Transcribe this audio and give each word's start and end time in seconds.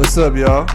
What's 0.00 0.16
up, 0.16 0.34
y'all? 0.34 0.66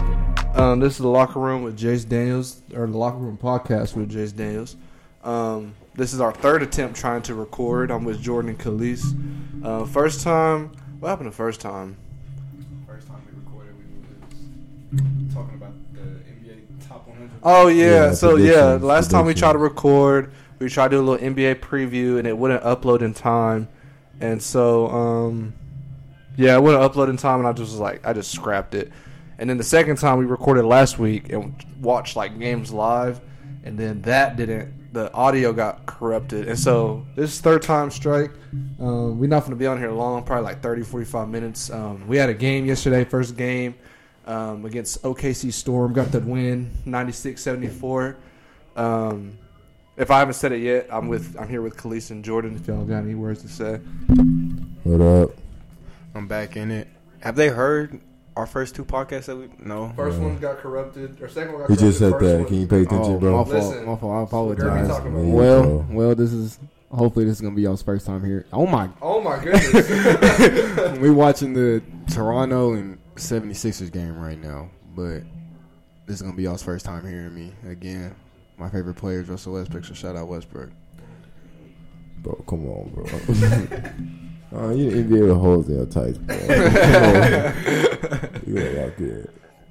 Um, 0.54 0.78
this 0.78 0.92
is 0.92 0.98
the 1.00 1.08
locker 1.08 1.40
room 1.40 1.64
with 1.64 1.76
Jace 1.76 2.08
Daniels, 2.08 2.62
or 2.72 2.86
the 2.86 2.96
locker 2.96 3.16
room 3.16 3.36
podcast 3.36 3.96
with 3.96 4.12
Jace 4.12 4.34
Daniels. 4.34 4.76
Um, 5.24 5.74
this 5.94 6.14
is 6.14 6.20
our 6.20 6.32
third 6.32 6.62
attempt 6.62 6.96
trying 6.96 7.22
to 7.22 7.34
record. 7.34 7.90
I'm 7.90 8.04
with 8.04 8.22
Jordan 8.22 8.50
and 8.50 8.58
Cahlese. 8.58 9.64
Uh, 9.64 9.84
first 9.84 10.22
time, 10.22 10.70
what 11.00 11.08
happened 11.08 11.26
the 11.28 11.34
first 11.34 11.60
time? 11.60 11.96
First 12.86 13.08
time 13.08 13.20
we 13.26 13.40
recorded, 13.40 13.74
we 14.92 15.24
was 15.24 15.34
talking 15.34 15.56
about 15.56 15.72
the 15.92 16.00
NBA 16.00 16.88
top 16.88 17.08
100. 17.08 17.28
Oh 17.42 17.66
yeah, 17.66 17.84
Yeah, 17.84 18.12
so 18.12 18.36
yeah, 18.36 18.52
predictions, 18.52 18.80
the 18.80 18.86
last 18.86 19.10
time 19.10 19.26
we 19.26 19.34
tried 19.34 19.54
to 19.54 19.58
record, 19.58 20.32
we 20.60 20.68
tried 20.68 20.92
to 20.92 20.98
do 20.98 21.00
a 21.00 21.04
little 21.04 21.28
NBA 21.28 21.56
preview 21.56 22.20
and 22.20 22.28
it 22.28 22.38
wouldn't 22.38 22.62
upload 22.62 23.02
in 23.02 23.12
time, 23.12 23.66
and 24.20 24.40
so 24.40 24.86
um, 24.86 25.52
yeah, 26.36 26.54
it 26.54 26.62
wouldn't 26.62 26.80
upload 26.80 27.10
in 27.10 27.16
time, 27.16 27.40
and 27.40 27.48
I 27.48 27.52
just 27.52 27.72
was 27.72 27.80
like, 27.80 28.06
I 28.06 28.12
just 28.12 28.30
scrapped 28.30 28.76
it. 28.76 28.92
And 29.38 29.50
then 29.50 29.58
the 29.58 29.64
second 29.64 29.96
time 29.96 30.18
we 30.18 30.24
recorded 30.24 30.64
last 30.64 30.98
week 30.98 31.32
and 31.32 31.54
watched 31.80 32.16
like 32.16 32.38
games 32.38 32.72
live, 32.72 33.20
and 33.64 33.78
then 33.78 34.02
that 34.02 34.36
didn't. 34.36 34.74
The 34.92 35.12
audio 35.12 35.52
got 35.52 35.84
corrupted, 35.84 36.48
and 36.48 36.58
so 36.58 37.04
this 37.16 37.38
third 37.40 37.60
time 37.60 37.90
strike. 37.90 38.30
Um, 38.80 39.18
we're 39.18 39.28
not 39.28 39.40
going 39.40 39.50
to 39.50 39.56
be 39.56 39.66
on 39.66 39.78
here 39.78 39.90
long, 39.90 40.22
probably 40.22 40.44
like 40.44 40.62
30, 40.62 40.82
45 40.82 41.28
minutes. 41.28 41.70
Um, 41.70 42.06
we 42.08 42.16
had 42.16 42.30
a 42.30 42.34
game 42.34 42.64
yesterday, 42.64 43.04
first 43.04 43.36
game 43.36 43.74
um, 44.26 44.64
against 44.64 45.02
OKC 45.02 45.52
Storm. 45.52 45.92
Got 45.92 46.12
the 46.12 46.20
win, 46.20 46.70
96-74. 46.86 48.16
Um, 48.76 49.38
if 49.96 50.10
I 50.10 50.18
haven't 50.18 50.34
said 50.34 50.52
it 50.52 50.60
yet, 50.60 50.88
I'm 50.90 51.08
with 51.08 51.36
I'm 51.38 51.48
here 51.48 51.62
with 51.62 51.76
Cahlese 51.76 52.10
and 52.10 52.24
Jordan. 52.24 52.54
If 52.56 52.66
y'all 52.66 52.84
got 52.84 52.98
any 52.98 53.14
words 53.14 53.42
to 53.42 53.48
say, 53.48 53.76
What 54.84 55.00
up? 55.00 55.30
I'm 56.14 56.26
back 56.26 56.56
in 56.56 56.70
it. 56.70 56.88
Have 57.20 57.36
they 57.36 57.48
heard 57.48 58.00
our 58.36 58.46
first 58.46 58.74
two 58.74 58.84
podcasts 58.84 59.24
that 59.26 59.36
we 59.36 59.48
no? 59.58 59.92
first 59.96 60.18
Yeah. 60.18 60.24
one 60.24 60.38
got 60.38 60.58
corrupted, 60.58 61.20
or 61.22 61.28
second 61.28 61.52
one 61.54 61.62
got 61.62 61.70
He 61.70 61.76
just 61.76 61.98
said 61.98 62.10
corrupted. 62.12 62.28
that. 62.30 62.38
First 62.38 62.48
Can 62.48 62.60
you 62.60 62.66
pay 62.66 62.82
attention, 62.82 63.12
Oh, 63.14 63.18
bro? 63.18 63.36
my 63.38 63.44
fault. 63.44 63.54
Listen. 63.72 63.86
My 63.86 63.96
fault. 63.96 64.12
I 64.14 64.22
apologize. 64.22 64.82
we 64.82 64.88
talking 64.88 65.06
about- 65.10 65.16
There 65.20 65.24
you 65.26 65.32
Well, 65.34 65.62
go. 65.62 65.86
well, 65.90 66.14
this 66.14 66.32
is 66.32 66.58
hopefully 66.90 67.24
this 67.24 67.34
is 67.36 67.40
gonna 67.40 67.54
be 67.54 67.62
y'all's 67.62 67.82
first 67.82 68.06
time 68.06 68.22
here. 68.24 68.46
Oh 68.52 68.66
my! 68.66 68.88
Oh 69.02 69.20
my 69.20 69.42
goodness! 69.42 70.98
we 71.00 71.10
watching 71.10 71.52
the 71.54 71.82
Toronto 72.12 72.74
and 72.74 72.98
76ers 73.16 73.90
game 73.90 74.18
right 74.20 74.40
now, 74.40 74.68
but 74.94 75.22
this 76.06 76.16
is 76.16 76.22
gonna 76.22 76.36
be 76.36 76.44
y'all's 76.44 76.62
first 76.62 76.84
time 76.84 77.04
hearing 77.06 77.34
me 77.34 77.52
again. 77.68 78.14
My 78.58 78.68
favorite 78.70 78.94
player 78.96 79.20
is 79.20 79.28
Russell 79.28 79.54
Westbrook, 79.54 79.84
so 79.84 79.94
shout 79.94 80.14
out 80.16 80.28
Westbrook. 80.28 80.70
Bro, 82.22 82.44
come 82.46 82.66
on, 82.68 82.90
bro. 82.94 83.04
uh, 84.56 84.70
you 84.70 84.90
the 84.90 85.02
NBA 85.16 85.28
with 85.28 85.36
holes 85.38 85.68
in 85.68 85.76
your 85.76 85.86
tights, 85.86 86.18
bro. 86.18 86.36
Come. 86.38 88.32
You 88.46 88.54
gotta 88.54 88.80
lock 88.86 88.98
in. 88.98 89.28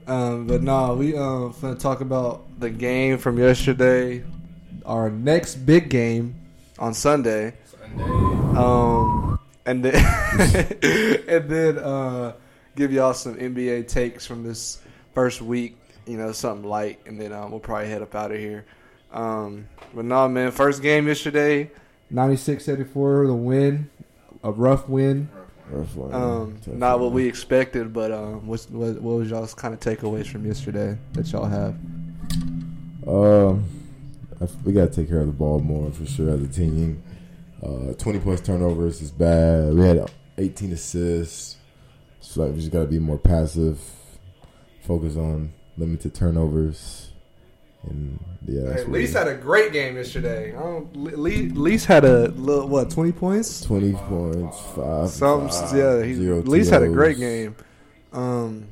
um, 0.07 0.47
but 0.47 0.61
nah, 0.61 0.93
we 0.93 1.15
um 1.15 1.53
finna 1.53 1.79
talk 1.79 2.01
about 2.01 2.43
the 2.59 2.69
game 2.69 3.17
from 3.17 3.37
yesterday. 3.39 4.23
Our 4.85 5.09
next 5.09 5.55
big 5.55 5.89
game 5.89 6.35
on 6.77 6.93
Sunday. 6.93 7.53
Um, 7.97 9.39
and 9.65 9.83
then 9.83 9.95
and 11.27 11.49
then 11.49 11.77
uh, 11.79 12.33
give 12.75 12.91
y'all 12.91 13.13
some 13.13 13.35
NBA 13.35 13.87
takes 13.87 14.25
from 14.25 14.43
this 14.43 14.79
first 15.13 15.41
week. 15.41 15.77
You 16.05 16.17
know, 16.17 16.31
something 16.33 16.67
light, 16.69 16.99
and 17.07 17.19
then 17.19 17.31
um, 17.33 17.49
we'll 17.51 17.59
probably 17.59 17.87
head 17.87 18.01
up 18.01 18.13
out 18.13 18.31
of 18.31 18.37
here. 18.37 18.65
Um, 19.11 19.67
but 19.93 20.05
nah, 20.05 20.27
man, 20.27 20.51
first 20.51 20.81
game 20.83 21.07
yesterday, 21.07 21.71
96-74, 22.13 23.27
the 23.27 23.33
win, 23.33 23.89
a 24.45 24.51
rough 24.51 24.87
win. 24.87 25.29
Rough 25.69 25.95
one. 25.95 26.13
Um, 26.13 26.57
Tough 26.63 26.75
not 26.75 26.99
what 26.99 27.11
we 27.11 27.27
expected, 27.27 27.91
but 27.91 28.11
um, 28.11 28.45
what's, 28.45 28.69
what, 28.69 29.01
what 29.01 29.17
was 29.17 29.29
y'all's 29.31 29.55
kind 29.55 29.73
of 29.73 29.79
takeaways 29.79 30.27
from 30.27 30.45
yesterday 30.45 30.97
that 31.13 31.31
y'all 31.31 31.45
have? 31.45 31.75
Um, 33.07 33.65
we 34.63 34.73
gotta 34.73 34.91
take 34.91 35.09
care 35.09 35.21
of 35.21 35.27
the 35.27 35.33
ball 35.33 35.59
more 35.59 35.91
for 35.91 36.05
sure 36.05 36.29
as 36.29 36.43
a 36.43 36.47
team. 36.47 37.01
Uh, 37.63 37.93
twenty 37.97 38.19
plus 38.19 38.41
turnovers 38.41 39.01
is 39.01 39.11
bad. 39.11 39.73
We 39.73 39.81
had 39.81 40.11
eighteen 40.37 40.71
assists. 40.71 41.57
So 42.19 42.43
like 42.43 42.51
we 42.51 42.59
just 42.59 42.71
gotta 42.71 42.85
be 42.85 42.99
more 42.99 43.17
passive. 43.17 43.79
Focus 44.83 45.17
on 45.17 45.51
limited 45.77 46.13
turnovers. 46.13 47.11
And 47.89 48.19
yeah, 48.47 48.83
what 48.83 49.01
had 49.01 49.27
a 49.27 49.35
great 49.35 49.73
game 49.73 49.95
yesterday. 49.95 50.53
Lee's 50.93 51.85
had 51.85 52.05
a 52.05 52.27
little, 52.29 52.67
what 52.67 52.89
twenty 52.89 53.11
points? 53.11 53.61
twenty 53.61 53.93
points, 53.93 54.59
five. 54.75 55.09
Some 55.09 55.49
five, 55.49 55.75
yeah, 55.75 56.03
he 56.03 56.13
had 56.69 56.83
a 56.83 56.89
great 56.89 57.17
game. 57.17 57.55
Um, 58.13 58.67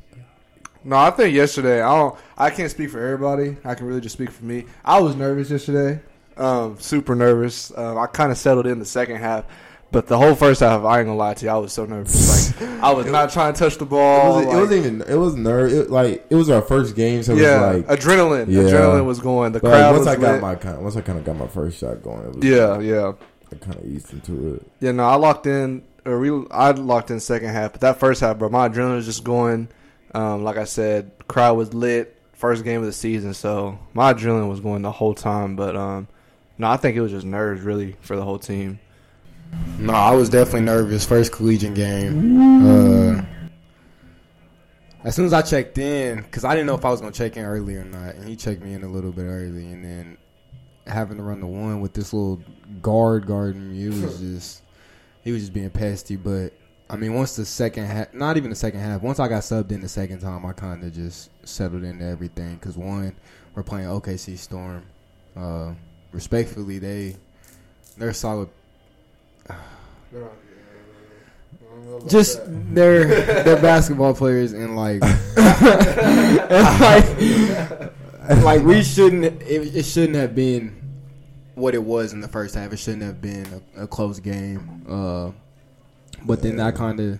no, 0.83 0.97
I 0.97 1.11
think 1.11 1.33
yesterday. 1.33 1.81
I 1.81 1.95
don't. 1.95 2.19
I 2.37 2.49
can't 2.49 2.69
speak 2.69 2.89
for 2.89 2.99
everybody. 3.03 3.57
I 3.63 3.73
can 3.75 3.87
really 3.87 4.01
just 4.01 4.13
speak 4.13 4.31
for 4.31 4.45
me. 4.45 4.65
I 4.83 4.99
was 4.99 5.15
nervous 5.15 5.49
yesterday. 5.49 6.01
Um, 6.35 6.77
super 6.79 7.15
nervous. 7.15 7.71
Um, 7.77 7.97
I 7.97 8.07
kind 8.07 8.31
of 8.31 8.37
settled 8.37 8.67
in 8.67 8.79
the 8.79 8.85
second 8.85 9.17
half, 9.17 9.45
but 9.93 10.07
the 10.07 10.17
whole 10.17 10.35
first 10.35 10.59
half, 10.59 10.83
I 10.83 10.99
ain't 10.99 11.07
gonna 11.07 11.15
lie 11.17 11.33
to 11.35 11.45
you, 11.45 11.51
I 11.51 11.55
was 11.57 11.71
so 11.71 11.85
nervous. 11.85 12.59
Like 12.59 12.69
I 12.83 12.91
was 12.91 13.05
not 13.17 13.31
trying 13.31 13.53
to 13.53 13.59
touch 13.59 13.77
the 13.77 13.85
It 13.85 13.89
ball. 13.89 14.39
it 14.39 14.45
like- 14.47 14.55
wasn't 14.57 14.85
even. 14.85 15.01
It 15.03 15.15
was 15.15 15.35
nerve. 15.35 15.71
It, 15.71 15.89
like 15.89 16.25
it 16.29 16.35
was 16.35 16.49
our 16.49 16.61
first 16.61 16.95
game, 16.97 17.23
so 17.23 17.33
it 17.33 17.39
yeah, 17.43 17.71
was 17.75 17.83
like. 17.87 17.99
adrenaline. 17.99 18.47
Yeah. 18.49 18.63
Adrenaline 18.63 19.05
was 19.05 19.19
going. 19.21 19.53
The 19.53 19.59
but 19.61 19.69
crowd 19.69 19.79
like, 19.81 19.91
once 19.91 19.99
was 19.99 20.07
I 20.07 20.15
got 20.19 20.31
lit. 20.33 20.41
my 20.41 20.55
kind, 20.55 20.83
once 20.83 20.95
I 20.97 21.01
kind 21.01 21.17
of 21.19 21.23
got 21.23 21.37
my 21.37 21.47
first 21.47 21.77
shot 21.79 22.03
going, 22.03 22.25
it 22.25 22.35
was 22.35 22.43
yeah, 22.45 22.79
yeah. 22.79 23.13
I 23.51 23.55
kind 23.55 23.75
of 23.77 23.85
eased 23.85 24.11
into 24.11 24.55
it. 24.55 24.67
Yeah, 24.81 24.91
no, 24.91 25.03
I 25.05 25.15
locked 25.15 25.45
in. 25.47 25.83
Or 26.05 26.19
we, 26.19 26.47
I 26.51 26.71
locked 26.71 27.11
in 27.11 27.19
second 27.21 27.49
half, 27.49 27.71
but 27.71 27.81
that 27.81 27.97
first 27.99 28.19
half, 28.19 28.37
bro, 28.37 28.49
my 28.49 28.67
adrenaline 28.67 28.95
was 28.97 29.05
just 29.05 29.23
going. 29.23 29.69
Um, 30.13 30.43
like 30.43 30.57
I 30.57 30.65
said, 30.65 31.11
crowd 31.29 31.53
was 31.55 31.73
lit. 31.73 32.17
First 32.33 32.65
game 32.65 32.81
of 32.81 32.85
the 32.85 32.91
season, 32.91 33.33
so 33.33 33.79
my 33.93 34.13
adrenaline 34.13 34.49
was 34.49 34.59
going 34.59 34.81
the 34.81 34.91
whole 34.91 35.13
time. 35.13 35.55
But 35.55 35.77
um, 35.77 36.09
no, 36.57 36.67
I 36.67 36.75
think 36.75 36.97
it 36.97 37.01
was 37.01 37.11
just 37.11 37.25
nerves 37.25 37.61
really 37.61 37.95
for 38.01 38.17
the 38.17 38.23
whole 38.23 38.37
team. 38.37 38.79
No, 39.79 39.93
I 39.93 40.15
was 40.15 40.29
definitely 40.29 40.61
nervous. 40.61 41.05
First 41.05 41.31
collegiate 41.31 41.73
game. 41.73 42.39
Uh, 42.65 43.21
as 45.03 45.15
soon 45.15 45.25
as 45.25 45.33
I 45.33 45.41
checked 45.41 45.77
in, 45.77 46.21
because 46.21 46.45
I 46.45 46.53
didn't 46.53 46.67
know 46.67 46.75
if 46.75 46.85
I 46.85 46.89
was 46.89 47.01
going 47.01 47.11
to 47.11 47.17
check 47.17 47.35
in 47.35 47.43
early 47.43 47.75
or 47.75 47.83
not, 47.83 48.15
and 48.15 48.27
he 48.27 48.35
checked 48.35 48.61
me 48.61 48.73
in 48.73 48.83
a 48.83 48.87
little 48.87 49.11
bit 49.11 49.23
early, 49.23 49.65
and 49.71 49.83
then 49.83 50.17
having 50.87 51.17
to 51.17 51.23
run 51.23 51.39
the 51.39 51.47
one 51.47 51.81
with 51.81 51.93
this 51.93 52.13
little 52.13 52.41
guard 52.81 53.25
guarding 53.25 53.71
me, 53.71 53.85
it 53.85 54.01
was 54.01 54.19
just 54.19 54.61
he 55.23 55.31
was 55.31 55.41
just 55.41 55.53
being 55.53 55.69
pesty. 55.69 56.15
But 56.15 56.53
I 56.89 56.95
mean, 56.95 57.13
once 57.13 57.35
the 57.35 57.45
second 57.45 57.85
half, 57.85 58.13
not 58.13 58.37
even 58.37 58.49
the 58.49 58.55
second 58.55 58.79
half, 58.79 59.01
once 59.01 59.19
I 59.19 59.27
got 59.27 59.41
subbed 59.41 59.71
in 59.71 59.81
the 59.81 59.89
second 59.89 60.19
time, 60.19 60.45
I 60.45 60.53
kind 60.53 60.83
of 60.83 60.93
just 60.93 61.29
settled 61.45 61.83
into 61.83 62.05
everything. 62.05 62.55
Because 62.55 62.77
one, 62.77 63.15
we're 63.55 63.63
playing 63.63 63.87
OKC 63.87 64.37
Storm. 64.37 64.85
Uh, 65.35 65.73
respectfully, 66.11 66.79
they 66.79 67.17
they're 67.97 68.13
solid 68.13 68.49
just 72.07 72.41
they're 72.73 73.05
they're 73.43 73.61
basketball 73.61 74.13
players 74.13 74.53
and 74.53 74.75
like 74.75 75.01
like 76.79 78.43
like 78.43 78.63
we 78.63 78.83
shouldn't 78.83 79.25
it, 79.41 79.75
it 79.75 79.83
shouldn't 79.85 80.15
have 80.15 80.35
been 80.35 80.83
what 81.55 81.75
it 81.75 81.83
was 81.83 82.13
in 82.13 82.21
the 82.21 82.27
first 82.27 82.55
half. 82.55 82.73
It 82.73 82.77
shouldn't 82.77 83.03
have 83.03 83.21
been 83.21 83.61
a, 83.77 83.83
a 83.83 83.87
close 83.87 84.19
game. 84.19 84.85
Uh, 84.87 85.31
but 86.25 86.41
then 86.41 86.59
I 86.59 86.71
kind 86.71 86.99
of 86.99 87.19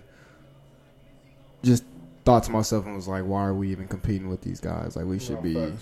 just 1.62 1.84
thought 2.24 2.42
to 2.44 2.50
myself 2.50 2.86
and 2.86 2.94
was 2.94 3.08
like, 3.08 3.24
why 3.24 3.44
are 3.44 3.54
we 3.54 3.70
even 3.70 3.86
competing 3.86 4.28
with 4.28 4.42
these 4.42 4.60
guys? 4.60 4.96
Like 4.96 5.06
we 5.06 5.18
should 5.18 5.42
be 5.42 5.72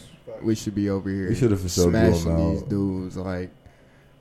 we 0.43 0.55
should 0.55 0.75
be 0.75 0.91
over 0.91 1.09
here 1.09 1.29
We 1.29 1.35
should 1.35 1.51
have 1.51 1.61
for 1.61 1.69
smashing 1.69 2.37
these 2.37 2.63
dudes. 2.63 3.17
Like 3.17 3.51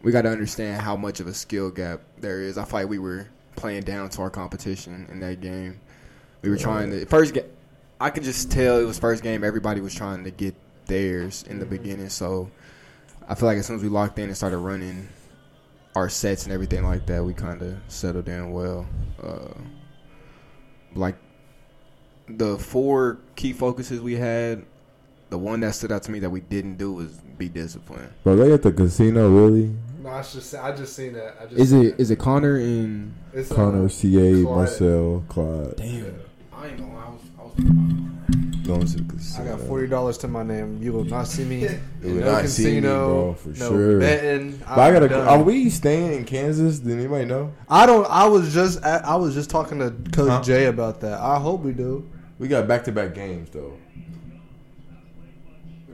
we 0.03 0.11
got 0.11 0.23
to 0.23 0.29
understand 0.29 0.81
how 0.81 0.95
much 0.95 1.19
of 1.19 1.27
a 1.27 1.33
skill 1.33 1.69
gap 1.69 2.01
there 2.19 2.41
is. 2.41 2.57
I 2.57 2.65
feel 2.65 2.81
like 2.81 2.89
we 2.89 2.99
were 2.99 3.27
playing 3.55 3.83
down 3.83 4.09
to 4.09 4.21
our 4.21 4.29
competition 4.29 5.07
in 5.11 5.19
that 5.19 5.41
game. 5.41 5.79
We 6.41 6.49
were 6.49 6.57
trying 6.57 6.91
to 6.91 7.05
first 7.05 7.33
get. 7.33 7.55
I 7.99 8.09
could 8.09 8.23
just 8.23 8.51
tell 8.51 8.79
it 8.79 8.85
was 8.85 8.97
first 8.97 9.21
game. 9.21 9.43
Everybody 9.43 9.79
was 9.79 9.93
trying 9.93 10.23
to 10.23 10.31
get 10.31 10.55
theirs 10.87 11.43
in 11.47 11.59
the 11.59 11.65
beginning. 11.65 12.09
So 12.09 12.49
I 13.27 13.35
feel 13.35 13.47
like 13.47 13.59
as 13.59 13.67
soon 13.67 13.75
as 13.75 13.83
we 13.83 13.89
locked 13.89 14.17
in 14.17 14.25
and 14.25 14.35
started 14.35 14.57
running 14.57 15.07
our 15.95 16.09
sets 16.09 16.45
and 16.45 16.53
everything 16.53 16.83
like 16.83 17.05
that, 17.05 17.23
we 17.23 17.33
kind 17.33 17.61
of 17.61 17.77
settled 17.87 18.27
in 18.27 18.51
well. 18.51 18.87
Uh, 19.21 19.53
like 20.95 21.15
the 22.27 22.57
four 22.57 23.19
key 23.35 23.53
focuses 23.53 24.01
we 24.01 24.15
had, 24.15 24.65
the 25.29 25.37
one 25.37 25.59
that 25.59 25.75
stood 25.75 25.91
out 25.91 26.01
to 26.03 26.11
me 26.11 26.19
that 26.19 26.29
we 26.29 26.41
didn't 26.41 26.77
do 26.77 26.91
was 26.91 27.11
be 27.37 27.49
disciplined. 27.49 28.11
Bro, 28.23 28.37
they 28.37 28.51
at 28.51 28.63
the 28.63 28.71
casino 28.71 29.29
really. 29.29 29.73
No, 30.01 30.09
I 30.09 30.21
just 30.23 30.55
I 30.55 30.71
just 30.75 30.95
seen 30.95 31.13
that. 31.13 31.35
I 31.41 31.45
just 31.45 31.59
Is 31.59 31.71
it 31.73 31.99
is 31.99 32.09
it 32.11 32.17
Connor 32.19 32.55
and 32.57 33.13
It's, 33.33 33.51
Connor, 33.51 33.85
uh, 33.85 33.87
CA, 33.87 34.31
Clyde. 34.31 34.43
Marcel, 34.43 35.23
Clyde. 35.29 35.75
damn? 35.77 36.15
I 36.53 36.67
ain't 36.67 36.77
gonna. 36.79 36.97
I 36.97 37.09
was, 37.09 37.21
I 37.39 37.43
was 37.43 37.53
Going 38.65 38.85
to 38.87 38.97
the 39.01 39.13
casino. 39.13 39.43
I 39.43 39.57
got 39.57 39.67
forty 39.67 39.87
dollars 39.87 40.17
to 40.19 40.27
my 40.27 40.43
name. 40.43 40.81
You 40.81 40.93
will 40.93 41.03
not 41.03 41.27
see 41.27 41.43
me. 41.43 41.65
in 41.67 41.81
You 42.01 42.09
will 42.15 42.21
no 42.21 42.31
not 42.31 42.45
see 42.47 42.63
me, 42.65 42.69
casino, 42.81 43.07
bro, 43.07 43.33
for 43.33 43.49
no 43.49 43.69
sure. 43.69 43.99
betting. 43.99 44.57
But 44.59 44.79
I 44.79 44.91
gotta. 44.91 45.15
I'm 45.21 45.27
Are 45.27 45.43
we 45.43 45.69
staying 45.69 46.13
in 46.13 46.25
Kansas? 46.25 46.79
Did 46.79 46.97
anybody 46.97 47.25
know? 47.25 47.53
I 47.69 47.85
don't. 47.85 48.05
I 48.09 48.25
was 48.27 48.53
just. 48.53 48.83
I 48.83 49.15
was 49.15 49.33
just 49.33 49.49
talking 49.49 49.79
to 49.79 49.91
Coach 50.11 50.29
Huh? 50.29 50.41
Jay 50.41 50.65
about 50.65 51.01
that. 51.01 51.19
I 51.19 51.37
hope 51.39 51.61
we 51.61 51.73
do. 51.73 52.09
We 52.39 52.47
got 52.47 52.67
back 52.67 52.83
to 52.85 52.91
back 52.91 53.13
games 53.13 53.49
though. 53.51 53.73
We 53.97 54.03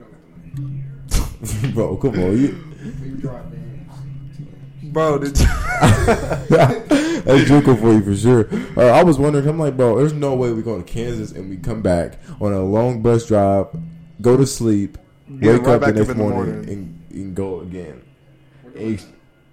got 0.00 0.54
the 0.54 0.60
money. 1.58 1.72
Bro, 1.74 1.96
come 1.98 2.10
on. 2.14 2.16
You, 2.16 2.18
We 2.18 2.34
drive 2.34 2.40
bands. 2.40 2.77
Bro, 4.92 5.18
did 5.18 5.38
you, 5.38 5.46
that's 5.80 7.44
Juco 7.50 7.78
for 7.78 7.92
you 7.92 8.02
for 8.02 8.16
sure. 8.16 8.48
Uh, 8.76 8.90
I 8.92 9.02
was 9.04 9.18
wondering, 9.18 9.46
I'm 9.48 9.58
like, 9.58 9.76
bro, 9.76 9.96
there's 9.98 10.12
no 10.12 10.34
way 10.34 10.52
we 10.52 10.62
go 10.62 10.76
to 10.78 10.82
Kansas 10.84 11.32
and 11.32 11.48
we 11.50 11.56
come 11.56 11.82
back 11.82 12.18
on 12.40 12.52
a 12.52 12.62
long 12.62 13.02
bus 13.02 13.26
drive, 13.26 13.66
go 14.20 14.36
to 14.36 14.46
sleep, 14.46 14.98
Yeah, 15.28 15.52
wake 15.52 15.62
right 15.62 15.74
up 15.74 15.80
the 15.82 15.92
next 15.92 16.00
up 16.08 16.08
in 16.12 16.18
the 16.18 16.24
morning, 16.24 16.54
morning. 16.54 16.68
And, 16.70 17.12
and 17.12 17.34
go 17.34 17.60
again. 17.60 18.02
We're 18.74 18.98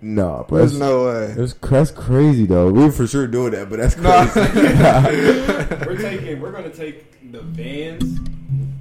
Nah, 0.01 0.43
bro. 0.43 0.59
there's 0.59 0.77
no 0.77 1.05
way. 1.05 1.33
that's, 1.35 1.53
that's 1.53 1.89
crazy 1.91 2.45
though. 2.45 2.69
We 2.71 2.91
for 2.91 3.07
sure 3.07 3.25
doing 3.27 3.53
that, 3.53 3.69
but 3.69 3.79
that's 3.79 3.97
Nah. 3.97 4.27
crazy. 4.27 5.85
We're 5.85 5.97
taking. 5.97 6.39
We're 6.41 6.51
gonna 6.51 6.69
take 6.69 7.31
the 7.31 7.41
vans. 7.41 8.19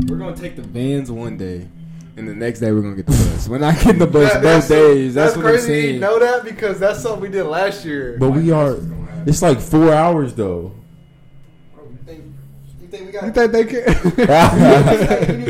We're 0.07 0.19
gonna 0.19 0.37
take 0.37 0.57
the 0.57 0.63
vans 0.63 1.11
one 1.11 1.39
day, 1.39 1.69
and 2.17 2.29
the 2.29 2.35
next 2.35 2.61
day 2.61 2.71
we're 2.73 2.83
gonna 2.83 2.97
get 2.97 3.07
the 3.07 3.13
bus. 3.13 3.49
We're 3.49 3.59
not 3.59 3.75
getting 3.81 3.99
the 3.99 4.07
bus 4.07 4.33
That- 4.33 4.43
both 4.43 4.69
days. 4.69 5.15
That's, 5.15 5.37
what 5.37 5.45
I'm 5.47 5.53
crazy. 5.53 5.67
saying. 5.67 5.95
You 5.95 6.01
know 6.01 6.19
that 6.19 6.45
because 6.45 6.79
that's 6.79 7.01
something 7.01 7.21
we 7.23 7.29
did 7.29 7.45
last 7.45 7.85
year. 7.85 8.17
but 8.19 8.31
we 8.31 8.51
are. 8.51 8.77
It's 9.27 9.43
like 9.43 9.61
four 9.61 9.93
hours 9.93 10.35
though. 10.35 10.73
Bro, 11.75 11.85
you 11.91 11.99
think? 12.07 12.25
You 12.81 12.89
think 12.89 13.07
we 13.07 13.27
you 13.27 13.33
think 13.33 13.53
they 13.53 13.65
can? 13.65 13.85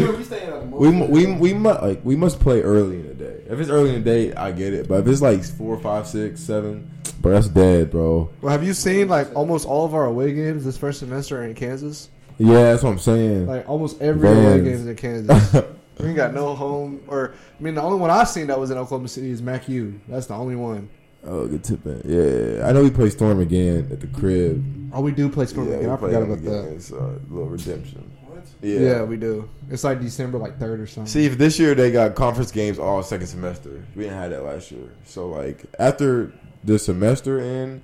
We 0.17 0.25
staying 0.25 0.49
at 0.49 0.61
the 0.61 0.65
We 0.77 0.91
we 1.07 1.33
we 1.37 1.53
must 1.55 1.83
like 1.83 2.01
we 2.05 2.17
must 2.17 2.41
play 2.41 2.61
early 2.63 2.97
in 2.97 3.09
the 3.09 3.15
day. 3.15 3.43
If 3.49 3.61
it's 3.61 3.71
early 3.71 3.91
in 3.95 4.03
the 4.03 4.11
day, 4.11 4.33
I 4.35 4.53
get 4.53 4.73
it. 4.75 4.89
But 4.89 5.01
if 5.01 5.07
it's 5.09 5.21
like 5.23 5.45
four, 5.45 5.79
five, 5.79 6.07
six, 6.07 6.41
seven, 6.41 6.91
bro, 7.21 7.33
that's 7.33 7.49
dead, 7.49 7.91
bro. 7.91 8.31
well, 8.41 8.51
have 8.53 8.65
you 8.65 8.73
seen 8.75 9.09
like 9.09 9.35
almost 9.37 9.67
all 9.67 9.85
of 9.85 9.95
our 9.95 10.07
away 10.07 10.33
games 10.35 10.65
this 10.65 10.77
first 10.79 10.99
semester 11.01 11.41
are 11.41 11.45
in 11.45 11.55
Kansas? 11.55 12.09
Yeah, 12.39 12.63
that's 12.73 12.83
what 12.83 12.91
I'm 12.91 12.99
saying. 12.99 13.47
Like 13.47 13.69
almost 13.69 14.01
every 14.01 14.27
away 14.29 14.43
Vans. 14.43 14.63
game 14.63 14.73
is 14.73 14.87
in 14.87 14.97
Kansas. 14.97 15.63
we 15.99 16.07
ain't 16.07 16.17
got 16.17 16.35
no 16.35 16.55
home, 16.55 17.03
or 17.07 17.35
I 17.59 17.63
mean, 17.63 17.75
the 17.75 17.83
only 17.83 17.99
one 17.99 18.11
I've 18.11 18.29
seen 18.29 18.49
that 18.49 18.59
was 18.59 18.71
in 18.71 18.79
Oklahoma 18.79 19.09
City 19.09 19.31
is 19.31 19.41
Mac 19.41 19.69
U. 19.69 20.01
That's 20.09 20.27
the 20.27 20.35
only 20.35 20.57
one. 20.57 20.89
oh, 21.25 21.47
good 21.47 21.63
tip 21.63 21.87
in. 21.87 22.03
Yeah, 22.05 22.67
I 22.67 22.73
know 22.73 22.83
we 22.83 22.91
play 22.91 23.11
Storm 23.11 23.41
again 23.41 23.89
at 23.93 24.01
the 24.01 24.09
crib. 24.09 24.65
Oh, 24.93 25.01
we 25.01 25.13
do 25.13 25.29
play 25.29 25.47
Storm 25.47 25.69
yeah, 25.69 25.77
again. 25.77 25.91
I 25.91 25.97
forgot 25.97 26.23
about 26.23 26.39
again. 26.39 26.53
that. 26.53 26.73
It's 26.73 26.93
uh, 26.93 26.97
a 26.97 27.33
little 27.33 27.49
redemption. 27.49 28.11
What? 28.27 28.45
Yeah. 28.61 28.81
Yeah. 28.81 29.03
we 29.03 29.17
do. 29.17 29.49
It's 29.71 29.85
like 29.85 30.01
December 30.01 30.39
like 30.39 30.59
third 30.59 30.81
or 30.81 30.87
something. 30.87 31.11
See, 31.11 31.27
if 31.27 31.39
this 31.39 31.59
year 31.59 31.75
they 31.75 31.93
got 31.93 32.15
conference 32.15 32.51
games 32.51 32.79
all 32.79 33.03
second 33.03 33.27
semester, 33.29 33.85
we 33.95 34.05
didn't 34.05 34.19
have 34.19 34.31
that 34.31 34.45
last 34.45 34.71
year. 34.73 34.91
So 35.05 35.29
like 35.29 35.65
after 35.79 36.33
the 36.65 36.79
semester 36.79 37.39
end, 37.41 37.83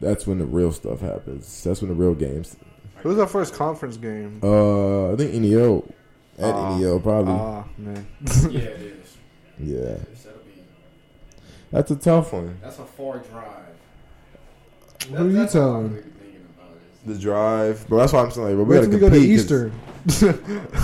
that's 0.00 0.26
when 0.26 0.38
the 0.38 0.46
real 0.46 0.72
stuff 0.72 1.00
happens. 1.00 1.62
That's 1.62 1.82
when 1.82 1.88
the 1.88 1.94
real 1.94 2.14
games. 2.14 2.56
Who 2.96 3.10
was 3.10 3.18
our 3.18 3.26
first 3.26 3.54
conference 3.54 3.96
game? 3.96 4.40
Uh, 4.42 5.12
I 5.12 5.16
think 5.16 5.32
NEO 5.34 5.90
at 6.40 6.54
Ah. 6.54 6.78
NEO 6.78 6.98
probably. 6.98 7.32
Ah 7.34 7.64
man. 7.78 8.06
Yeah, 8.50 8.60
it 8.60 8.80
is. 8.80 9.16
yeah, 9.58 9.76
Yes, 9.78 10.24
be. 10.24 10.62
that's 11.70 11.90
a 11.90 11.96
tough 11.96 12.32
one. 12.32 12.58
That's 12.62 12.78
a 12.78 12.84
far 12.84 13.18
drive. 13.18 13.46
Who 15.10 15.16
are 15.16 15.26
you 15.28 15.32
That's 15.32 15.52
telling? 15.52 15.86
about 15.86 16.02
The 17.06 17.14
drive, 17.18 17.84
but 17.88 17.96
that's 17.98 18.12
why 18.12 18.22
I'm 18.22 18.30
saying, 18.30 18.46
like, 18.46 18.54
bro, 18.56 18.64
we 18.64 18.70
Wait 18.78 18.90
gotta 18.90 18.90
till 18.90 18.94
we 18.94 19.00
go 19.00 19.08
to 19.10 19.16
compete 19.16 19.38
'cause- 19.38 20.24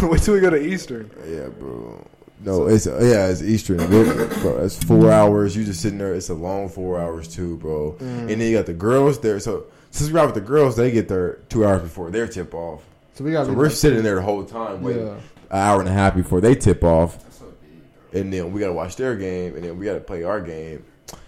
Eastern. 0.00 0.08
Wait 0.10 0.22
till 0.22 0.34
we 0.34 0.40
go 0.40 0.50
to 0.50 0.62
Eastern. 0.62 1.10
Yeah, 1.28 1.48
bro. 1.48 2.04
No, 2.44 2.66
it's 2.66 2.86
yeah, 2.86 3.28
it's 3.28 3.42
Eastern, 3.42 3.78
bro. 3.78 4.60
It's 4.62 4.82
four 4.84 5.10
hours. 5.10 5.56
You 5.56 5.64
just 5.64 5.80
sitting 5.80 5.98
there. 5.98 6.12
It's 6.14 6.28
a 6.28 6.34
long 6.34 6.68
four 6.68 7.00
hours 7.00 7.28
too, 7.28 7.56
bro. 7.56 7.96
And 8.00 8.28
then 8.28 8.40
you 8.40 8.52
got 8.56 8.66
the 8.66 8.74
girls 8.74 9.18
there. 9.20 9.40
So 9.40 9.64
since 9.90 10.10
we're 10.10 10.18
out 10.20 10.26
with 10.26 10.34
the 10.34 10.40
girls, 10.42 10.76
they 10.76 10.90
get 10.90 11.08
there 11.08 11.38
two 11.48 11.64
hours 11.66 11.80
before 11.82 12.10
their 12.10 12.26
tip 12.28 12.52
off. 12.54 12.82
So 13.14 13.24
we 13.24 13.32
got. 13.32 13.46
So 13.46 13.54
we're 13.54 13.70
sitting 13.70 14.02
there 14.02 14.16
the 14.16 14.22
whole 14.22 14.44
time, 14.44 14.82
waiting 14.82 15.06
Yeah. 15.06 15.14
An 15.50 15.58
hour 15.58 15.80
and 15.80 15.88
a 15.88 15.92
half 15.92 16.14
before 16.14 16.40
they 16.40 16.54
tip 16.54 16.82
off, 16.84 17.22
That's 17.22 17.38
so 17.38 17.44
big, 17.62 17.80
bro. 18.12 18.20
and 18.20 18.32
then 18.32 18.52
we 18.52 18.60
gotta 18.60 18.72
watch 18.72 18.96
their 18.96 19.14
game, 19.16 19.54
and 19.54 19.64
then 19.64 19.78
we 19.78 19.84
gotta 19.86 20.00
play 20.00 20.22
our 20.24 20.40
game. 20.40 20.84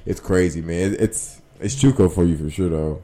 It's 0.06 0.20
crazy, 0.20 0.61
man. 0.62 0.94
It- 0.94 1.00
It's 1.00 1.41
it's 1.61 1.75
JUCO 1.76 2.12
for 2.12 2.25
you 2.25 2.37
for 2.37 2.49
sure, 2.50 2.69
though. 2.69 3.03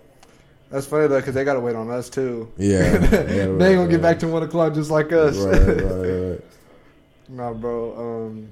That's 0.70 0.86
funny 0.86 1.06
though, 1.06 1.18
because 1.20 1.34
they 1.34 1.44
gotta 1.44 1.60
wait 1.60 1.76
on 1.76 1.88
us 1.90 2.08
too. 2.08 2.50
Yeah, 2.56 2.96
they 2.98 3.48
ain't 3.48 3.58
gonna 3.58 3.88
get 3.88 4.02
back 4.02 4.18
to 4.20 4.28
one 4.28 4.42
o'clock 4.42 4.74
just 4.74 4.90
like 4.90 5.12
us. 5.12 5.36
Right, 5.36 5.60
right, 5.60 6.30
right. 6.30 6.40
nah, 7.28 7.52
bro. 7.52 8.26
Um, 8.26 8.48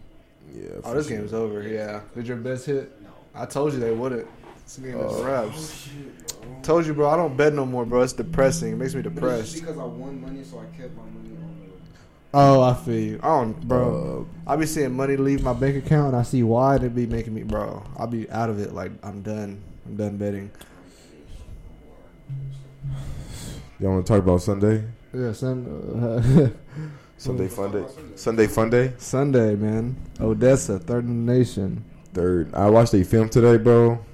Yeah. 0.55 0.69
oh, 0.85 0.95
this 0.95 1.09
sure. 1.09 1.17
game's 1.19 1.33
over. 1.33 1.63
Yeah. 1.67 2.01
Did 2.15 2.29
your 2.29 2.37
best 2.37 2.67
hit? 2.67 2.93
No. 3.03 3.09
I 3.35 3.47
told 3.47 3.73
you 3.73 3.81
they 3.81 3.91
wouldn't. 3.93 4.27
This 4.65 4.77
game 4.77 4.97
is 4.99 5.13
Oh. 5.17 5.25
wraps. 5.25 5.83
shit. 5.85 6.63
Told 6.63 6.87
you, 6.87 6.95
bro. 6.95 7.09
I 7.09 7.17
don't 7.17 7.37
bet 7.37 7.55
no 7.55 7.65
more, 7.67 7.85
bro. 7.85 8.03
It's 8.03 8.13
depressing. 8.13 8.73
It 8.73 8.77
makes 8.77 8.95
me 8.95 9.03
But 9.03 9.07
it's 9.13 9.15
depressed. 9.21 9.53
just 9.53 9.65
because 9.65 9.79
I 9.79 9.85
won 9.85 10.21
money, 10.21 10.45
so 10.45 10.59
I 10.59 10.65
kept 10.77 10.95
my 10.97 11.03
money 11.03 11.31
on 11.31 11.37
the. 11.41 11.42
Oh, 12.35 12.63
I 12.63 12.75
feel 12.75 12.99
you. 12.99 13.21
I 13.23 13.27
don't, 13.29 13.69
bro. 13.69 14.27
Uh, 14.47 14.51
I 14.51 14.57
be 14.57 14.65
seeing 14.67 14.93
money 14.97 15.17
leave 15.17 15.43
my 15.43 15.53
bank 15.53 15.77
account, 15.85 16.09
and 16.09 16.17
I 16.17 16.23
see 16.23 16.43
why 16.43 16.77
it 16.77 16.95
be 16.95 17.07
making 17.07 17.35
me, 17.35 17.43
bro. 17.43 17.83
I'll 17.99 18.07
be 18.07 18.31
out 18.31 18.49
of 18.49 18.59
it. 18.59 18.73
Like 18.73 18.93
I'm 19.03 19.21
done. 19.23 19.63
I'm 19.85 19.97
done 19.97 20.17
betting. 20.17 20.51
y'all 23.79 23.93
want 23.93 24.07
to 24.07 24.13
talk 24.13 24.23
about 24.23 24.41
Sunday? 24.41 24.85
Yeah, 25.13 25.33
son. 25.33 26.55
Sunday 27.19 27.49
fun 27.49 27.71
day. 27.71 27.85
Sunday 28.17 28.47
fun 28.47 28.71
day. 28.71 28.93
Sunday, 28.97 29.55
man. 29.55 29.97
Odessa, 30.21 30.79
third 30.79 31.05
in 31.05 31.27
the 31.27 31.33
nation. 31.33 31.85
Third. 32.15 32.53
I 32.55 32.69
watched 32.71 32.95
a 32.95 33.05
film 33.05 33.29
today, 33.29 33.59
bro. 33.59 34.05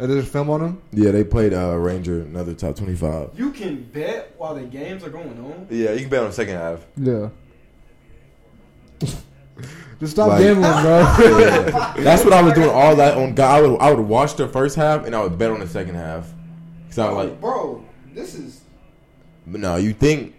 Uh, 0.00 0.06
There's 0.06 0.24
a 0.24 0.26
film 0.26 0.48
on 0.50 0.60
them? 0.60 0.82
Yeah, 0.92 1.10
they 1.10 1.24
played 1.24 1.52
uh, 1.52 1.76
Ranger, 1.76 2.22
another 2.22 2.54
top 2.54 2.76
twenty-five. 2.76 3.30
You 3.36 3.50
can 3.50 3.82
bet 3.82 4.32
while 4.38 4.54
the 4.54 4.62
games 4.62 5.02
are 5.02 5.10
going 5.10 5.38
on. 5.40 5.66
Yeah, 5.70 5.92
you 5.92 6.00
can 6.00 6.08
bet 6.08 6.20
on 6.20 6.28
the 6.28 6.32
second 6.32 6.54
half. 6.54 6.86
Yeah. 6.96 7.30
Just 9.00 10.12
stop 10.12 10.28
Like- 10.28 10.42
gambling, 10.42 10.70
bro. 10.70 11.02
That's 12.04 12.22
what 12.24 12.32
I 12.32 12.42
was 12.42 12.52
doing 12.54 12.70
all 12.70 12.94
that 12.96 13.16
on. 13.16 13.34
God, 13.34 13.56
I 13.58 13.66
would 13.66 13.78
I 13.80 13.92
would 13.92 14.06
watch 14.06 14.36
the 14.36 14.46
first 14.46 14.76
half 14.76 15.04
and 15.06 15.14
I 15.14 15.22
would 15.22 15.36
bet 15.38 15.50
on 15.50 15.60
the 15.60 15.66
second 15.66 15.96
half. 15.96 16.32
Cause 16.88 16.98
I 16.98 17.10
was 17.10 17.26
like, 17.28 17.40
bro, 17.40 17.84
this 18.14 18.34
is 18.34 18.60
but 19.50 19.60
no, 19.60 19.76
you 19.76 19.92
think, 19.94 20.34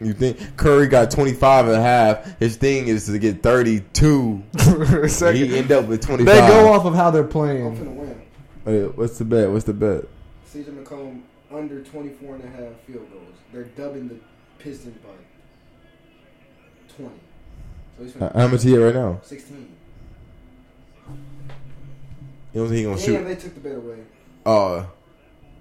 you 0.00 0.12
think 0.12 0.56
Curry 0.56 0.88
got 0.88 1.10
25 1.10 1.68
and 1.68 1.76
a 1.76 1.80
half. 1.80 2.38
His 2.38 2.56
thing 2.56 2.88
is 2.88 3.06
to 3.06 3.18
get 3.18 3.42
32. 3.42 4.42
Second. 5.08 5.36
He 5.36 5.56
end 5.56 5.72
up 5.72 5.86
with 5.86 6.02
25. 6.02 6.26
They 6.26 6.40
go 6.46 6.70
off 6.72 6.84
of 6.84 6.94
how 6.94 7.10
they're 7.10 7.24
playing. 7.24 7.66
I'm 7.66 7.76
playing. 7.76 7.94
finna 7.94 7.96
win. 7.96 8.22
Hey, 8.66 8.82
what's 8.84 9.16
the 9.18 9.24
bet? 9.24 9.50
What's 9.50 9.64
the 9.64 9.72
bet? 9.72 10.04
CJ 10.52 10.84
McCollum 10.84 11.22
under 11.50 11.82
24 11.82 12.34
and 12.36 12.44
a 12.44 12.48
half 12.48 12.74
field 12.86 13.10
goals. 13.10 13.34
They're 13.52 13.64
dubbing 13.64 14.08
the 14.08 14.16
Pistons 14.58 14.96
by 14.98 15.10
20. 16.96 17.10
So 17.98 18.04
he's 18.04 18.14
How 18.14 18.28
finna 18.28 18.50
much 18.52 18.62
he 18.62 18.74
at 18.74 18.78
right 18.78 18.94
now? 18.94 19.20
16. 19.22 19.68
You 22.52 22.60
don't 22.60 22.68
think 22.68 22.76
he 22.78 22.82
gonna 22.84 22.96
Damn, 22.96 23.04
shoot? 23.04 23.24
they 23.24 23.34
took 23.36 23.54
the 23.54 23.60
bet 23.60 23.76
away. 23.76 23.98
Uh, 24.46 24.86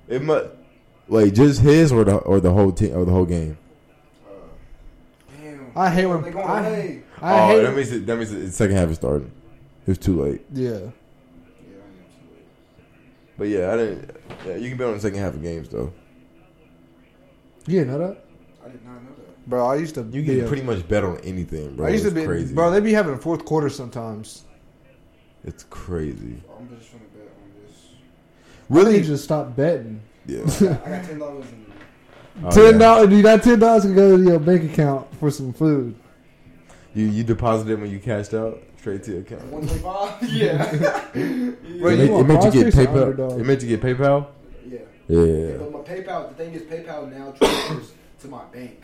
it 0.08 0.22
must. 0.22 0.46
like 1.08 1.34
just 1.34 1.62
his 1.62 1.92
or 1.92 2.04
the 2.04 2.18
or 2.18 2.40
the 2.40 2.52
whole 2.54 2.72
team 2.72 2.96
or 2.96 3.06
the 3.06 3.12
whole 3.12 3.26
game? 3.26 3.58
Damn. 5.42 5.72
I 5.76 5.90
hate 5.90 6.06
when- 6.06 6.22
they 6.22 6.32
going 6.32 6.46
I- 6.46 6.68
away. 6.68 7.04
I 7.22 7.34
oh, 7.34 7.48
hate. 7.48 7.62
that 7.64 7.76
means 7.76 7.92
it, 7.92 8.06
that 8.06 8.16
means 8.18 8.32
the 8.32 8.52
second 8.52 8.76
half 8.76 8.90
is 8.90 8.98
starting. 8.98 9.32
It's 9.88 9.98
too 9.98 10.22
late. 10.22 10.42
yeah. 10.52 10.72
Yeah, 10.72 10.76
I 10.78 10.80
am 10.82 10.90
too 10.90 12.34
late. 12.36 12.46
But 13.38 13.48
yeah, 13.48 13.74
I 13.74 13.78
didn't. 13.78 14.12
Yeah, 14.46 14.56
you 14.58 14.70
can 14.70 14.78
bet 14.78 14.88
on 14.88 14.94
the 14.96 15.00
second 15.00 15.20
half 15.20 15.34
of 15.34 15.42
games 15.42 15.70
though. 15.70 15.94
Yeah, 17.66 17.80
didn't 17.86 17.94
know 17.94 18.08
that, 18.08 18.26
I 18.66 18.70
did 18.70 18.86
not 18.86 19.02
know 19.04 19.10
that. 19.10 19.13
Bro. 19.48 19.66
I 19.66 19.76
used 19.76 19.96
to. 19.96 20.02
You 20.04 20.22
be 20.22 20.40
can 20.40 20.48
pretty 20.48 20.64
much 20.64 20.88
bet 20.88 21.04
on 21.04 21.18
anything, 21.20 21.76
bro. 21.76 21.88
I 21.88 21.90
used 21.92 22.06
to 22.06 22.12
be, 22.12 22.26
crazy, 22.26 22.54
bro. 22.54 22.72
They 22.72 22.80
be 22.80 22.94
having 22.94 23.18
fourth 23.18 23.46
quarter 23.46 23.70
sometimes. 23.70 24.44
It's 25.44 25.64
crazy. 25.70 26.42
I'm 26.58 26.70
just 26.70 26.90
trying 26.90 27.02
to 27.04 27.08
bet 27.18 27.28
on 27.28 27.62
this. 27.66 27.78
Really, 28.70 28.94
Really? 28.94 29.04
just 29.04 29.24
stop 29.26 29.56
betting. 29.56 30.02
Yeah. 30.26 30.40
I 30.86 30.90
got, 30.90 31.04
ten 31.06 31.20
dollars 31.20 31.46
in. 31.52 31.66
Oh, 32.44 32.50
Ten 32.52 32.74
yeah. 32.74 32.78
dollars. 32.80 33.12
You 33.14 33.22
got 33.22 33.44
ten 33.44 33.60
dollars 33.60 33.84
to 33.84 33.94
go 33.94 34.18
to 34.18 34.24
your 34.24 34.40
bank 34.40 34.72
account 34.72 35.08
for 35.20 35.30
some 35.30 35.54
food. 35.54 35.96
You 36.96 37.06
you 37.08 37.24
deposited 37.24 37.82
when 37.82 37.92
you 37.92 38.00
cashed 38.00 38.34
out 38.34 38.62
straight 38.78 39.04
to 39.04 39.12
your 39.12 39.22
account. 39.22 39.44
One 39.46 39.68
point 39.68 39.82
five. 39.82 40.24
Yeah. 40.30 40.64
Wait, 41.14 41.16
it, 41.16 41.60
you 41.68 41.82
made, 41.82 42.10
want 42.10 42.30
it 42.30 42.34
made 42.34 42.54
you 42.54 42.64
get 42.64 42.74
PayPal. 42.74 43.40
It 43.40 43.44
made 43.46 43.62
you 43.62 43.78
get 43.78 43.82
PayPal. 43.82 44.28
yeah. 44.66 44.80
Yeah. 45.08 45.58
But 45.58 45.72
my 45.74 45.80
PayPal, 45.80 46.30
the 46.30 46.36
thing 46.36 46.54
is, 46.54 46.62
PayPal 46.64 47.12
now 47.12 47.32
transfers 47.32 47.92
to 48.22 48.28
my 48.30 48.44
bank. 48.46 48.82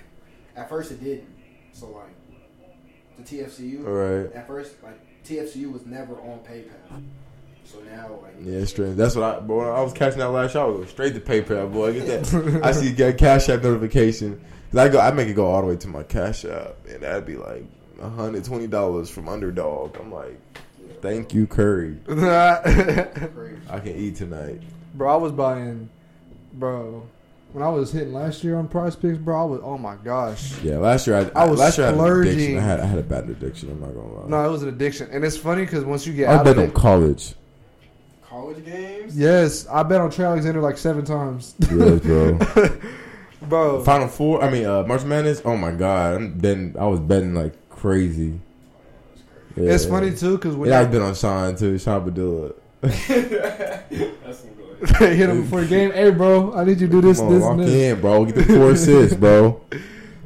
At 0.60 0.70
first, 0.70 0.92
it 0.92 1.04
didn't. 1.04 1.28
So 1.74 1.88
like, 1.88 2.14
the 3.18 3.24
TFCU. 3.38 3.84
Right. 3.86 4.36
At 4.36 4.46
first, 4.48 4.74
like 4.84 5.00
TFCU 5.26 5.72
was 5.72 5.86
never 5.86 6.16
on 6.16 6.40
PayPal. 6.40 7.04
So 7.66 7.80
now, 7.82 8.20
like, 8.24 8.34
Yeah, 8.44 8.66
strange. 8.66 8.98
That's 8.98 9.16
what 9.16 9.24
I. 9.24 9.40
But 9.40 9.56
when 9.56 9.68
I 9.68 9.82
was 9.82 9.94
cashing 9.94 10.22
out 10.22 10.34
last 10.34 10.56
year, 10.56 10.64
I 10.64 10.68
was 10.68 10.78
going 10.78 10.88
straight 10.90 11.14
to 11.14 11.20
PayPal. 11.22 11.72
Boy, 11.72 11.90
I 11.90 11.94
get 11.94 12.24
that. 12.26 12.62
I 12.64 12.72
see 12.72 12.92
get 12.92 13.18
Cash 13.18 13.48
App 13.50 13.62
notification. 13.64 14.42
'Cause 14.72 14.78
I 14.80 14.90
go, 14.90 15.00
I 15.00 15.12
make 15.12 15.28
it 15.28 15.34
go 15.34 15.48
all 15.48 15.62
the 15.62 15.68
way 15.68 15.76
to 15.78 15.88
my 15.88 16.04
Cash 16.04 16.46
App, 16.46 16.76
and 16.88 17.02
that'd 17.02 17.26
be 17.26 17.38
like 17.38 17.64
hundred 18.00 18.44
twenty 18.46 18.68
dollars 18.68 19.10
from 19.10 19.28
Underdog. 19.30 19.96
I'm 19.98 20.12
like, 20.12 20.40
thank 21.02 21.34
you, 21.34 21.48
Curry. 21.48 21.98
I 22.10 23.80
can 23.84 23.96
eat 23.96 24.16
tonight. 24.18 24.62
Bro, 24.96 25.12
I 25.14 25.16
was 25.18 25.32
buying, 25.32 25.90
bro. 26.54 27.08
When 27.52 27.64
I 27.64 27.70
was 27.70 27.92
hitting 27.92 28.14
last 28.14 28.44
year 28.44 28.56
on 28.58 28.68
Prize 28.68 28.96
Picks, 28.96 29.18
bro, 29.18 29.42
I 29.42 29.46
was 29.46 29.62
oh 29.64 29.78
my 29.78 29.96
gosh. 30.04 30.60
Yeah, 30.62 30.78
last 30.78 31.08
year 31.08 31.18
I, 31.36 31.42
I 31.44 31.48
was 31.50 31.60
last 31.60 31.78
year 31.78 31.88
I 31.88 31.92
had 31.92 31.98
an 32.00 32.06
addiction. 32.06 32.34
splurging. 32.40 32.58
I 32.58 32.62
had 32.62 32.80
I 32.80 32.86
had 32.86 33.00
a 33.00 33.04
bad 33.04 33.30
addiction. 33.30 33.70
I'm 33.72 33.80
not 33.82 33.94
gonna 33.94 34.14
lie. 34.22 34.28
No, 34.30 34.48
it 34.48 34.52
was 34.52 34.64
an 34.64 34.70
addiction, 34.70 35.10
and 35.12 35.24
it's 35.26 35.38
funny 35.38 35.64
because 35.64 35.84
once 35.84 36.06
you 36.08 36.14
get 36.14 36.30
I 36.30 36.36
out 36.36 36.46
bet 36.46 36.58
of 36.58 36.64
on 36.64 36.70
it, 36.70 36.74
college. 36.76 37.34
College 38.24 38.64
games. 38.64 39.18
yes, 39.18 39.68
I 39.68 39.82
bet 39.84 40.00
on 40.02 40.12
Trey 40.12 40.26
Alexander 40.26 40.62
like 40.62 40.78
seven 40.78 41.04
times, 41.04 41.56
Yes, 41.62 42.00
bro. 42.02 42.38
bro. 43.42 43.84
Final 43.84 44.08
four. 44.08 44.44
I 44.44 44.52
mean, 44.52 44.66
uh, 44.68 44.84
March 44.84 45.04
Madness. 45.04 45.42
Oh 45.44 45.58
my 45.58 45.72
god. 45.72 46.16
I'm 46.18 46.38
betting. 46.38 46.76
I 46.78 46.86
was 46.86 47.00
betting 47.00 47.34
like 47.34 47.54
crazy. 47.70 48.40
Yeah. 49.56 49.72
It's 49.74 49.86
funny 49.86 50.14
too 50.16 50.38
because 50.38 50.56
Yeah, 50.58 50.66
you 50.66 50.74
I've 50.74 50.92
been 50.92 51.02
on 51.02 51.16
Sean 51.16 51.56
too. 51.56 51.80
Sean 51.80 52.04
Padilla. 52.04 52.52
That's 52.82 53.08
some 54.40 54.50
hit 55.00 55.30
him 55.30 55.42
before 55.44 55.62
the 55.62 55.68
game, 55.68 55.92
hey 55.92 56.10
bro, 56.12 56.54
I 56.54 56.64
need 56.64 56.80
you 56.80 56.88
to 56.88 56.92
do 56.92 57.02
this, 57.02 57.20
on, 57.20 57.34
this, 57.34 57.44
and 57.44 57.60
this. 57.60 57.70
in, 57.70 58.02
bro. 58.02 58.26
Get 58.26 58.36
the 58.36 58.44
four 58.46 58.72
assists, 58.72 59.16
bro. 59.18 59.62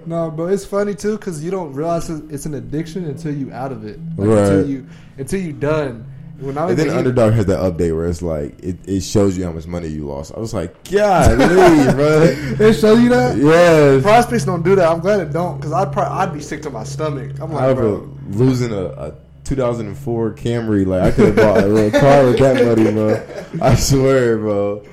No, 0.06 0.30
bro, 0.32 0.48
it's 0.48 0.66
funny 0.66 0.96
too 0.96 1.18
because 1.18 1.44
you 1.44 1.50
don't 1.50 1.74
realize 1.74 2.10
it's 2.10 2.46
an 2.46 2.54
addiction 2.56 3.06
until 3.06 3.34
you 3.34 3.52
out 3.54 3.72
of 3.72 3.86
it, 3.86 4.00
like, 4.18 4.28
Right. 4.28 4.38
until 4.40 4.70
you 4.70 4.88
until 5.18 5.40
you 5.42 5.54
done. 5.54 6.06
When 6.40 6.58
I 6.58 6.66
was 6.66 6.78
And 6.78 6.90
then 6.90 6.98
Underdog 6.98 7.34
had 7.34 7.48
that 7.48 7.60
update 7.60 7.96
where 7.96 8.08
it's 8.08 8.22
like 8.24 8.60
it, 8.62 8.78
it 8.86 9.02
shows 9.02 9.38
you 9.38 9.46
how 9.46 9.52
much 9.54 9.66
money 9.68 9.88
you 9.88 10.06
lost. 10.08 10.34
I 10.36 10.40
was 10.40 10.54
like, 10.54 10.90
God, 10.92 11.38
leave, 11.38 11.92
bro. 11.96 12.26
they 12.56 12.74
show 12.74 12.96
you 12.96 13.08
that. 13.10 13.38
Yes. 13.38 14.02
Prize 14.04 14.26
Picks 14.26 14.44
don't 14.44 14.64
do 14.64 14.76
that. 14.76 14.90
I'm 14.92 15.00
glad 15.00 15.22
it 15.22 15.32
don't 15.32 15.58
because 15.58 15.72
I'd 15.72 15.94
probably 15.94 16.18
I'd 16.18 16.34
be 16.34 16.42
sick 16.42 16.62
to 16.64 16.70
my 16.70 16.84
stomach. 16.84 17.40
I'm 17.40 17.52
like, 17.54 17.76
bro, 17.78 18.10
losing 18.32 18.74
a, 18.74 18.84
a 18.88 19.16
2004 19.46 20.32
Camry. 20.34 20.86
Like 20.86 21.02
I 21.04 21.12
could 21.12 21.26
have 21.28 21.36
bought 21.36 21.64
a 21.64 21.68
little 21.68 22.00
car 22.00 22.26
with 22.26 22.40
that 22.40 22.66
money, 22.66 22.92
bro. 22.92 23.66
I 23.66 23.76
swear, 23.76 24.38
bro. 24.38 24.84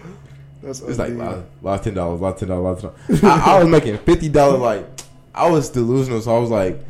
that's 0.62 0.80
It's 0.80 0.99
like 0.99 1.12
OD. 1.12 1.16
lost, 1.19 1.42
lost 1.62 1.85
ten 1.85 1.95
dollars, 1.95 2.21
lost 2.21 2.38
ten 2.40 2.49
dollars, 2.49 2.83
lost 2.85 2.95
ten 3.09 3.09
dollars. 3.09 3.25
I, 3.25 3.57
I 3.57 3.59
was 3.62 3.69
making 3.69 3.99
fifty 3.99 4.28
dollars. 4.28 4.61
Like 4.61 4.87
I 5.35 5.49
was 5.50 5.71
delusional, 5.71 6.21
so 6.21 6.37
I 6.37 6.38
was 6.40 6.50
like, 6.50 6.85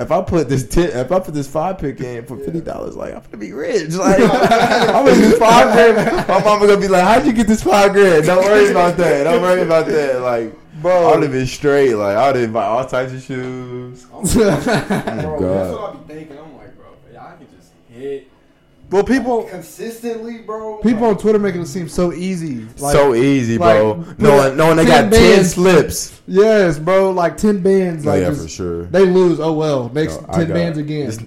if 0.00 0.10
I 0.10 0.22
put 0.22 0.48
this 0.48 0.66
ten, 0.66 0.88
if 0.90 1.12
I 1.12 1.20
put 1.20 1.34
this 1.34 1.46
five 1.50 1.78
pick 1.78 2.00
in 2.00 2.24
for 2.26 2.36
fifty 2.38 2.60
dollars, 2.60 2.96
like 2.96 3.14
I'm 3.14 3.22
gonna 3.22 3.36
be 3.36 3.52
rich. 3.52 3.92
Like 3.94 4.18
I'm 4.20 5.04
gonna 5.04 5.14
do 5.14 5.36
five 5.36 5.72
grand. 5.74 6.26
My 6.28 6.42
mama 6.42 6.66
gonna 6.66 6.80
be 6.80 6.88
like, 6.88 7.04
how'd 7.04 7.26
you 7.26 7.32
get 7.32 7.46
this 7.46 7.62
five 7.62 7.92
grand? 7.92 8.24
Don't 8.24 8.42
worry 8.44 8.70
about 8.70 8.96
that. 8.96 9.24
Don't 9.24 9.42
worry 9.42 9.62
about 9.62 9.86
that. 9.86 10.20
Like. 10.20 10.54
Bro. 10.82 10.92
I 11.06 11.14
would 11.14 11.22
have 11.22 11.32
been 11.32 11.46
straight. 11.46 11.94
Like 11.94 12.16
I 12.16 12.30
would 12.32 12.40
have 12.40 12.52
buy 12.52 12.64
all 12.66 12.84
types 12.86 13.12
of 13.12 13.22
shoes. 13.22 14.06
Oh 14.12 14.18
oh 14.22 14.24
bro, 14.24 14.42
Oh, 14.42 14.50
that's 14.50 15.40
God. 15.40 15.72
what 15.72 15.90
I 15.90 15.96
be 15.96 16.14
thinking. 16.14 16.36
I'm 16.38 16.56
like, 16.58 16.76
bro, 16.76 16.86
yeah, 17.12 17.24
I 17.26 17.36
can 17.36 17.46
just 17.56 17.70
hit 17.88 18.28
well, 18.94 19.02
people 19.02 19.42
consistently, 19.42 20.38
bro. 20.38 20.78
people 20.78 21.04
on 21.06 21.18
Twitter 21.18 21.40
making 21.40 21.62
it 21.62 21.66
seem 21.66 21.88
so 21.88 22.12
easy. 22.12 22.64
Like, 22.78 22.92
so 22.92 23.12
easy, 23.12 23.58
bro. 23.58 23.92
like, 23.92 24.18
no 24.20 24.54
knowing 24.54 24.76
they 24.76 24.84
10 24.84 25.10
got 25.10 25.16
ten 25.16 25.44
slips. 25.44 26.22
yes, 26.28 26.78
bro, 26.78 27.10
like 27.10 27.36
ten 27.36 27.60
bands. 27.60 28.06
Oh, 28.06 28.10
Like 28.10 28.20
yeah, 28.20 28.28
just- 28.28 28.42
for 28.42 28.48
sure. 28.48 28.84
they 28.84 29.04
lose. 29.04 29.40
Oh 29.40 29.52
well, 29.52 29.88
next 29.92 30.22
No, 30.22 30.32
ten 30.32 30.48
bands 30.48 30.78
again. 30.78 31.06
This 31.06 31.18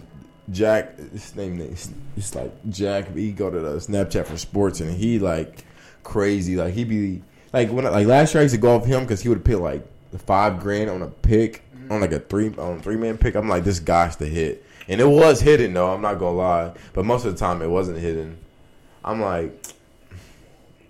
Jack, 0.49 0.97
his 0.97 1.35
name 1.35 1.59
is 1.59 1.89
it's 2.15 2.33
like 2.35 2.53
Jack. 2.69 3.13
He 3.13 3.33
go 3.33 3.49
to 3.51 3.59
the 3.59 3.75
Snapchat 3.75 4.27
for 4.27 4.37
sports, 4.37 4.79
and 4.79 4.89
he 4.89 5.19
like 5.19 5.65
crazy. 6.03 6.55
Like 6.55 6.73
he 6.73 6.85
be 6.85 7.21
like 7.51 7.69
when 7.69 7.83
like 7.83 8.07
last 8.07 8.33
year 8.33 8.39
I 8.39 8.43
used 8.43 8.55
to 8.55 8.61
go 8.61 8.77
off 8.77 8.85
him 8.85 9.01
because 9.01 9.21
he 9.21 9.27
would 9.27 9.43
pick 9.43 9.59
like 9.59 9.85
five 10.19 10.61
grand 10.61 10.89
on 10.89 11.01
a 11.01 11.07
pick 11.07 11.63
mm-hmm. 11.75 11.91
on 11.91 11.99
like 11.99 12.13
a 12.13 12.19
three 12.19 12.47
on 12.57 12.77
a 12.77 12.81
three 12.81 12.95
man 12.95 13.17
pick. 13.17 13.35
I'm 13.35 13.49
like 13.49 13.65
this 13.65 13.81
guy's 13.81 14.15
the 14.15 14.25
hit, 14.25 14.63
and 14.87 15.01
it 15.01 15.07
was 15.07 15.41
hidden 15.41 15.73
though. 15.73 15.93
I'm 15.93 16.01
not 16.01 16.15
gonna 16.15 16.37
lie, 16.37 16.73
but 16.93 17.05
most 17.05 17.25
of 17.25 17.33
the 17.33 17.39
time 17.39 17.61
it 17.61 17.69
wasn't 17.69 17.99
hidden. 17.99 18.37
I'm 19.03 19.21
like, 19.21 19.65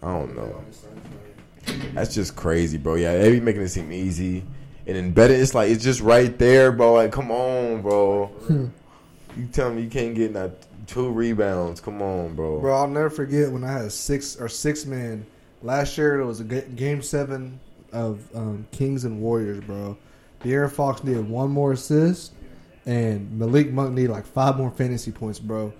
I 0.02 0.08
don't 0.08 0.36
know. 0.36 0.64
That's 1.94 2.14
just 2.14 2.36
crazy, 2.36 2.78
bro. 2.78 2.96
Yeah, 2.96 3.18
they 3.18 3.32
be 3.32 3.40
making 3.40 3.62
it 3.62 3.70
seem 3.70 3.92
easy. 3.92 4.44
And 4.86 4.96
then 4.96 5.12
betting, 5.12 5.40
it's 5.40 5.54
like 5.54 5.70
it's 5.70 5.84
just 5.84 6.02
right 6.02 6.38
there, 6.38 6.72
bro. 6.72 6.94
Like, 6.94 7.12
come 7.12 7.32
on, 7.32 7.82
bro. 7.82 8.32
you 8.50 9.48
tell 9.52 9.74
me 9.74 9.82
you 9.82 9.90
can't 9.90 10.16
get 10.16 10.32
not 10.32 10.52
two 10.88 11.10
rebounds. 11.10 11.82
Come 11.82 12.02
on, 12.02 12.36
bro. 12.36 12.60
Bro, 12.60 12.76
I'll 12.76 12.88
never 12.88 13.10
forget 13.10 13.52
when 13.52 13.64
I 13.64 13.74
had 13.74 13.92
six 13.92 14.38
or 14.38 14.48
six 14.48 14.86
men 14.86 15.26
last 15.62 15.98
year. 15.98 16.20
It 16.20 16.26
was 16.26 16.40
a 16.40 16.44
game 16.44 17.02
seven 17.02 17.60
of 17.92 18.28
um, 18.36 18.66
Kings 18.72 19.06
and 19.06 19.22
Warriors, 19.22 19.64
bro. 19.66 19.98
De'Aaron 20.42 20.72
Fox 20.72 21.04
needed 21.04 21.28
one 21.28 21.50
more 21.50 21.74
assist, 21.74 22.34
and 22.88 23.32
Malik 23.38 23.72
Monk 23.72 23.94
needed 23.94 24.10
like 24.12 24.26
five 24.26 24.58
more 24.58 24.72
fantasy 24.72 25.12
points, 25.12 25.38
bro. 25.40 25.72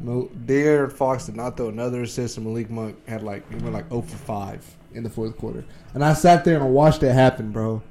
Mal- 0.00 0.28
Fox 0.90 1.26
did 1.26 1.36
not 1.36 1.56
throw 1.56 1.68
another 1.68 2.02
assist, 2.02 2.36
and 2.36 2.44
Malik 2.46 2.68
Monk 2.68 2.96
had 3.08 3.22
like 3.22 3.48
he 3.50 3.56
went 3.60 3.72
like 3.72 3.88
0 3.88 4.02
for 4.02 4.16
five 4.18 4.76
in 4.92 5.02
the 5.04 5.10
fourth 5.10 5.36
quarter. 5.38 5.64
And 5.94 6.04
I 6.04 6.12
sat 6.12 6.44
there 6.44 6.56
and 6.56 6.64
I 6.64 6.68
watched 6.68 7.02
it 7.02 7.12
happen, 7.12 7.52
bro. 7.52 7.82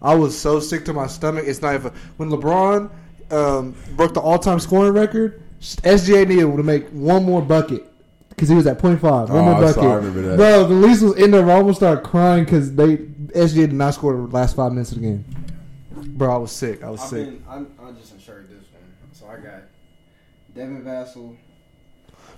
I 0.00 0.14
was 0.14 0.38
so 0.38 0.60
sick 0.60 0.84
to 0.86 0.92
my 0.92 1.06
stomach. 1.08 1.44
It's 1.46 1.60
not 1.60 1.74
even 1.74 1.92
when 2.16 2.30
LeBron 2.30 2.90
um, 3.32 3.74
broke 3.96 4.14
the 4.14 4.20
all-time 4.20 4.58
scoring 4.60 4.92
record. 4.94 5.42
SGA 5.60 6.26
needed 6.26 6.56
to 6.56 6.62
make 6.62 6.88
one 6.90 7.24
more 7.24 7.42
bucket 7.42 7.84
because 8.30 8.48
he 8.48 8.54
was 8.54 8.66
at 8.66 8.78
point 8.78 9.00
five. 9.00 9.28
One 9.28 9.38
Oh, 9.40 9.42
more 9.44 9.54
bucket, 9.54 9.74
saw- 9.74 9.92
I 9.92 9.94
remember 9.96 10.22
that. 10.22 10.36
bro. 10.36 10.66
The 10.66 10.74
least 10.74 11.02
was 11.02 11.16
in 11.16 11.32
there. 11.32 11.44
I 11.50 11.54
almost 11.54 11.80
started 11.80 12.02
crying 12.04 12.44
because 12.44 12.74
they 12.74 12.96
SGA 12.96 13.54
did 13.68 13.72
not 13.74 13.94
score 13.94 14.14
the 14.14 14.22
last 14.22 14.56
five 14.56 14.72
minutes 14.72 14.92
of 14.92 15.00
the 15.00 15.04
game. 15.08 15.24
Bro, 16.16 16.34
I 16.34 16.38
was 16.38 16.52
sick. 16.52 16.82
I 16.82 16.90
was 16.90 17.00
I've 17.02 17.08
sick. 17.08 17.24
been, 17.26 17.44
I'm, 17.48 17.72
I 17.82 17.90
just 17.92 18.12
insured 18.12 18.48
this 18.48 18.64
one, 18.72 18.82
so 19.12 19.26
I 19.26 19.36
got 19.36 19.62
Devin 20.54 20.82
Vassell. 20.84 21.36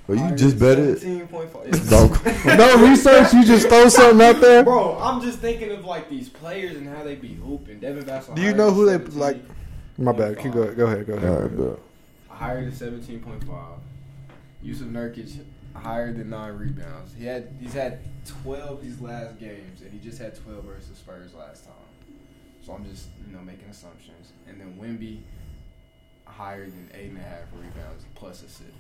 But 0.07 0.19
you 0.19 0.35
just 0.35 0.59
bet 0.59 0.79
it. 0.79 0.99
Seventeen 0.99 1.29
point 1.29 1.51
five. 1.51 1.71
Don't- 1.91 2.47
no 2.59 2.89
research. 2.89 3.33
You 3.33 3.45
just 3.45 3.69
throw 3.69 3.89
something 3.89 4.21
out 4.27 4.41
there. 4.41 4.65
Bro, 4.65 4.99
I'm 4.99 5.21
just 5.21 5.39
thinking 5.39 5.71
of 5.71 5.85
like 5.85 6.09
these 6.11 6.29
players 6.29 6.77
and 6.77 6.89
how 6.89 7.05
they 7.05 7.15
be 7.15 7.35
hooping. 7.35 7.79
Devin 7.81 8.05
Vassell. 8.05 8.35
Do 8.35 8.43
you 8.43 8.53
know 8.55 8.73
who 8.73 8.87
they 8.87 8.99
like? 9.13 9.39
My 9.99 10.13
bad. 10.13 10.39
Keep 10.39 10.53
going. 10.53 10.75
Go 10.75 10.87
ahead. 10.87 11.07
Go 11.07 11.15
ahead. 11.15 11.31
All 11.31 11.41
right, 11.43 11.57
bet. 11.57 11.79
hired 12.29 12.69
at 12.69 12.75
seventeen 12.75 13.21
point 13.21 13.45
five. 13.45 13.79
Jusuf 14.65 14.91
Nurkic 14.91 15.45
higher 15.75 16.13
than 16.13 16.31
nine 16.31 16.55
rebounds. 16.55 17.15
He 17.17 17.25
had 17.25 17.49
he's 17.61 17.75
had 17.75 18.01
twelve 18.27 18.83
these 18.83 19.01
last 19.01 19.39
games, 19.39 19.83
and 19.83 19.93
he 19.93 19.99
just 19.99 20.19
had 20.19 20.35
twelve 20.37 20.65
versus 20.65 20.97
Spurs 20.99 21.35
last 21.35 21.65
time. 21.65 21.75
So 22.65 22.73
I'm 22.73 22.85
just 22.85 23.09
you 23.27 23.33
know 23.37 23.43
making 23.43 23.69
assumptions. 23.71 24.33
And 24.49 24.61
then 24.61 24.77
Wemby 24.81 25.21
higher 26.25 26.65
than 26.65 26.91
eight 26.95 27.11
and 27.11 27.19
a 27.19 27.23
half 27.23 27.45
rebounds 27.53 28.05
plus 28.15 28.43
assists. 28.43 28.73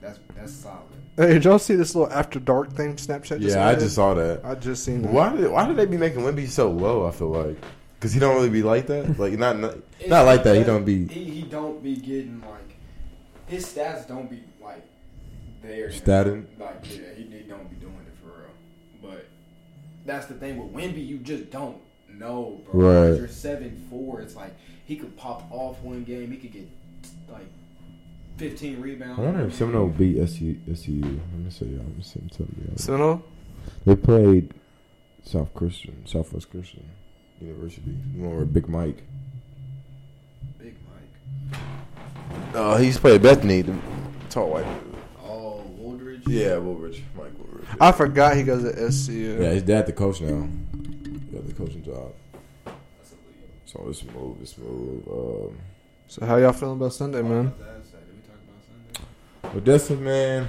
That's 0.00 0.18
that's 0.36 0.52
solid. 0.52 0.82
Hey, 1.16 1.34
did 1.34 1.44
y'all 1.44 1.58
see 1.58 1.76
this 1.76 1.94
little 1.94 2.12
after 2.12 2.38
dark 2.38 2.72
thing 2.72 2.96
Snapchat? 2.96 3.40
Just 3.40 3.56
Yeah, 3.56 3.66
I 3.66 3.70
added? 3.72 3.80
just 3.80 3.94
saw 3.94 4.14
that. 4.14 4.44
I 4.44 4.54
just 4.54 4.84
seen 4.84 5.02
that. 5.02 5.12
Why 5.12 5.34
did 5.34 5.50
why 5.50 5.66
did 5.66 5.76
they 5.76 5.86
be 5.86 5.96
making 5.96 6.20
Wemby 6.20 6.48
so 6.48 6.70
low? 6.70 7.06
I 7.06 7.10
feel 7.10 7.28
like 7.30 7.56
because 7.94 8.12
he 8.12 8.20
don't 8.20 8.34
really 8.34 8.50
be 8.50 8.62
like 8.62 8.86
that. 8.88 9.18
Like 9.18 9.32
not 9.38 9.58
not, 9.58 9.76
not 10.06 10.26
like 10.26 10.42
that. 10.44 10.56
He 10.56 10.64
don't 10.64 10.84
be 10.84 11.06
He, 11.06 11.24
he 11.24 11.42
don't 11.42 11.82
be 11.82 11.96
getting 11.96 12.40
like 12.42 12.76
his 13.46 13.64
stats 13.66 14.06
don't 14.06 14.28
be 14.28 14.42
like 14.62 14.84
there. 15.62 15.88
Statting? 15.88 16.44
Like 16.58 16.84
yeah, 16.84 17.14
he, 17.16 17.22
he 17.24 17.38
don't 17.48 17.68
be 17.70 17.76
doing 17.76 17.94
it 18.06 18.14
for 18.20 18.28
real. 18.40 18.50
But 19.00 19.26
that's 20.04 20.26
the 20.26 20.34
thing 20.34 20.56
with 20.56 20.72
Wemby, 20.72 21.06
you 21.06 21.18
just 21.18 21.50
don't 21.50 21.78
know, 22.08 22.60
bro. 22.70 23.10
Right. 23.10 23.18
You're 23.18 23.28
seven 23.28 23.86
four. 23.90 24.20
It's 24.20 24.36
like 24.36 24.54
he 24.84 24.96
could 24.96 25.16
pop 25.16 25.50
off 25.50 25.80
one 25.80 26.04
game. 26.04 26.30
He 26.30 26.36
could 26.36 26.52
get 26.52 26.68
like 27.28 27.46
fifteen 28.36 28.80
rebounds. 28.80 29.18
I 29.18 29.22
wonder 29.22 29.46
if 29.46 29.54
Seminole 29.54 29.88
beat 29.88 30.18
SU, 30.20 30.56
SU. 30.72 30.92
Let 30.92 31.04
me 31.04 31.50
see. 31.50 31.66
y'all. 31.66 31.78
Let 31.78 31.96
me 31.96 32.02
see. 32.02 32.20
Tell 32.30 32.46
me. 32.46 32.66
y'all. 32.68 32.76
Seminole? 32.76 33.22
They 33.86 33.96
played 33.96 34.52
South 35.22 35.52
Christian, 35.54 36.06
Southwest 36.06 36.50
Christian 36.50 36.84
University. 37.40 37.96
You 38.14 38.22
know 38.22 38.36
where 38.36 38.44
Big 38.44 38.68
Mike? 38.68 39.02
Big 40.58 40.74
Mike. 40.88 41.58
Uh, 42.54 42.74
oh, 42.74 42.76
he 42.76 42.86
used 42.86 43.00
to 43.00 43.18
Bethany. 43.18 43.62
The 43.62 43.74
tall 44.28 44.50
white 44.50 44.64
dude. 44.64 44.94
Oh, 45.22 45.62
Woodridge. 45.78 46.26
Yeah, 46.26 46.58
Woolridge. 46.58 47.02
Mike 47.16 47.32
Woolridge. 47.38 47.43
I 47.80 47.92
forgot 47.92 48.36
he 48.36 48.42
goes 48.42 48.62
to 48.64 48.72
SCU. 48.72 49.40
Yeah, 49.40 49.50
his 49.50 49.62
dad 49.62 49.86
the 49.86 49.92
coach 49.92 50.20
now. 50.20 50.48
He 50.72 51.36
got 51.36 51.46
the 51.46 51.52
coaching 51.54 51.82
job. 51.84 52.12
That's 52.64 53.12
a 53.12 53.14
lead. 53.14 53.48
So 53.66 53.86
it's 53.88 54.00
smooth. 54.00 54.36
It's 54.42 54.54
smooth. 54.54 55.08
Um, 55.08 55.58
So 56.08 56.24
how 56.26 56.36
y'all 56.36 56.52
feeling 56.52 56.76
about 56.76 56.92
Sunday, 56.92 57.22
man? 57.22 57.44
Did 57.44 57.52
we 57.56 57.62
talk 58.22 58.38
about 58.92 59.02
Sunday? 59.52 59.58
Odessa, 59.58 59.96
man. 59.96 60.48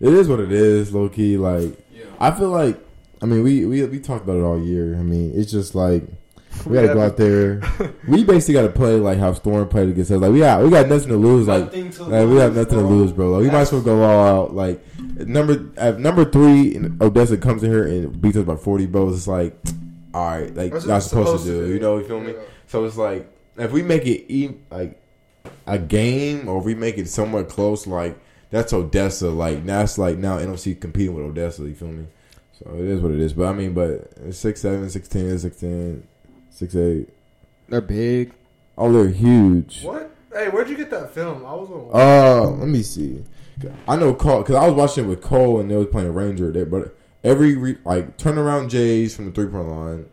It 0.00 0.12
is 0.12 0.28
what 0.28 0.40
it 0.40 0.52
is, 0.52 0.92
low 0.92 1.08
key. 1.08 1.36
Like 1.38 1.78
Yeah. 1.92 2.04
I 2.20 2.30
feel 2.30 2.50
like, 2.50 2.78
I 3.22 3.26
mean, 3.26 3.42
we 3.42 3.64
we 3.64 3.82
we 3.84 3.98
talked 3.98 4.24
about 4.24 4.36
it 4.36 4.42
all 4.42 4.60
year. 4.62 4.94
I 4.98 5.02
mean, 5.02 5.32
it's 5.34 5.50
just 5.50 5.74
like 5.74 6.04
we 6.64 6.74
gotta 6.74 6.94
go 6.94 7.00
out 7.02 7.16
there. 7.16 7.60
We 8.08 8.22
basically 8.24 8.54
gotta 8.54 8.68
play 8.70 8.94
like 8.96 9.18
how 9.18 9.32
Storm 9.34 9.68
played 9.68 9.88
against 9.88 10.10
us. 10.12 10.20
Like 10.20 10.30
we 10.32 10.38
got 10.38 10.62
we 10.62 10.70
got 10.70 10.88
nothing 10.88 11.08
to 11.08 11.16
lose. 11.16 11.48
Like 11.48 11.72
to 11.72 11.82
Like, 12.04 12.28
we 12.28 12.36
have 12.36 12.54
lose, 12.54 12.66
nothing 12.66 12.78
to 12.78 12.84
lose, 12.86 13.12
bro. 13.12 13.30
Like, 13.32 13.42
we 13.42 13.48
might 13.50 13.60
as 13.62 13.72
well 13.72 13.80
go 13.82 14.02
all 14.02 14.26
out. 14.44 14.54
Like 14.54 14.80
number 15.18 15.70
at 15.76 15.98
number 15.98 16.24
three, 16.24 16.78
Odessa 17.00 17.36
comes 17.36 17.62
in 17.64 17.70
here 17.70 17.86
and 17.86 18.20
beats 18.20 18.36
us 18.36 18.44
by 18.44 18.56
forty, 18.56 18.86
bro. 18.86 19.08
It's 19.10 19.26
like, 19.26 19.56
all 20.14 20.24
right, 20.26 20.54
like 20.54 20.72
That's 20.72 20.86
what 20.86 21.00
supposed, 21.02 21.08
supposed 21.10 21.44
to 21.46 21.50
to 21.52 21.58
do. 21.60 21.66
do. 21.68 21.74
You 21.74 21.80
know, 21.80 21.98
you 21.98 22.04
feel 22.04 22.20
me? 22.20 22.32
Yeah. 22.32 22.38
So 22.68 22.84
it's 22.84 22.96
like 22.96 23.28
if 23.56 23.72
we 23.72 23.82
make 23.82 24.06
it 24.06 24.32
e- 24.32 24.54
like 24.70 25.00
a 25.66 25.78
game, 25.78 26.48
or 26.48 26.60
we 26.60 26.74
make 26.74 26.96
it 26.98 27.08
somewhat 27.08 27.48
close, 27.48 27.86
like 27.86 28.16
that's 28.50 28.72
Odessa. 28.72 29.28
Like 29.30 29.64
now 29.64 29.82
it's 29.82 29.98
like 29.98 30.16
now 30.18 30.38
NOC 30.38 30.80
competing 30.80 31.14
with 31.14 31.24
Odessa. 31.24 31.62
You 31.62 31.74
feel 31.74 31.88
me? 31.88 32.06
So 32.58 32.70
it 32.74 32.84
is 32.86 33.00
what 33.00 33.10
it 33.12 33.18
is. 33.20 33.32
But 33.32 33.46
I 33.48 33.52
mean, 33.52 33.74
but 33.74 34.12
it's 34.24 34.38
six 34.38 34.60
seven, 34.62 34.88
six 34.88 35.08
ten, 35.08 36.06
six 36.56 36.72
ten, 36.72 37.04
six 37.04 37.08
eight. 37.10 37.14
They're 37.68 37.80
big. 37.80 38.32
Oh, 38.78 38.92
they're 38.92 39.08
huge. 39.08 39.82
What? 39.82 40.10
Hey, 40.32 40.48
where'd 40.48 40.68
you 40.68 40.76
get 40.76 40.90
that 40.90 41.12
film? 41.12 41.46
I 41.46 41.54
was 41.54 41.70
on. 41.70 41.90
Uh, 41.92 42.50
let 42.50 42.68
me 42.68 42.82
see. 42.82 43.24
I 43.88 43.96
know 43.96 44.14
Cole 44.14 44.42
because 44.42 44.56
I 44.56 44.66
was 44.66 44.74
watching 44.74 45.04
it 45.04 45.08
with 45.08 45.22
Cole 45.22 45.60
and 45.60 45.70
they 45.70 45.76
was 45.76 45.86
playing 45.86 46.12
Ranger. 46.12 46.52
There, 46.52 46.66
but 46.66 46.94
every 47.24 47.56
re, 47.56 47.78
like 47.84 48.18
turnaround 48.18 48.68
Jays 48.68 49.16
from 49.16 49.26
the 49.26 49.30
three 49.32 49.46
point 49.46 49.68
line. 49.68 50.06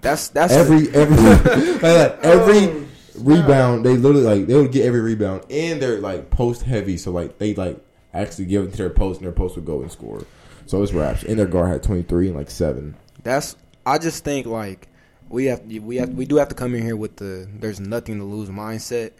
That's 0.00 0.28
that's 0.28 0.52
Every 0.52 0.88
every 0.90 1.16
like, 1.82 2.18
every 2.22 2.86
Oh, 3.18 3.22
rebound 3.22 3.84
they 3.86 3.96
literally 3.96 4.26
like 4.40 4.46
they 4.46 4.54
would 4.54 4.72
get 4.72 4.84
every 4.84 5.00
rebound 5.00 5.44
and 5.50 5.80
they're 5.80 6.00
like 6.00 6.28
post 6.30 6.62
heavy. 6.62 6.98
So 6.98 7.12
like 7.12 7.38
they 7.38 7.54
like 7.54 7.80
actually 8.12 8.44
give 8.46 8.64
it 8.64 8.72
to 8.72 8.76
their 8.76 8.90
post 8.90 9.20
and 9.20 9.26
their 9.26 9.32
post 9.32 9.56
would 9.56 9.64
go 9.64 9.80
and 9.80 9.90
score. 9.90 10.22
So 10.66 10.82
it's 10.82 10.92
raps. 10.92 11.22
And 11.22 11.38
their 11.38 11.46
guard 11.46 11.70
had 11.70 11.82
twenty 11.82 12.02
three 12.02 12.28
and 12.28 12.36
like 12.36 12.50
seven. 12.50 12.94
That's. 13.22 13.56
I 13.86 13.98
just 13.98 14.24
think 14.24 14.46
like 14.46 14.88
we 15.28 15.46
have 15.46 15.62
we 15.64 15.96
have 15.96 16.10
we 16.10 16.24
do 16.24 16.36
have 16.36 16.48
to 16.48 16.54
come 16.54 16.74
in 16.74 16.82
here 16.82 16.96
with 16.96 17.16
the 17.16 17.48
there's 17.58 17.80
nothing 17.80 18.18
to 18.18 18.24
lose 18.24 18.48
mindset, 18.48 19.12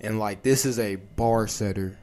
and 0.00 0.18
like 0.18 0.42
this 0.42 0.64
is 0.64 0.78
a 0.78 0.96
bar 0.96 1.46
setter 1.46 1.98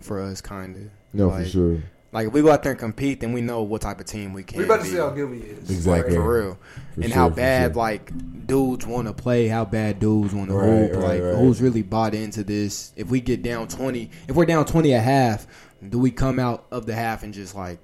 for 0.00 0.20
us, 0.20 0.40
kind 0.40 0.76
of. 0.76 0.82
No, 1.12 1.28
like, 1.28 1.44
for 1.44 1.50
sure. 1.50 1.82
Like 2.12 2.26
if 2.26 2.32
we 2.34 2.42
go 2.42 2.50
out 2.50 2.62
there 2.62 2.72
and 2.72 2.78
compete, 2.78 3.20
then 3.20 3.32
we 3.32 3.40
know 3.40 3.62
what 3.62 3.80
type 3.80 3.98
of 3.98 4.04
team 4.06 4.34
we 4.34 4.42
can. 4.42 4.58
We 4.58 4.64
about 4.64 4.78
to 4.78 4.82
be. 4.82 4.90
see 4.90 4.96
how 4.96 5.08
good 5.10 5.30
we 5.30 5.38
is. 5.38 5.70
Exactly. 5.70 6.14
for 6.14 6.40
real, 6.40 6.58
For 6.94 7.00
and 7.00 7.04
sure, 7.10 7.14
how 7.14 7.28
bad 7.30 7.72
sure. 7.72 7.76
like 7.82 8.46
dudes 8.46 8.86
want 8.86 9.08
to 9.08 9.14
play, 9.14 9.48
how 9.48 9.64
bad 9.64 9.98
dudes 9.98 10.34
want 10.34 10.50
to 10.50 10.54
Right, 10.56 10.66
hoop, 10.66 10.92
right, 10.92 11.02
like 11.02 11.22
right. 11.22 11.36
who's 11.36 11.62
really 11.62 11.80
bought 11.82 12.14
into 12.14 12.44
this. 12.44 12.92
If 12.96 13.08
we 13.08 13.20
get 13.22 13.42
down 13.42 13.68
twenty, 13.68 14.10
if 14.28 14.36
we're 14.36 14.44
down 14.44 14.66
twenty 14.66 14.92
at 14.92 15.02
half, 15.02 15.46
do 15.88 15.98
we 15.98 16.10
come 16.10 16.38
out 16.38 16.66
of 16.70 16.84
the 16.84 16.94
half 16.94 17.22
and 17.22 17.32
just 17.32 17.54
like, 17.54 17.78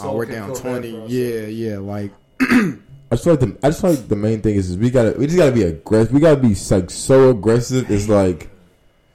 oh, 0.00 0.14
we're 0.14 0.24
down 0.24 0.54
twenty? 0.54 1.04
Yeah, 1.06 1.40
yeah, 1.46 1.78
like 1.78 2.10
I 3.10 3.14
just 3.14 3.24
feel 3.24 3.32
like 3.34 3.40
the 3.40 3.58
I 3.66 3.70
just 3.70 3.80
feel 3.80 3.90
like 3.90 4.08
the 4.08 4.16
main 4.16 4.40
thing 4.42 4.54
is, 4.56 4.70
is 4.70 4.76
we 4.76 4.90
gotta 4.90 5.18
we 5.18 5.26
just 5.26 5.38
gotta 5.38 5.52
be 5.52 5.62
aggressive. 5.62 6.12
We 6.12 6.20
gotta 6.20 6.40
be 6.40 6.54
like 6.70 6.90
so 6.90 7.30
aggressive. 7.30 7.90
It's 7.90 8.08
like 8.08 8.50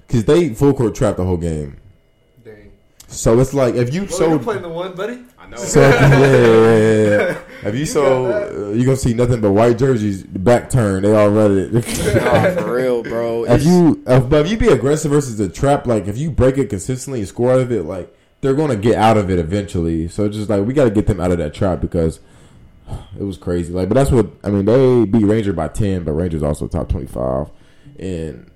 because 0.08 0.26
they 0.26 0.50
full 0.54 0.74
court 0.74 0.96
trap 0.96 1.18
the 1.18 1.26
whole 1.26 1.38
game. 1.38 1.78
Dang. 2.44 2.72
So 3.08 3.40
it's 3.40 3.54
like 3.54 3.76
if 3.76 3.94
you 3.94 4.02
Well, 4.02 4.10
so 4.12 4.32
you 4.34 4.40
playing 4.40 4.64
the 4.64 4.70
one, 4.70 4.96
buddy? 4.96 5.20
I 5.38 5.48
know. 5.50 5.58
so 5.58 5.82
yeah, 5.82 6.10
yeah, 6.10 6.18
yeah, 6.20 7.08
yeah. 7.08 7.38
if 7.70 7.74
you, 7.76 7.80
You 7.82 7.86
so 7.86 8.26
uh, 8.72 8.72
you 8.74 8.84
gonna 8.84 8.98
see 8.98 9.14
nothing 9.14 9.42
but 9.42 9.52
white 9.52 9.78
jerseys, 9.78 10.24
back 10.24 10.72
turn. 10.72 11.04
They 11.04 11.14
all 11.16 11.30
run 11.30 11.56
it. 11.58 11.74
nah, 11.74 12.62
for 12.64 12.74
real, 12.76 13.04
bro. 13.04 13.44
if 13.46 13.52
It's- 13.62 13.66
you 13.66 14.02
if, 14.08 14.28
but 14.28 14.46
if 14.46 14.52
you 14.52 14.58
be 14.58 14.70
aggressive 14.70 15.12
versus 15.12 15.38
the 15.38 15.50
trap, 15.50 15.86
like 15.86 16.08
if 16.08 16.18
you 16.18 16.32
break 16.32 16.58
it 16.58 16.70
consistently 16.70 17.20
and 17.20 17.28
score 17.28 17.52
out 17.52 17.60
of 17.60 17.72
it, 17.72 17.84
like 17.84 18.12
they're 18.42 18.56
gonna 18.56 18.76
get 18.76 18.96
out 18.96 19.18
of 19.18 19.30
it 19.30 19.38
eventually. 19.38 20.08
So 20.08 20.26
it's 20.26 20.36
just 20.36 20.50
like 20.50 20.66
we 20.66 20.74
gotta 20.74 20.90
get 20.90 21.06
them 21.06 21.20
out 21.20 21.30
of 21.32 21.38
that 21.38 21.54
trap 21.54 21.80
because. 21.80 22.20
It 23.20 23.24
was 23.24 23.38
crazy, 23.38 23.74
like, 23.74 23.90
but 23.90 23.96
that's 23.96 24.12
what 24.12 24.28
I 24.44 24.50
mean. 24.50 24.66
They 24.66 25.06
beat 25.06 25.26
Ranger 25.26 25.54
by 25.54 25.68
ten, 25.68 26.04
but 26.04 26.14
Rangers 26.14 26.44
also 26.44 26.68
top 26.68 26.90
twenty 26.90 27.08
five, 27.08 27.50
and 28.00 28.50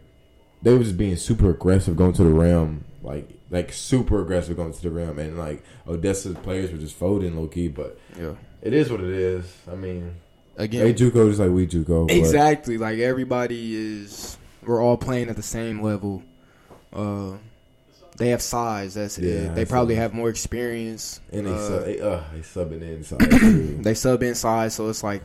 they 0.61 0.73
were 0.73 0.83
just 0.83 0.97
being 0.97 1.15
super 1.15 1.49
aggressive 1.49 1.95
going 1.95 2.13
to 2.13 2.23
the 2.23 2.33
rim, 2.33 2.83
like 3.03 3.29
like 3.49 3.71
super 3.71 4.21
aggressive 4.21 4.57
going 4.57 4.73
to 4.73 4.81
the 4.81 4.89
rim, 4.89 5.19
and 5.19 5.37
like 5.37 5.63
Odessa's 5.87 6.35
players 6.37 6.71
were 6.71 6.77
just 6.77 6.95
folding 6.95 7.35
low 7.35 7.47
key. 7.47 7.67
But 7.67 7.99
yeah. 8.19 8.33
it 8.61 8.73
is 8.73 8.91
what 8.91 9.01
it 9.01 9.09
is. 9.09 9.51
I 9.71 9.75
mean, 9.75 10.15
Again, 10.57 10.83
they 10.83 10.93
JUCO 10.93 11.27
just 11.29 11.39
like 11.39 11.51
we 11.51 11.67
JUCO. 11.67 12.07
but- 12.07 12.15
Exactly. 12.15 12.77
Like 12.77 12.99
everybody 12.99 13.75
is, 13.75 14.37
we're 14.65 14.81
all 14.81 14.97
playing 14.97 15.29
at 15.29 15.35
the 15.35 15.43
same 15.43 15.81
level. 15.81 16.23
Uh, 16.91 17.33
they 18.17 18.29
have 18.29 18.41
size. 18.41 18.95
That's 18.95 19.17
Yeah, 19.17 19.29
it. 19.31 19.55
They 19.55 19.65
probably 19.65 19.95
have 19.95 20.13
more 20.13 20.29
experience. 20.29 21.19
and 21.31 21.45
they 21.47 21.51
Uh, 21.51 21.57
sub, 21.67 21.85
they, 21.85 21.99
uh, 22.01 22.19
they 22.33 22.39
subbing 22.39 22.81
inside. 22.81 23.19
too. 23.39 23.77
they 23.81 23.93
sub 23.93 24.23
inside, 24.23 24.71
so 24.71 24.89
it's 24.89 25.03
like 25.03 25.21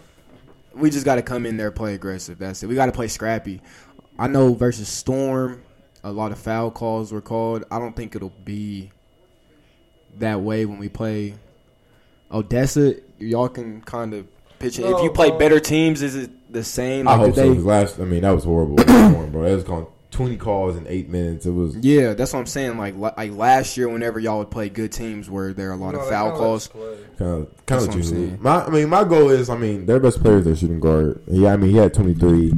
we 0.74 0.88
just 0.90 1.04
got 1.04 1.16
to 1.16 1.22
come 1.22 1.44
in 1.46 1.56
there 1.56 1.70
play 1.70 1.94
aggressive. 1.94 2.38
That's 2.38 2.62
it. 2.62 2.66
We 2.66 2.74
got 2.74 2.86
to 2.86 2.92
play 2.92 3.08
scrappy. 3.08 3.60
I 4.18 4.26
know 4.28 4.54
versus 4.54 4.88
Storm, 4.88 5.62
a 6.04 6.12
lot 6.12 6.32
of 6.32 6.38
foul 6.38 6.70
calls 6.70 7.12
were 7.12 7.20
called. 7.20 7.64
I 7.70 7.78
don't 7.78 7.94
think 7.96 8.14
it'll 8.16 8.32
be 8.44 8.90
that 10.18 10.40
way 10.40 10.64
when 10.66 10.78
we 10.78 10.88
play 10.88 11.34
Odessa. 12.30 12.94
Y'all 13.18 13.48
can 13.48 13.80
kind 13.82 14.14
of 14.14 14.26
pitch 14.58 14.78
it. 14.78 14.84
if 14.84 15.02
you 15.02 15.10
play 15.10 15.30
better 15.36 15.60
teams, 15.60 16.02
is 16.02 16.14
it 16.16 16.30
the 16.52 16.64
same? 16.64 17.06
I 17.08 17.16
hope 17.16 17.34
so. 17.34 17.52
they- 17.54 17.60
last, 17.60 17.98
I 18.00 18.04
mean, 18.04 18.22
that 18.22 18.30
was 18.32 18.44
horrible, 18.44 18.76
bro. 18.76 19.44
It 19.44 19.54
was 19.54 19.64
going 19.64 19.86
twenty 20.12 20.36
calls 20.36 20.76
in 20.76 20.86
eight 20.86 21.08
minutes. 21.08 21.44
It 21.46 21.50
was 21.50 21.74
Yeah, 21.78 22.14
that's 22.14 22.32
what 22.32 22.38
I'm 22.38 22.46
saying. 22.46 22.78
Like 22.78 22.94
like 22.96 23.32
last 23.32 23.76
year, 23.76 23.88
whenever 23.88 24.20
y'all 24.20 24.38
would 24.38 24.50
play 24.52 24.68
good 24.68 24.92
teams, 24.92 25.28
where 25.28 25.52
there 25.52 25.70
are 25.70 25.72
a 25.72 25.76
lot 25.76 25.94
No, 25.94 26.00
of 26.00 26.08
foul 26.08 26.26
kinda 26.30 26.38
calls? 26.38 26.70
let 26.74 26.84
us 26.84 26.96
play. 26.98 27.04
kind 27.18 27.30
of 27.32 27.66
kind 27.66 27.80
That's 27.82 27.96
of 27.96 28.12
what 28.12 28.20
I'm. 28.20 28.42
My, 28.42 28.64
I 28.66 28.70
mean, 28.70 28.88
my 28.88 29.02
goal 29.04 29.30
is, 29.30 29.50
I 29.50 29.56
mean, 29.56 29.86
their 29.86 29.98
best 29.98 30.20
players 30.22 30.46
are 30.46 30.54
shooting 30.54 30.78
guard. 30.80 31.20
Yeah, 31.26 31.52
I 31.52 31.56
mean, 31.56 31.70
he 31.70 31.76
had 31.78 31.92
twenty 31.92 32.14
three 32.14 32.52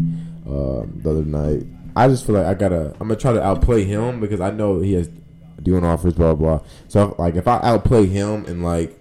um, 0.47 1.01
the 1.03 1.11
other 1.11 1.25
night. 1.25 1.64
I 1.97 2.09
just 2.09 2.27
feel 2.27 2.35
like 2.35 2.47
I 2.47 2.55
gotta. 2.55 2.90
I'm 3.01 3.09
gonna 3.09 3.17
try 3.17 3.33
to 3.33 3.43
outplay 3.43 3.85
him 3.85 4.21
because 4.21 4.40
I 4.40 4.51
know 4.51 4.81
he 4.81 4.95
has 4.95 5.09
doing 5.62 5.85
offers, 5.85 6.12
blah 6.14 6.35
blah. 6.35 6.61
So 6.88 7.14
like, 7.19 7.37
if 7.37 7.47
I 7.49 7.61
outplay 7.62 8.07
him 8.07 8.45
and 8.47 8.62
like 8.64 8.99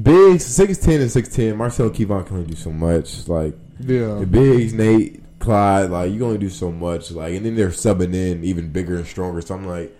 bigs 0.00 0.44
six 0.44 0.78
ten 0.78 1.00
and 1.00 1.10
six 1.10 1.28
ten, 1.28 1.56
Marcel 1.56 1.90
Kevon 1.90 2.26
can 2.26 2.36
only 2.36 2.48
do 2.50 2.54
so 2.56 2.70
much. 2.70 3.26
Like 3.28 3.54
Yeah. 3.80 4.14
the 4.20 4.26
bigs, 4.26 4.72
Nate, 4.74 5.22
Clyde, 5.40 5.90
like 5.90 6.12
you 6.12 6.24
only 6.24 6.38
do 6.38 6.48
so 6.48 6.70
much. 6.70 7.10
Like, 7.10 7.34
and 7.34 7.44
then 7.44 7.56
they're 7.56 7.70
subbing 7.70 8.14
in 8.14 8.44
even 8.44 8.70
bigger 8.70 8.96
and 8.96 9.06
stronger. 9.06 9.40
So 9.40 9.56
I'm 9.56 9.66
like, 9.66 9.96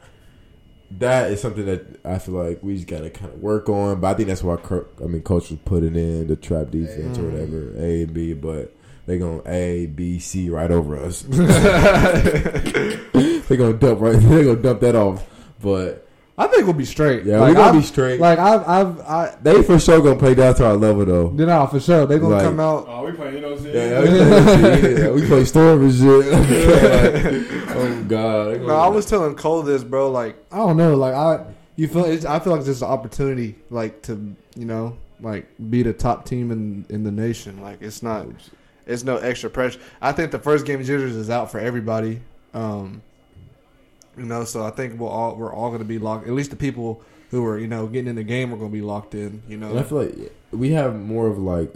that 0.98 1.32
is 1.32 1.40
something 1.40 1.66
that 1.66 2.04
I 2.04 2.18
feel 2.18 2.34
like 2.34 2.62
we 2.62 2.76
just 2.76 2.86
gotta 2.86 3.10
kind 3.10 3.32
of 3.32 3.40
work 3.40 3.68
on. 3.68 4.00
But 4.00 4.08
I 4.08 4.14
think 4.14 4.28
that's 4.28 4.44
why 4.44 4.56
Kirk, 4.56 4.92
I 5.02 5.06
mean, 5.06 5.22
coach 5.22 5.50
was 5.50 5.58
putting 5.64 5.96
in 5.96 6.28
the 6.28 6.36
trap 6.36 6.70
defense 6.70 7.18
or 7.18 7.22
mm. 7.22 7.32
whatever, 7.32 7.74
A 7.78 8.02
and 8.02 8.14
B. 8.14 8.34
But 8.34 8.74
they 9.06 9.18
going 9.18 9.42
to 9.42 9.50
A, 9.50 9.86
B, 9.86 10.18
C 10.20 10.50
right 10.50 10.70
over 10.70 10.96
us. 10.96 11.22
they 11.22 11.38
gonna 13.56 13.72
dump 13.72 14.00
right. 14.00 14.14
They 14.20 14.44
gonna 14.44 14.56
dump 14.56 14.80
that 14.80 14.94
off. 14.94 15.26
But 15.60 16.06
I 16.42 16.46
think 16.46 16.64
we'll 16.64 16.72
be 16.72 16.84
straight. 16.86 17.24
yeah, 17.24 17.38
like, 17.38 17.50
we 17.50 17.54
gonna 17.54 17.68
I've- 17.68 17.78
be 17.80 17.84
straight. 17.84 18.18
Like 18.18 18.38
I've, 18.38 18.66
I've, 18.66 19.00
I, 19.00 19.36
they 19.42 19.62
for 19.62 19.78
sure 19.78 20.00
gonna 20.00 20.18
play 20.18 20.34
down 20.34 20.54
to 20.54 20.66
our 20.66 20.74
level 20.76 21.04
though. 21.04 21.30
you 21.36 21.44
know, 21.46 21.66
for 21.66 21.78
sure 21.80 22.06
they're 22.06 22.18
gonna 22.18 22.36
Like- 22.36 22.44
come 22.44 22.58
out. 22.60 22.86
Oh, 22.88 23.04
we 23.04 23.12
playing, 23.12 23.34
you 23.34 23.40
know 23.42 23.50
what 23.50 23.58
I'm 23.58 23.64
saying? 23.64 23.76
Yeah, 23.92 24.00
we 24.00 24.80
play, 24.80 25.02
yeah, 25.02 25.10
we 25.10 25.26
play 25.26 25.44
Storm 25.44 25.82
and 25.82 25.92
shit. 25.94 26.06
oh 27.76 28.04
god. 28.08 28.60
No, 28.62 28.74
I 28.76 28.88
was 28.88 29.06
telling 29.06 29.34
Cole 29.34 29.62
this, 29.62 29.84
bro. 29.84 30.10
Like 30.10 30.36
I 30.50 30.56
don't 30.58 30.76
know. 30.76 30.96
Like 30.96 31.14
I, 31.14 31.44
you 31.76 31.88
feel? 31.88 32.04
It's, 32.04 32.24
I 32.24 32.38
feel 32.40 32.52
like 32.52 32.60
it's 32.60 32.68
just 32.68 32.82
an 32.82 32.88
opportunity, 32.88 33.56
like 33.70 34.02
to 34.02 34.34
you 34.56 34.64
know, 34.64 34.96
like 35.20 35.46
be 35.70 35.82
the 35.82 35.92
top 35.92 36.24
team 36.26 36.50
in 36.50 36.84
in 36.88 37.04
the 37.04 37.10
nation. 37.12 37.60
Like 37.62 37.82
it's 37.82 38.02
not, 38.02 38.26
it's 38.86 39.04
no 39.04 39.16
extra 39.18 39.50
pressure. 39.50 39.78
I 40.00 40.12
think 40.12 40.30
the 40.30 40.38
first 40.38 40.64
game 40.66 40.80
of 40.80 40.86
jitters 40.86 41.14
is 41.16 41.30
out 41.30 41.50
for 41.50 41.58
everybody. 41.60 42.20
Um, 42.54 43.02
you 44.20 44.26
know, 44.26 44.44
so 44.44 44.62
I 44.64 44.70
think 44.70 44.98
we'll 45.00 45.08
all 45.08 45.34
we're 45.36 45.52
all 45.52 45.70
gonna 45.70 45.84
be 45.84 45.98
locked. 45.98 46.26
At 46.26 46.32
least 46.34 46.50
the 46.50 46.56
people 46.56 47.02
who 47.30 47.44
are 47.46 47.58
you 47.58 47.66
know 47.66 47.86
getting 47.86 48.08
in 48.08 48.16
the 48.16 48.22
game 48.24 48.52
are 48.52 48.56
gonna 48.56 48.68
be 48.70 48.82
locked 48.82 49.14
in. 49.14 49.42
You 49.48 49.56
know, 49.56 49.70
And 49.70 49.78
I 49.80 49.82
feel 49.82 50.02
like 50.04 50.32
we 50.52 50.70
have 50.72 50.94
more 50.94 51.26
of 51.26 51.38
like 51.38 51.72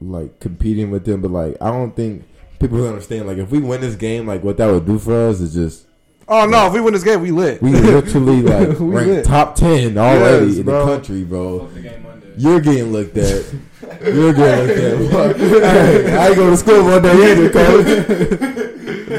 like 0.00 0.40
competing 0.40 0.90
with 0.90 1.04
them, 1.04 1.20
but 1.22 1.30
like 1.30 1.56
I 1.60 1.70
don't 1.70 1.94
think 1.94 2.24
people 2.58 2.86
understand. 2.86 3.26
Like 3.26 3.38
if 3.38 3.50
we 3.50 3.58
win 3.60 3.80
this 3.80 3.94
game, 3.96 4.26
like 4.26 4.42
what 4.42 4.56
that 4.58 4.66
would 4.70 4.86
do 4.86 4.98
for 4.98 5.28
us 5.28 5.40
is 5.40 5.52
just 5.54 5.86
oh 6.28 6.46
no, 6.46 6.66
if 6.66 6.72
we 6.72 6.80
win 6.80 6.92
this 6.94 7.04
game, 7.04 7.20
we 7.20 7.30
lit. 7.30 7.60
we 7.62 7.70
literally 7.72 8.42
like 8.42 8.78
We 8.78 8.86
ranked 8.86 9.10
lit. 9.10 9.24
top 9.24 9.54
ten 9.56 9.96
already 9.98 10.46
Yes, 10.46 10.56
in 10.58 10.62
bro. 10.64 10.86
the 10.86 10.92
country, 10.92 11.24
bro. 11.24 11.66
The. 11.68 12.06
You're 12.38 12.60
getting 12.60 12.92
looked 12.92 13.16
at. 13.16 13.44
You're 14.04 14.32
getting 14.34 15.10
looked 15.10 15.12
at. 15.12 15.36
hey, 15.64 16.16
I 16.16 16.26
ain't 16.28 16.36
go 16.36 16.50
to 16.50 16.56
school 16.56 16.84
one 16.84 17.00
day 17.02 17.32
either, 17.32 17.50
coach. 17.50 18.65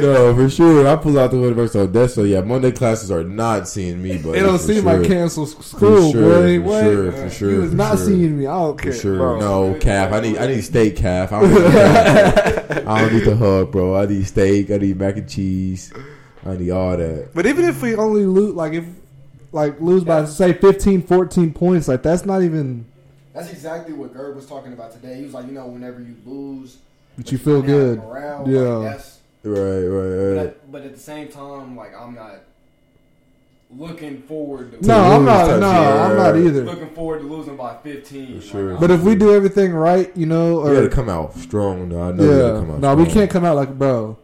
No, 0.01 0.35
for 0.35 0.49
sure. 0.49 0.87
I 0.87 0.95
pull 0.95 1.17
out 1.19 1.31
the 1.31 1.39
win 1.39 1.53
versus 1.53 1.75
Odessa. 1.75 2.27
Yeah, 2.27 2.41
Monday 2.41 2.71
classes 2.71 3.11
are 3.11 3.23
not 3.23 3.67
seeing 3.67 4.01
me, 4.01 4.17
but 4.17 4.35
It 4.35 4.41
don't 4.41 4.59
seem 4.59 4.83
sure. 4.83 4.97
like 4.99 5.07
cancel 5.07 5.43
s- 5.45 5.65
school, 5.65 6.11
sure, 6.11 6.41
boy. 6.41 6.57
for 6.59 6.63
What? 6.63 6.81
sure, 6.83 7.11
for 7.11 7.29
sure, 7.29 7.51
You 7.51 7.61
was 7.61 7.69
for 7.71 7.75
not 7.77 7.97
sure. 7.97 8.05
seeing 8.07 8.37
me. 8.39 8.47
I 8.47 8.53
don't 8.53 8.77
care. 8.79 8.91
For 8.93 8.97
sure. 8.99 9.17
bro. 9.17 9.39
No, 9.39 9.79
calf. 9.79 10.13
I 10.13 10.19
need 10.21 10.37
I 10.37 10.47
need 10.47 10.61
steak, 10.63 10.95
calf. 10.97 11.31
I 11.31 11.41
don't, 11.41 11.49
need 11.53 11.61
the 11.61 12.83
I 12.87 13.01
don't 13.01 13.13
need 13.13 13.25
the 13.25 13.35
hug, 13.35 13.71
bro. 13.71 13.95
I 13.95 14.05
need 14.05 14.25
steak. 14.27 14.71
I 14.71 14.77
need 14.77 14.97
mac 14.99 15.17
and 15.17 15.29
cheese. 15.29 15.91
I 16.45 16.55
need 16.55 16.71
all 16.71 16.95
that. 16.97 17.29
But 17.33 17.45
even 17.45 17.65
if 17.65 17.81
we 17.81 17.95
only 17.95 18.25
lose, 18.25 18.53
like 18.55 18.73
if 18.73 18.85
like 19.51 19.79
lose 19.81 20.03
by 20.03 20.25
say 20.25 20.53
15, 20.53 21.01
14 21.03 21.53
points, 21.53 21.87
like 21.87 22.03
that's 22.03 22.25
not 22.25 22.43
even. 22.43 22.85
That's 23.33 23.51
exactly 23.51 23.93
what 23.93 24.13
Gerb 24.15 24.35
was 24.35 24.47
talking 24.47 24.73
about 24.73 24.91
today. 24.91 25.17
He 25.17 25.23
was 25.23 25.33
like, 25.33 25.45
you 25.45 25.51
know, 25.51 25.67
whenever 25.67 25.99
you 26.01 26.15
lose, 26.25 26.77
But 27.15 27.31
you 27.31 27.37
feel 27.37 27.61
good. 27.61 27.99
Morale, 27.99 28.43
Yeah. 28.47 28.59
Like, 28.93 29.01
that's, 29.53 29.59
Right, 29.59 29.85
right, 29.87 30.35
but, 30.35 30.43
right. 30.45 30.71
but 30.71 30.81
at 30.83 30.93
the 30.93 30.99
same 30.99 31.27
time, 31.29 31.75
like 31.75 31.93
I'm 31.99 32.15
not 32.15 32.41
looking 33.69 34.21
forward 34.21 34.71
to 34.71 34.87
No, 34.87 34.95
I'm 34.97 35.25
not. 35.25 35.47
No, 35.47 35.53
shit. 35.55 35.63
I'm 35.63 36.17
not 36.17 36.37
either. 36.37 36.63
looking 36.63 36.89
forward 36.91 37.19
to 37.19 37.27
losing 37.27 37.57
by 37.57 37.75
15. 37.83 38.39
For 38.39 38.47
sure. 38.47 38.71
Like, 38.71 38.79
But 38.79 38.91
if 38.91 39.01
we 39.01 39.15
do 39.15 39.33
everything 39.33 39.73
right, 39.73 40.15
you 40.15 40.25
know, 40.25 40.61
We 40.61 40.69
or 40.71 40.75
gotta 40.75 40.89
come 40.89 41.09
out 41.09 41.33
strong. 41.35 41.89
though. 41.89 42.01
I 42.01 42.11
know 42.13 42.23
we 42.23 42.29
yeah, 42.29 42.37
gotta 42.39 42.59
come 42.59 42.71
out 42.71 42.79
no, 42.79 42.95
we 42.95 43.03
strong. 43.03 43.13
can't 43.13 43.31
come 43.31 43.45
out 43.45 43.55
like 43.57 43.77
bro. 43.77 44.17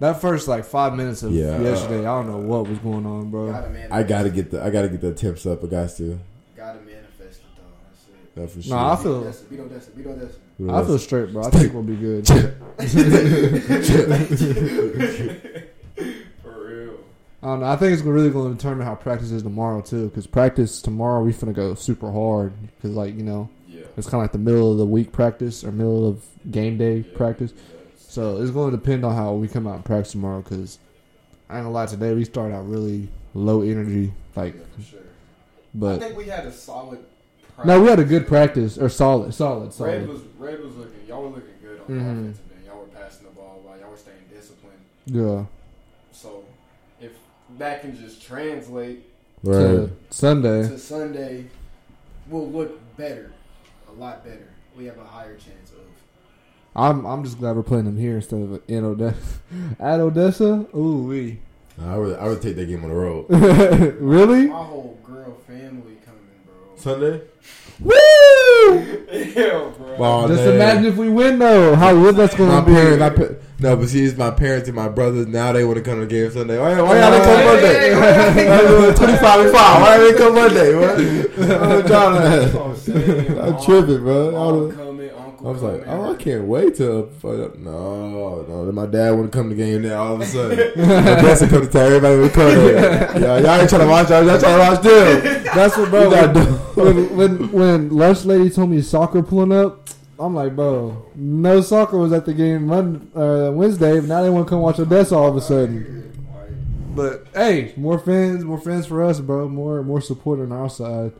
That 0.00 0.20
first 0.20 0.46
like 0.48 0.64
five 0.64 0.94
minutes 0.94 1.22
of 1.22 1.32
Yeah. 1.32 1.60
yesterday, 1.60 2.00
I 2.06 2.22
don't 2.22 2.28
know 2.28 2.38
what 2.38 2.68
was 2.68 2.78
going 2.78 3.04
on, 3.06 3.30
bro. 3.30 3.52
gotta 3.52 3.68
manifest, 3.68 3.92
I 3.92 4.02
gotta 4.02 4.30
get 4.30 4.50
the 4.50 4.62
I 4.64 4.70
gotta 4.70 4.88
get 4.88 5.00
the 5.00 5.08
attempts 5.10 5.46
up. 5.46 5.62
I 5.62 5.66
got 5.68 5.90
to. 5.90 6.18
gotta 6.56 6.78
manifest 6.80 7.40
it 7.40 7.44
though. 7.56 7.62
That's 7.88 8.04
it. 8.08 8.34
That's 8.34 8.52
for 8.54 8.62
sure. 8.62 8.76
Nah, 8.76 8.92
I 8.92 8.96
Beat 8.96 9.02
feel 9.02 9.14
Odessa, 9.14 9.44
beat 9.44 9.60
Odessa, 9.60 9.90
beat 9.92 10.06
Odessa. 10.06 10.38
I 10.60 10.82
feel 10.84 10.98
straight, 10.98 11.32
bro. 11.32 11.44
I 11.44 11.50
think 11.50 11.72
we'll 11.72 11.82
be 11.84 11.94
good. 11.96 12.26
For 16.42 16.66
real. 16.66 16.94
I 17.42 17.46
don't 17.46 17.60
know. 17.60 17.66
I 17.66 17.76
think 17.76 17.92
it's 17.92 18.02
really 18.02 18.30
going 18.30 18.50
to 18.50 18.56
determine 18.56 18.86
how 18.86 18.94
practice 18.94 19.30
is 19.30 19.42
tomorrow 19.42 19.80
too. 19.80 20.08
Because 20.08 20.26
practice 20.26 20.82
tomorrow, 20.82 21.22
we 21.22 21.32
finna 21.32 21.54
go 21.54 21.74
super 21.74 22.10
hard. 22.10 22.52
Because 22.76 22.96
like 22.96 23.14
you 23.16 23.22
know, 23.22 23.48
Yeah. 23.68 23.82
it's 23.96 24.06
kind 24.08 24.20
of 24.20 24.24
like 24.24 24.32
the 24.32 24.38
middle 24.38 24.72
of 24.72 24.78
the 24.78 24.86
week 24.86 25.12
practice 25.12 25.64
or 25.64 25.72
middle 25.72 26.08
of 26.08 26.24
game 26.50 26.78
day 26.78 27.02
practice. 27.02 27.52
So 27.96 28.40
it's 28.42 28.50
going 28.50 28.70
to 28.72 28.76
depend 28.76 29.04
on 29.04 29.14
how 29.14 29.34
we 29.34 29.48
come 29.48 29.66
out 29.66 29.76
and 29.76 29.84
practice 29.84 30.12
tomorrow. 30.12 30.42
Because 30.42 30.78
I 31.48 31.56
ain't 31.56 31.64
gonna 31.64 31.74
lie, 31.74 31.86
today 31.86 32.14
we 32.14 32.24
started 32.24 32.54
out 32.54 32.68
really 32.68 33.08
low 33.34 33.62
energy. 33.62 34.12
Like, 34.34 34.54
yeah, 34.56 34.62
for 34.76 34.82
sure. 34.82 35.00
But 35.74 36.02
I 36.02 36.06
think 36.06 36.16
we 36.16 36.24
had 36.24 36.46
a 36.46 36.52
solid. 36.52 37.00
No, 37.64 37.80
we 37.82 37.88
had 37.88 37.98
a 37.98 38.04
good 38.04 38.26
practice 38.26 38.78
or 38.78 38.88
solid, 38.88 39.34
solid, 39.34 39.72
solid. 39.72 39.90
Red 39.90 40.06
solid. 40.06 40.08
was 40.08 40.22
red 40.38 40.64
was 40.64 40.76
looking. 40.76 41.06
Y'all 41.08 41.22
were 41.22 41.28
looking 41.28 41.54
good 41.62 41.80
on 41.80 41.86
Mhm. 41.86 41.88
the 41.88 42.00
offensive 42.00 42.44
end. 42.56 42.66
Y'all 42.66 42.78
were 42.80 42.86
passing 42.86 43.26
the 43.26 43.32
ball 43.34 43.60
while 43.64 43.78
y'all 43.78 43.90
were 43.90 43.96
staying 43.96 44.16
disciplined. 44.32 44.78
Yeah. 45.06 45.44
So 46.12 46.44
if 47.00 47.12
that 47.58 47.80
can 47.82 47.96
just 47.96 48.22
translate 48.22 49.04
Right. 49.42 49.54
To 49.62 49.90
Sunday. 50.10 50.68
to 50.68 50.78
Sunday, 50.78 51.44
we'll 52.28 52.48
look 52.50 52.78
better, 52.96 53.30
a 53.88 53.92
lot 54.00 54.24
better. 54.24 54.48
We 54.76 54.84
have 54.86 54.98
a 54.98 55.04
higher 55.04 55.34
chance 55.34 55.70
of. 55.72 55.78
I'm 56.76 57.04
I'm 57.06 57.24
just 57.24 57.38
glad 57.38 57.56
we're 57.56 57.62
playing 57.64 57.84
them 57.86 57.96
here 57.96 58.16
instead 58.16 58.40
of 58.42 58.60
in 58.68 58.84
Odessa. 58.84 59.16
At 59.80 60.00
Odessa, 60.00 60.66
ooh 60.76 61.04
wee. 61.08 61.38
I 61.80 61.96
would 61.96 62.16
I 62.18 62.26
would 62.28 62.42
take 62.42 62.56
that 62.56 62.66
game 62.66 62.82
on 62.84 62.90
the 62.90 62.96
road. 62.96 63.26
really? 64.00 64.48
My 64.48 64.62
whole 64.64 64.98
girl 65.04 65.36
family 65.46 65.62
coming, 65.66 65.76
bro. 65.78 65.97
Sunday. 66.78 67.20
Woo! 67.80 67.92
yeah, 69.12 69.70
bro. 69.76 69.96
Oh, 70.00 70.28
Just 70.28 70.42
man. 70.44 70.54
imagine 70.54 70.86
if 70.86 70.96
we 70.96 71.08
win 71.08 71.38
though. 71.38 71.74
How 71.76 71.92
good 71.92 72.16
that's 72.16 72.34
gonna 72.34 72.64
be. 72.66 72.72
parents, 72.72 72.98
my 73.00 73.10
pa- 73.10 73.34
no, 73.60 73.76
but 73.76 73.88
see, 73.88 74.04
it's 74.04 74.16
my 74.18 74.30
parents 74.30 74.68
and 74.68 74.76
my 74.76 74.88
brothers. 74.88 75.26
Now 75.26 75.52
they 75.52 75.64
want 75.64 75.76
to 75.78 75.82
come 75.82 75.94
to 76.00 76.06
the 76.06 76.06
game 76.06 76.30
Sunday. 76.30 76.58
Why, 76.58 76.80
why 76.80 76.98
y'all 77.00 77.10
didn't 77.12 77.24
come 77.24 77.44
Monday? 77.44 77.94
hey, 77.94 78.94
Twenty 78.96 79.16
five 79.18 79.40
and 79.40 79.52
five. 79.52 79.80
Why 79.82 79.96
didn't 79.98 80.12
they 80.12 80.18
come 80.18 80.34
Monday? 80.34 80.74
What? 80.74 80.98
I'm 81.82 81.86
trying 81.86 82.50
to- 82.50 82.60
I'm 82.62 82.76
saying. 82.76 83.38
I'm 83.38 83.52
Mom- 83.52 83.64
tripping, 83.64 83.98
bro. 84.00 84.68
Uncle 85.38 85.48
I 85.48 85.52
was 85.52 85.62
like, 85.62 85.88
oh, 85.88 86.12
I 86.12 86.16
can't 86.16 86.44
wait 86.44 86.76
till 86.76 87.10
no, 87.22 88.44
no. 88.48 88.66
Then 88.66 88.74
my 88.74 88.86
dad 88.86 89.12
want 89.12 89.30
to 89.32 89.38
come 89.38 89.48
to 89.50 89.54
the 89.54 89.62
game 89.64 89.82
now. 89.82 90.02
All 90.02 90.14
of 90.14 90.20
a 90.20 90.26
sudden, 90.26 90.58
my 90.76 91.02
best 91.22 91.42
to 91.42 91.48
come 91.48 91.62
to 91.62 91.68
town. 91.68 91.86
Everybody 91.86 92.20
would 92.20 92.32
come. 92.32 92.46
There. 92.48 93.20
Y'all, 93.20 93.40
y'all 93.42 93.60
ain't 93.60 93.68
trying 93.68 93.82
to 93.82 93.86
watch. 93.88 94.10
Y'all, 94.10 94.24
y'all 94.26 94.38
trying 94.38 94.58
to 94.58 94.70
watch 94.70 94.82
them. 94.82 95.44
That's 95.54 95.76
what, 95.76 95.90
bro. 95.90 96.04
You 96.04 96.10
gotta 96.10 96.40
When, 96.40 96.96
do- 96.96 97.04
when, 97.14 97.16
when 97.16 97.52
when 97.52 97.88
lunch 97.96 98.24
lady 98.24 98.50
told 98.50 98.70
me 98.70 98.82
soccer 98.82 99.22
pulling 99.22 99.52
up, 99.52 99.88
I'm 100.18 100.34
like, 100.34 100.56
bro, 100.56 101.06
no 101.14 101.60
soccer 101.60 101.96
was 101.98 102.12
at 102.12 102.26
the 102.26 102.34
game 102.34 102.66
Monday, 102.66 103.00
uh, 103.14 103.50
Wednesday. 103.52 104.00
But 104.00 104.08
now 104.08 104.22
they 104.22 104.30
want 104.30 104.46
to 104.46 104.50
come 104.50 104.60
watch 104.60 104.78
Odessa 104.80 105.14
all 105.16 105.28
of 105.28 105.36
a 105.36 105.40
sudden. 105.40 106.04
But 106.94 107.28
hey, 107.32 107.72
more 107.76 107.98
fans, 108.00 108.44
more 108.44 108.60
fans 108.60 108.86
for 108.86 109.04
us, 109.04 109.20
bro. 109.20 109.48
More 109.48 109.82
more 109.84 110.00
support 110.00 110.40
on 110.40 110.50
our 110.50 110.68
side. 110.68 111.12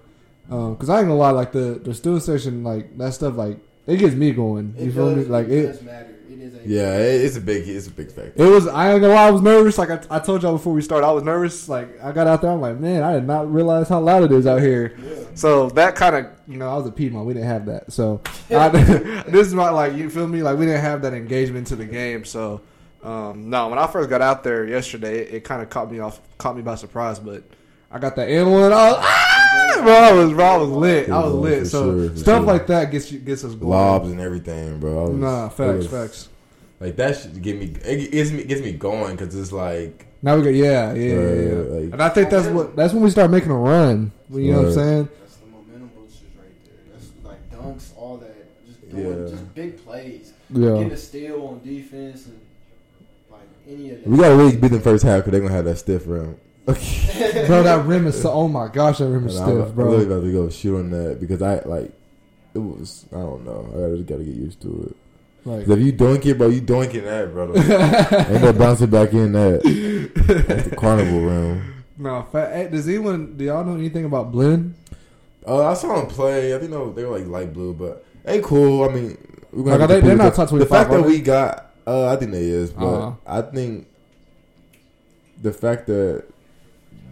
Um, 0.50 0.76
Cause 0.76 0.88
I 0.88 0.98
ain't 0.98 1.08
gonna 1.08 1.14
lie, 1.18 1.30
like 1.30 1.52
the 1.52 1.80
the 1.84 1.94
student 1.94 2.22
section, 2.24 2.64
like 2.64 2.96
that 2.98 3.14
stuff, 3.14 3.36
like 3.36 3.58
it 3.88 3.96
gets 3.96 4.14
me 4.14 4.32
going. 4.32 4.74
You 4.78 4.88
It 4.88 4.92
feel 4.92 5.16
me? 5.16 5.24
Like 5.24 5.46
it, 5.46 5.52
it, 5.52 5.66
does 5.66 5.82
matter. 5.82 6.14
It 6.28 6.38
is 6.40 6.54
a 6.54 6.68
Yeah, 6.68 6.98
it's 6.98 7.36
a 7.36 7.40
big, 7.40 7.66
it's 7.66 7.86
a 7.86 7.90
big 7.90 8.12
factor. 8.12 8.34
It 8.36 8.46
was. 8.46 8.68
I 8.68 8.92
ain't 8.92 9.00
gonna 9.00 9.14
lie. 9.14 9.28
I 9.28 9.30
was 9.30 9.40
nervous. 9.40 9.78
Like 9.78 9.90
I, 9.90 10.16
I 10.16 10.18
told 10.18 10.42
y'all 10.42 10.52
before 10.52 10.74
we 10.74 10.82
started, 10.82 11.06
I 11.06 11.10
was 11.10 11.24
nervous. 11.24 11.70
Like 11.70 11.98
I 12.04 12.12
got 12.12 12.26
out 12.26 12.42
there, 12.42 12.50
I'm 12.50 12.60
like, 12.60 12.78
man, 12.78 13.02
I 13.02 13.14
did 13.14 13.24
not 13.24 13.50
realize 13.50 13.88
how 13.88 14.00
loud 14.00 14.24
it 14.24 14.32
is 14.32 14.46
out 14.46 14.60
here. 14.60 14.94
Yeah. 15.02 15.24
So 15.34 15.70
that 15.70 15.96
kind 15.96 16.16
of, 16.16 16.26
you 16.46 16.58
know, 16.58 16.68
I 16.68 16.76
was 16.76 16.86
a 16.86 16.92
Piedmont. 16.92 17.26
We 17.26 17.32
didn't 17.32 17.48
have 17.48 17.64
that. 17.64 17.90
So 17.90 18.20
I, 18.50 18.68
this 19.26 19.46
is 19.46 19.54
my 19.54 19.70
like, 19.70 19.94
you 19.94 20.10
feel 20.10 20.28
me? 20.28 20.42
Like 20.42 20.58
we 20.58 20.66
didn't 20.66 20.82
have 20.82 21.00
that 21.02 21.14
engagement 21.14 21.66
to 21.68 21.76
the 21.76 21.86
game. 21.86 22.26
So 22.26 22.60
um, 23.02 23.48
no, 23.48 23.68
when 23.68 23.78
I 23.78 23.86
first 23.86 24.10
got 24.10 24.20
out 24.20 24.44
there 24.44 24.66
yesterday, 24.66 25.20
it, 25.20 25.34
it 25.36 25.44
kind 25.44 25.62
of 25.62 25.70
caught 25.70 25.90
me 25.90 26.00
off, 26.00 26.20
caught 26.36 26.56
me 26.56 26.62
by 26.62 26.74
surprise. 26.74 27.18
But 27.18 27.42
I 27.90 27.98
got 27.98 28.16
that 28.16 28.28
in 28.28 28.50
one. 28.50 28.70
I 28.70 28.90
was, 28.90 28.96
ah! 28.98 29.27
bro, 29.82 29.92
I 29.92 30.12
was, 30.12 30.32
bro, 30.32 30.44
I 30.44 30.56
was 30.56 30.68
lit. 30.70 31.10
I 31.10 31.18
was 31.24 31.34
lit. 31.34 31.66
So 31.66 32.08
sure, 32.08 32.16
stuff 32.16 32.38
sure. 32.38 32.46
like 32.46 32.66
that 32.68 32.90
gets 32.90 33.10
you, 33.12 33.18
gets 33.20 33.44
us 33.44 33.54
going. 33.54 33.70
Lobs 33.70 34.10
and 34.10 34.20
everything, 34.20 34.78
bro. 34.80 35.04
Was- 35.08 35.16
Nah, 35.18 35.48
facts, 35.48 35.76
was- 35.76 35.86
facts. 35.88 36.28
Like 36.80 36.96
that 36.96 37.16
should 37.16 37.42
get 37.42 37.58
me. 37.58 37.72
It 37.84 38.12
gets 38.12 38.30
me, 38.30 38.44
gets 38.44 38.60
me 38.62 38.72
going 38.72 39.16
because 39.16 39.34
it's 39.34 39.50
like 39.50 40.06
Now 40.22 40.36
we 40.36 40.42
got 40.42 40.50
yeah, 40.50 40.92
yeah, 40.92 40.94
yeah, 40.94 41.14
Right, 41.16 41.36
yeah. 41.36 41.54
like- 41.80 41.92
and 41.92 42.02
I 42.02 42.08
think 42.10 42.30
that's 42.30 42.46
what 42.48 42.76
that's 42.76 42.92
when 42.94 43.02
we 43.02 43.10
start 43.10 43.30
making 43.32 43.50
a 43.50 43.56
run. 43.56 44.12
You 44.30 44.52
know 44.52 44.58
what 44.58 44.66
I'm 44.68 44.74
saying? 44.74 45.08
That's 45.20 45.36
the 45.36 45.46
momentum 45.46 45.90
boosters 45.96 46.22
right 46.38 46.64
there. 46.64 46.92
That's 46.92 47.10
like 47.24 47.50
dunks, 47.50 47.90
all 47.96 48.16
that. 48.18 48.36
Just 48.66 48.90
doing 48.90 49.24
Yeah. 49.24 49.30
just 49.30 49.54
big 49.54 49.84
plays. 49.84 50.32
Yeah. 50.50 50.68
Getting 50.70 50.92
a 50.92 50.96
steal 50.96 51.46
on 51.48 51.60
defense 51.64 52.26
and 52.26 52.38
like 53.30 53.40
any 53.68 53.90
of 53.90 53.98
that. 54.04 54.08
we 54.08 54.16
gotta 54.18 54.36
really 54.36 54.56
beat 54.56 54.70
them 54.70 54.80
first 54.80 55.02
half 55.04 55.18
because 55.18 55.32
they're 55.32 55.40
gonna 55.40 55.52
have 55.54 55.64
that 55.64 55.78
stiff 55.78 56.04
round. 56.06 56.36
bro, 57.46 57.62
that 57.62 57.84
rim 57.86 58.06
is 58.06 58.20
so. 58.20 58.30
Oh 58.30 58.48
my 58.48 58.68
gosh, 58.68 58.98
that 58.98 59.08
rim 59.08 59.26
is 59.26 59.36
And 59.36 59.50
I'm, 59.50 59.62
stiff, 59.66 59.78
I'm 59.78 59.84
really 59.84 60.04
about 60.04 60.22
to 60.22 60.32
go 60.32 60.50
shoot 60.50 60.76
on 60.78 60.90
that 60.90 61.18
because 61.20 61.40
I 61.40 61.60
like 61.60 61.92
it 62.54 62.58
was. 62.58 63.06
I 63.12 63.16
don't 63.16 63.44
know. 63.44 63.70
I 63.74 63.96
just 63.96 64.06
gotta 64.06 64.24
get 64.24 64.34
used 64.34 64.60
to 64.62 64.88
it. 64.90 64.96
Like, 65.46 65.66
if 65.66 65.78
you 65.78 65.92
doink 65.94 66.26
it, 66.26 66.36
bro, 66.36 66.48
you 66.48 66.60
doinking 66.60 67.04
that, 67.04 67.32
brother. 67.32 67.54
Ain't 68.32 68.42
no 68.42 68.52
bouncing 68.52 68.90
back 68.90 69.14
in 69.14 69.32
that. 69.32 69.62
That's 70.26 70.68
the 70.68 70.76
carnival 70.76 71.20
room. 71.20 71.84
no, 71.96 72.26
fa- 72.30 72.50
hey, 72.52 72.68
does 72.68 72.86
anyone? 72.86 73.36
Do 73.36 73.44
y'all 73.44 73.64
know 73.64 73.74
anything 73.76 74.04
about 74.04 74.30
Blinn? 74.30 74.74
Oh, 75.46 75.64
I 75.64 75.72
saw 75.72 75.96
them 75.96 76.08
play. 76.08 76.54
I 76.54 76.58
think 76.58 76.70
no, 76.70 76.92
they 76.92 77.04
were 77.04 77.18
like 77.18 77.26
light 77.28 77.54
blue, 77.54 77.72
but 77.72 78.04
they 78.24 78.40
cool. 78.42 78.84
I 78.84 78.92
mean, 78.92 79.16
we're 79.52 79.64
gonna 79.64 79.78
Like, 79.78 79.88
they, 79.88 80.00
they're 80.00 80.16
not 80.16 80.34
top 80.34 80.50
The 80.50 80.66
fact 80.66 80.90
that 80.90 81.02
we 81.02 81.20
got, 81.22 81.72
uh, 81.86 82.08
I 82.08 82.16
think 82.16 82.32
they 82.32 82.44
is, 82.44 82.70
but 82.70 82.84
Uh-huh. 82.86 83.12
I 83.26 83.40
think 83.40 83.86
the 85.40 85.52
fact 85.52 85.86
that 85.86 86.24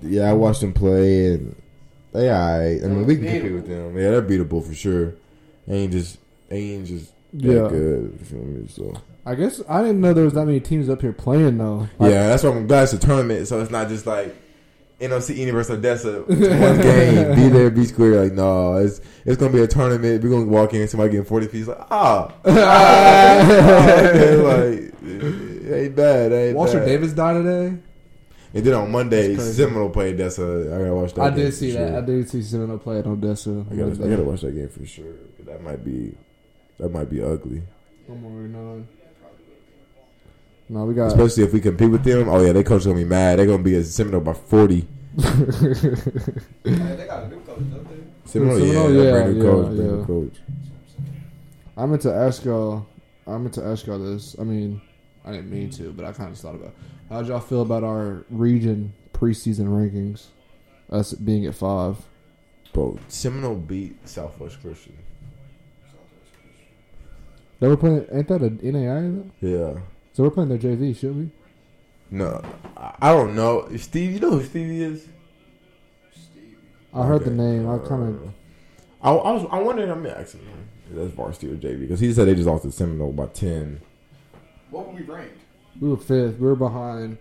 yeah, 0.03 0.31
I 0.31 0.33
watched 0.33 0.61
them 0.61 0.73
play 0.73 1.35
and 1.35 1.55
they 2.13 2.31
alright. 2.31 2.83
I 2.83 2.87
mean, 2.89 3.07
we 3.07 3.17
can 3.17 3.25
compete 3.27 3.53
with 3.53 3.67
them. 3.69 3.97
Yeah, 3.97 4.11
they're 4.11 4.23
beatable 4.23 4.67
for 4.67 4.75
sure. 4.75 5.15
They 5.67 5.79
ain't 5.79 5.93
just, 5.93 6.19
they 6.49 6.59
ain't 6.59 6.87
just 6.87 7.13
that 7.35 7.43
Yeah. 7.47 7.69
good. 7.69 8.17
You 8.21 8.25
feel 8.25 8.39
me? 8.45 8.69
So 8.69 8.95
I 9.25 9.35
guess 9.35 9.61
I 9.69 9.83
didn't 9.83 10.01
know 10.01 10.15
there 10.15 10.25
was 10.25 10.35
that 10.35 10.47
many 10.47 10.61
teams 10.61 10.89
up 10.89 11.01
here 11.03 11.13
playing 11.13 11.59
though. 11.59 11.89
Like, 11.99 12.13
yeah, 12.13 12.29
that's 12.29 12.43
why 12.45 12.51
I'm 12.51 12.67
glad 12.67 12.85
it's 12.85 12.93
a 12.93 12.99
tournament. 12.99 13.49
So 13.49 13.61
it's 13.61 13.71
not 13.73 13.89
just 13.89 14.07
like 14.07 14.35
NOC 15.01 15.37
Universal 15.37 15.77
Odessa 15.77 16.23
one 16.23 16.81
game, 16.81 17.35
be 17.35 17.49
there, 17.55 17.71
be 17.71 17.85
square. 17.85 18.23
Like 18.23 18.33
no, 18.33 18.77
it's 18.77 19.01
it's 19.27 19.37
gonna 19.37 19.53
be 19.53 19.61
a 19.63 19.67
tournament. 19.67 20.23
We're 20.23 20.31
gonna 20.31 20.47
walk 20.47 20.73
in, 20.75 20.87
somebody 20.89 21.11
getting 21.11 21.27
forty 21.27 21.49
feet. 21.49 21.67
Like 21.67 21.79
ah, 21.91 22.33
okay, 22.47 24.37
like 24.37 24.95
it 25.03 25.75
ain't 25.87 25.97
bad. 25.97 26.33
It 26.33 26.35
ain't 26.35 26.57
Walter 26.57 26.79
bad. 26.79 26.87
Davis 26.87 27.13
died 27.13 27.35
today. 27.43 27.77
And 28.57 28.64
then 28.64 28.73
on 28.73 28.90
Monday, 28.90 29.35
That's. 29.35 29.55
Seminole 29.55 29.90
played 29.90 30.14
Odessa. 30.14 30.73
I 30.75 30.79
gotta 30.79 30.95
watch 30.95 31.12
that. 31.12 31.21
I 31.21 31.29
game 31.29 31.38
did 31.38 31.47
for 31.47 31.53
see 31.53 31.73
sure. 31.73 31.90
that. 31.90 32.03
I 32.03 32.07
did 32.07 32.31
see 32.31 32.42
Seminole 32.42 32.79
play 32.79 32.99
at 33.01 33.07
Odessa. 33.07 33.66
I 33.71 33.75
gotta, 33.75 33.92
I 33.92 34.09
gotta 34.09 34.23
watch 34.23 34.40
that 34.40 34.53
game 34.53 34.69
for 34.71 34.87
sure. 34.87 35.12
That 35.40 35.62
might 35.62 35.85
be, 35.85 36.14
that 36.79 36.88
might 36.88 37.11
be 37.11 37.23
ugly. 37.23 37.62
I'm 38.09 38.25
already 38.25 38.49
knowing. 38.49 38.88
No, 40.71 40.85
we 40.87 40.95
got. 40.95 41.09
Especially 41.09 41.45
if 41.45 41.53
we 41.53 41.61
compete 41.61 41.90
with 41.90 42.03
them. 42.03 42.31
Oh 42.31 42.42
yeah, 42.42 42.53
they 42.53 42.64
coach 42.64 42.85
gonna 42.85 42.97
be 42.97 43.05
mad. 43.05 43.38
They're 43.38 43.47
gonna 43.47 43.62
be 43.62 43.75
a 43.77 43.85
Seminole 43.85 44.23
by 44.23 44.33
forty. 44.33 44.87
Hey, 45.21 45.35
they 46.64 47.07
got 47.07 47.25
a 47.25 47.29
new 47.29 47.40
coach, 47.40 47.59
don't 47.59 47.88
they? 47.88 48.03
Seminole, 48.25 48.59
Seminole, 48.59 48.92
yeah, 48.95 49.03
yeah, 49.03 49.11
brand 49.11 49.38
new 49.38 49.45
yeah, 49.45 49.51
coach, 49.51 49.66
brand 49.66 49.79
new 49.79 49.99
yeah. 49.99 50.07
coach. 50.07 50.40
I 51.77 51.87
meant 51.87 52.03
to 52.03 52.14
ask 52.14 52.45
y'all. 52.45 52.87
I 53.27 53.37
meant 53.37 53.55
to 53.55 53.64
ask 53.64 53.87
y'all 53.87 53.99
this. 53.99 54.35
I 54.40 54.45
mean, 54.45 54.81
I 55.27 55.33
didn't 55.33 55.51
mean 55.51 55.71
to, 55.71 55.93
but 55.93 56.05
I 56.05 56.12
kind 56.12 56.31
of 56.31 56.39
thought 56.39 56.55
about. 56.55 56.69
It. 56.69 56.75
How'd 57.11 57.27
y'all 57.27 57.41
feel 57.41 57.62
about 57.62 57.83
our 57.83 58.25
region 58.31 58.95
preseason 59.12 59.67
rankings? 59.67 60.27
Us 60.91 61.12
being 61.15 61.47
at 61.47 61.55
five. 61.55 61.97
Bro, 62.73 62.99
Seminole 63.09 63.57
beat 63.57 64.09
Southwest 64.09 64.61
Christian. 64.61 64.97
They 67.59 67.69
were 67.69 67.77
playing. 67.77 68.07
Ain't 68.12 68.29
that 68.29 68.43
an 68.43 68.61
NAI? 68.62 69.01
Though? 69.11 69.75
Yeah. 69.75 69.81
So 70.12 70.23
we're 70.23 70.31
playing 70.31 70.51
their 70.51 70.59
JV, 70.59 70.97
should 70.97 71.17
we? 71.17 71.31
No, 72.11 72.41
I 72.77 73.12
don't 73.12 73.35
know. 73.35 73.69
Steve, 73.77 74.12
you 74.12 74.21
know 74.21 74.31
who 74.31 74.45
Stevie 74.45 74.83
is? 74.83 75.09
Stevie. 76.12 76.57
I 76.95 77.05
heard 77.05 77.25
the 77.25 77.31
name. 77.33 77.69
I 77.69 77.79
kind 77.79 78.15
of. 78.15 78.23
Uh, 78.23 78.31
I, 79.03 79.11
I 79.11 79.33
was. 79.33 79.47
I 79.51 79.59
wondered. 79.61 79.89
I'm 79.89 80.07
asking 80.07 80.43
him. 80.43 80.69
That's 80.91 81.11
varsity 81.12 81.51
or 81.51 81.57
JV 81.57 81.81
because 81.81 81.99
he 81.99 82.12
said 82.12 82.29
they 82.29 82.35
just 82.35 82.47
lost 82.47 82.62
to 82.62 82.71
Seminole 82.71 83.12
by 83.12 83.27
ten. 83.27 83.81
What 84.71 84.87
were 84.89 84.95
we 84.95 85.03
ranked? 85.03 85.39
We 85.81 85.89
were 85.91 85.97
fifth. 85.97 86.39
We 86.39 86.47
were 86.47 86.57
behind 86.57 87.19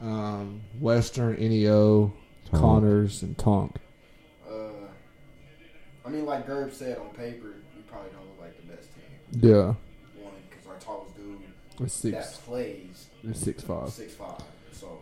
um, 0.00 0.62
Western, 0.78 1.36
NEO, 1.36 2.12
Tonk. 2.50 2.62
Connors, 2.62 3.22
and 3.22 3.36
Tonk. 3.38 3.76
Uh, 4.48 4.52
I 6.04 6.08
mean, 6.08 6.24
like 6.26 6.46
Gerb 6.46 6.72
said 6.72 6.98
on 6.98 7.10
paper, 7.10 7.54
we 7.76 7.82
probably 7.82 8.10
don't 8.10 8.22
look 8.26 8.40
like 8.40 8.56
the 8.56 8.72
best 8.74 8.88
team. 8.94 9.50
Yeah, 9.50 9.74
One, 10.22 10.32
because 10.48 10.66
our 10.66 10.76
tallest 10.78 11.16
dude 11.16 11.38
it's 11.80 12.00
that 12.02 12.24
six. 12.24 12.36
plays 12.38 13.06
It's 13.24 13.40
six 13.40 13.62
five. 13.62 13.90
six 13.90 14.14
five. 14.14 14.40
So 14.72 14.98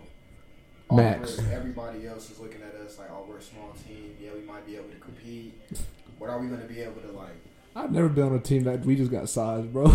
Max. 0.91 1.39
Everybody 1.53 2.07
else 2.07 2.31
is 2.31 2.39
looking 2.39 2.63
at 2.63 2.75
us 2.81 2.99
like, 2.99 3.09
oh, 3.11 3.25
we're 3.29 3.39
a 3.39 3.43
small 3.43 3.75
team. 3.87 4.17
Yeah, 4.21 4.31
we 4.35 4.41
might 4.41 4.67
be 4.67 4.77
able 4.77 4.89
to 4.89 4.97
compete. 4.97 5.55
What 6.19 6.31
are 6.31 6.39
we 6.41 6.49
gonna 6.49 6.65
be 6.65 6.81
able 6.81 7.01
to 7.03 7.13
like? 7.13 7.37
I've 7.79 7.93
never 7.93 8.09
been 8.09 8.25
on 8.27 8.35
a 8.35 8.41
team 8.41 8.65
that 8.65 8.81
we 8.85 8.97
just 8.97 9.11
got 9.11 9.29
size, 9.29 9.65
bro. 9.67 9.87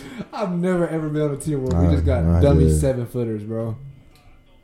I've 0.32 0.52
never 0.52 0.86
ever 0.88 1.08
been 1.08 1.22
on 1.22 1.34
a 1.34 1.36
team 1.36 1.64
where 1.64 1.80
we 1.82 1.88
I- 1.88 1.92
just 1.92 2.06
got 2.06 2.24
I 2.24 2.40
dummy 2.40 2.64
did. 2.64 2.78
seven 2.80 3.06
footers, 3.06 3.42
bro. 3.42 3.76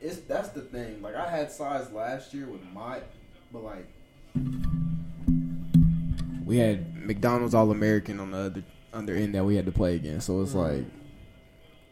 It's 0.01 0.17
that's 0.21 0.49
the 0.49 0.61
thing. 0.61 1.01
Like 1.01 1.15
I 1.15 1.29
had 1.29 1.51
size 1.51 1.91
last 1.91 2.33
year 2.33 2.47
with 2.47 2.61
Mott, 2.73 3.03
but 3.51 3.63
like 3.63 3.85
we 6.45 6.57
had 6.57 6.95
McDonald's 7.05 7.53
All 7.53 7.69
American 7.71 8.19
on 8.19 8.31
the 8.31 8.37
other 8.37 8.63
other 8.93 9.13
end 9.15 9.35
that 9.35 9.43
we 9.43 9.55
had 9.55 9.65
to 9.65 9.71
play 9.71 9.95
against. 9.95 10.27
So 10.27 10.41
it's 10.41 10.53
like 10.55 10.85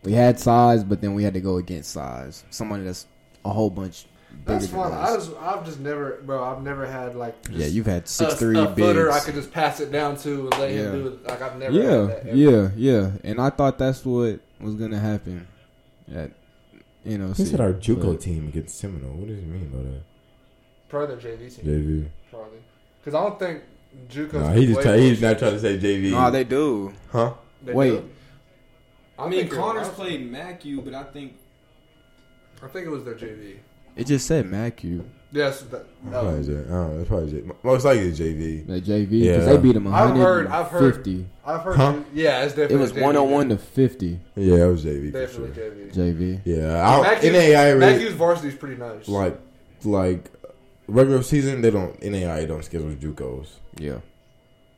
we 0.04 0.13
had 0.13 0.39
size, 0.39 0.84
but 0.84 1.02
then 1.02 1.13
we 1.15 1.23
had 1.23 1.34
to 1.34 1.41
go 1.41 1.58
against 1.58 1.91
size. 1.91 2.43
Somebody 2.50 2.84
that's 2.84 3.08
a 3.43 3.50
whole 3.50 3.69
bunch. 3.69 4.06
Bigger 4.30 4.42
That's 4.60 4.68
than 4.68 4.76
fine. 4.82 4.94
I 4.94 5.16
just, 5.16 5.32
I've 5.40 5.66
just 5.66 5.80
never, 5.80 6.22
bro. 6.26 6.44
I've 6.44 6.62
never 6.62 6.86
had 6.86 7.16
like 7.16 7.42
just 7.44 7.58
yeah, 7.58 7.66
you've 7.68 7.86
had 7.86 8.08
six 8.08 8.34
a, 8.34 8.38
three 8.38 8.58
a 8.60 8.66
bigs. 8.68 8.80
footer 8.80 9.12
I 9.12 9.20
could 9.20 9.34
just 9.36 9.52
pass 9.52 9.80
it 9.80 9.92
down 9.92 10.18
to 10.18 10.48
and 10.50 10.58
let 10.60 10.72
Yeah. 10.72 10.78
him 10.78 10.92
do 10.92 11.08
it. 11.08 11.24
Like 11.26 11.42
I've 11.42 11.58
never. 11.58 11.74
yeah, 11.74 11.84
had 12.08 12.26
that 12.26 12.36
yeah, 12.36 12.70
yeah. 12.76 13.12
And 13.24 13.40
I 13.42 13.50
thought 13.50 13.78
that's 13.78 14.06
what 14.06 14.40
was 14.60 14.76
gonna 14.76 15.00
happen. 15.00 15.48
At 16.13 16.32
you 17.06 17.18
know, 17.18 17.32
He 17.34 17.46
said 17.46 17.60
our 17.62 17.74
JUCO 17.74 18.13
but- 18.13 18.22
team 18.22 18.48
against 18.50 18.78
Seminole. 18.78 19.12
What 19.13 19.28
does 19.28 19.38
he 19.40 19.46
mean 19.46 19.70
by 19.70 19.78
that? 19.84 20.02
Probably 20.90 21.16
their 21.16 21.38
JV 21.38 21.56
team. 21.56 21.66
JV. 21.66 22.10
Probably 22.32 22.60
because 23.04 23.16
I 23.16 23.24
don't 23.24 23.40
think 23.40 23.63
JUCO's. 24.10 24.34
Nah, 24.34 24.52
he 24.54 24.66
just 24.68 24.78
way 24.78 24.84
try, 24.84 24.98
he's 24.98 25.22
not 25.22 25.40
trying 25.40 25.52
to 25.54 25.60
say 25.60 25.78
JV. 25.78 26.12
Nah, 26.12 26.30
they 26.30 26.44
do. 26.44 26.94
huh? 27.12 27.34
they 27.63 27.74
Wait. 27.74 27.90
do. 27.92 28.10
I 29.20 29.28
mean, 29.28 29.48
Connors 29.50 29.90
played 29.90 30.32
Macu, 30.32 30.84
but 30.86 30.94
I 30.94 31.04
think 31.04 31.34
I 32.62 32.68
think 32.68 32.86
it 32.86 32.90
was 32.90 33.04
their 33.04 33.16
JV. 33.16 33.58
It 33.98 34.08
just 34.08 34.28
said 34.28 34.46
Macu. 34.46 35.04
Yes. 35.32 35.62
That, 35.64 35.86
Probably 36.10 36.32
no. 36.32 36.44
J- 36.44 36.52
I 36.54 36.56
don't 36.56 36.94
know. 36.94 37.00
It's 37.02 37.10
probably 37.10 37.32
J- 37.42 37.48
most 37.64 37.84
likely 37.86 38.08
it's 38.08 38.20
JV. 38.20 38.66
The 38.66 38.80
JV 38.82 39.08
Yeah. 39.12 39.32
because 39.34 39.46
they 39.48 39.58
beat 39.58 39.74
them 39.74 39.88
I've 39.94 40.16
heard- 40.16 40.48
I've 40.48 40.68
heard- 40.68 40.82
150. 40.96 41.26
I've 41.46 41.62
heard. 41.62 41.76
Huh? 41.76 41.94
Yeah, 42.14 42.44
it's 42.46 42.54
definitely. 42.54 42.76
It 42.76 42.80
was 42.80 42.92
JV. 42.94 43.02
101 43.02 43.50
to 43.50 43.58
50 43.58 44.20
Yeah, 44.36 44.56
it 44.66 44.68
was 44.68 44.84
JV 44.86 45.12
for 45.12 45.20
Definitely 45.20 45.54
sure. 45.54 45.72
JV. 45.72 45.92
JV. 45.94 46.42
Yeah, 46.46 46.88
I 46.90 46.96
don't, 46.96 47.04
Matthews- 47.04 47.34
NAI 47.34 47.70
really 47.72 47.80
Matthews 47.80 48.14
varsity 48.14 48.48
is 48.50 48.56
pretty 48.56 48.78
nice. 48.78 49.08
like 49.10 49.38
like 49.84 50.32
regular 50.88 51.22
season. 51.22 51.62
They 51.62 51.72
don't 51.72 52.02
NAI 52.02 52.46
don't 52.46 52.64
schedule 52.64 52.90
JUCOs. 52.92 53.48
Yeah, 53.80 53.98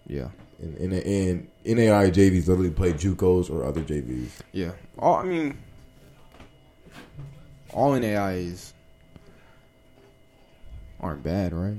yeah, 0.08 0.30
And, 0.62 0.76
and, 0.78 0.94
and 0.94 1.48
NAI 1.64 2.10
JVs 2.10 2.48
literally 2.48 2.72
play 2.72 2.94
JUCOs 2.94 3.50
or 3.52 3.64
other 3.64 3.82
JVs. 3.82 4.30
yeah. 4.52 4.72
All 4.98 5.16
I 5.16 5.24
mean, 5.24 5.58
all 7.72 7.94
NAIs 7.94 8.74
aren't 11.00 11.24
bad, 11.24 11.54
right? 11.54 11.78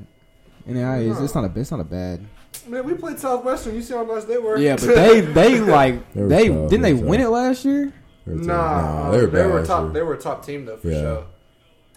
NAIs 0.67 1.21
it's 1.21 1.35
not 1.35 1.45
a 1.45 1.61
it's 1.61 1.71
not 1.71 1.81
a 1.81 1.85
bad. 1.85 2.25
Man, 2.69 2.85
we 2.85 2.95
played 2.95 3.19
Southwestern. 3.19 3.75
You 3.75 3.83
see 3.83 3.95
how 3.95 4.03
nice 4.05 4.25
they 4.25 4.39
were. 4.39 4.59
Yeah, 4.59 4.77
but 4.77 4.95
they 4.95 5.21
they 5.21 5.61
like 5.79 6.13
They 6.13 6.23
were 6.23 6.29
they 6.29 6.49
tough, 6.49 6.71
didn't 6.71 6.83
they 6.83 6.93
they 6.93 7.03
were 7.03 7.09
win 7.09 7.21
tough. 7.21 7.27
it 7.27 7.31
last 7.31 7.65
year? 7.65 7.93
They 8.27 8.35
were 8.35 8.39
Nah, 8.43 8.81
tough. 9.03 9.13
they 9.13 9.21
were 9.21 9.27
bad. 9.29 9.33
They 9.37 9.47
were 9.47 9.59
last 9.61 9.67
top. 9.69 9.83
year. 9.85 9.93
They 9.93 10.03
were 10.03 10.15
a 10.15 10.19
top 10.19 10.45
team 10.47 10.65
though 10.67 10.77
for 10.77 10.89
Yeah. 10.91 11.01
sure. 11.01 11.25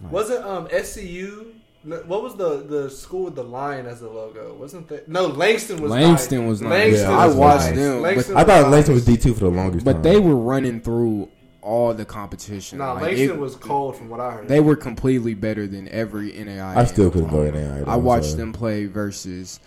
Was 0.10 0.30
it 0.30 0.42
um 0.44 0.68
SCU? 0.68 1.46
No, 1.86 1.98
What 2.08 2.24
was 2.24 2.36
the 2.36 2.64
the 2.64 2.90
school 2.90 3.26
with 3.26 3.36
the 3.36 3.44
lion 3.44 3.86
as 3.88 4.00
the 4.00 4.10
logo? 4.10 4.56
Wasn't 4.58 4.88
that 4.88 5.10
no 5.10 5.28
Langston 5.28 5.82
was 5.82 5.92
Langston 5.92 6.40
nice. 6.42 6.50
was 6.50 6.62
nice. 6.62 6.72
Langston 6.72 7.10
Yeah, 7.12 7.18
I 7.18 7.26
was 7.28 7.36
watched 7.36 7.66
nice. 7.66 7.76
them, 7.76 8.02
but- 8.02 8.18
I 8.38 8.44
thought 8.46 8.64
was 8.64 8.72
Langston 8.72 8.96
was. 8.96 9.06
D 9.06 9.18
two 9.18 9.34
for 9.34 9.42
the 9.42 9.50
longest 9.50 9.84
But 9.86 9.94
time. 9.94 10.02
they 10.04 10.20
were 10.20 10.36
running 10.36 10.80
through 10.80 11.30
all 11.64 11.94
the 11.94 12.06
competition. 12.06 12.78
Nah, 12.80 12.94
Like, 12.94 13.04
Langston 13.04 13.30
it- 13.32 13.40
was 13.40 13.56
cold 13.56 13.96
from 13.96 14.10
what 14.10 14.20
I 14.20 14.32
heard. 14.32 14.48
They 14.48 14.60
were 14.60 14.76
completely 14.76 15.34
better 15.34 15.66
than 15.66 15.88
every 15.90 16.32
NAI. 16.34 16.80
I 16.82 16.86
still 16.86 17.10
couldn't 17.10 17.30
go 17.30 17.44
NAI. 17.50 17.84
I 17.88 17.96
watched 17.96 18.32
so. 18.32 18.36
them 18.38 18.52
play 18.54 18.86
versus 18.86 19.60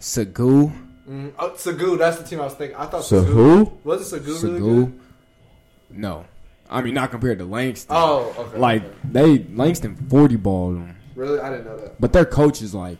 Sagu. 0.00 0.72
mm, 1.08 1.32
oh, 1.38 1.50
Sagu, 1.56 1.96
that's 1.98 2.18
the 2.18 2.24
team 2.24 2.40
I 2.40 2.44
was 2.44 2.54
thinking. 2.54 2.76
I 2.76 2.86
thought 2.86 3.04
So 3.04 3.22
Sagu 3.22 3.26
who? 3.26 3.72
was 3.84 4.12
it 4.12 4.20
Sagu 4.20 4.42
really 4.42 4.60
Sagu. 4.60 4.84
good? 4.86 5.00
No, 5.90 6.24
I 6.70 6.82
mean 6.82 6.94
not 6.94 7.10
compared 7.10 7.38
to 7.38 7.44
Langston. 7.44 7.96
Oh, 7.98 8.34
okay. 8.38 8.58
like 8.58 8.82
okay. 8.84 8.94
they 9.12 9.38
Langston 9.54 9.96
forty 10.10 10.36
balled 10.36 10.76
them, 10.76 10.96
really, 11.14 11.40
I 11.40 11.50
didn't 11.50 11.64
know 11.64 11.78
that. 11.78 12.00
but 12.00 12.12
their 12.12 12.26
coach 12.26 12.60
is 12.62 12.74
like, 12.74 12.98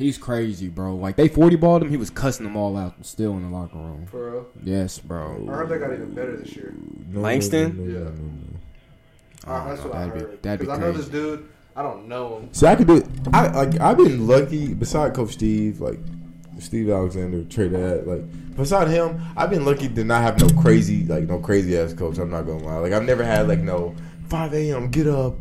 he's 0.00 0.18
crazy, 0.18 0.68
bro. 0.68 0.96
Like 0.96 1.16
they 1.16 1.28
forty 1.28 1.56
balled 1.56 1.82
him, 1.82 1.90
he 1.90 1.96
was 1.96 2.10
cussing 2.10 2.44
them 2.44 2.56
all 2.56 2.76
out 2.76 2.94
still 3.06 3.32
in 3.36 3.42
the 3.42 3.48
locker 3.56 3.76
room. 3.78 4.06
For 4.06 4.30
real, 4.32 4.46
Yes, 4.64 4.98
bro. 4.98 5.46
I 5.50 5.54
heard 5.54 5.68
they 5.68 5.78
got 5.78 5.92
even 5.92 6.12
better 6.12 6.36
this 6.36 6.54
year. 6.56 6.74
Langston? 7.12 7.90
Yeah. 7.92 7.98
no, 8.00 8.10
no. 8.10 9.52
Uh, 9.52 9.68
that's 9.68 9.82
what 9.82 9.94
I 9.94 10.06
that'd 10.06 10.14
be- 10.30 10.36
that'd 10.42 10.60
be 10.60 10.64
Because 10.66 10.78
I 10.78 10.82
know 10.82 10.92
this 10.92 11.08
dude. 11.08 11.48
I 11.76 11.82
don't 11.82 12.08
know 12.08 12.40
him. 12.40 12.48
See, 12.52 12.66
I 12.66 12.74
could 12.74 12.88
do 12.88 12.96
it. 12.96 13.06
I 13.32 13.48
like. 13.64 13.80
I've 13.80 13.96
been 13.96 14.26
lucky. 14.26 14.74
Beside 14.74 15.14
Coach 15.14 15.32
Steve, 15.32 15.80
like 15.80 15.98
Steve 16.58 16.90
Alexander, 16.90 17.44
Trey 17.44 17.68
that, 17.68 18.06
like 18.06 18.56
beside 18.56 18.88
him, 18.88 19.20
I've 19.36 19.48
been 19.50 19.64
lucky 19.64 19.88
to 19.88 20.04
not 20.04 20.22
have 20.22 20.38
no 20.40 20.48
crazy, 20.60 21.04
like 21.06 21.24
no 21.24 21.38
crazy 21.38 21.78
ass 21.78 21.94
coach. 21.94 22.18
I'm 22.18 22.28
not 22.30 22.42
gonna 22.42 22.64
lie. 22.64 22.76
Like 22.78 22.92
I've 22.92 23.04
never 23.04 23.24
had 23.24 23.48
like 23.48 23.60
no 23.60 23.94
5 24.28 24.52
a.m. 24.52 24.90
get 24.90 25.06
up, 25.06 25.36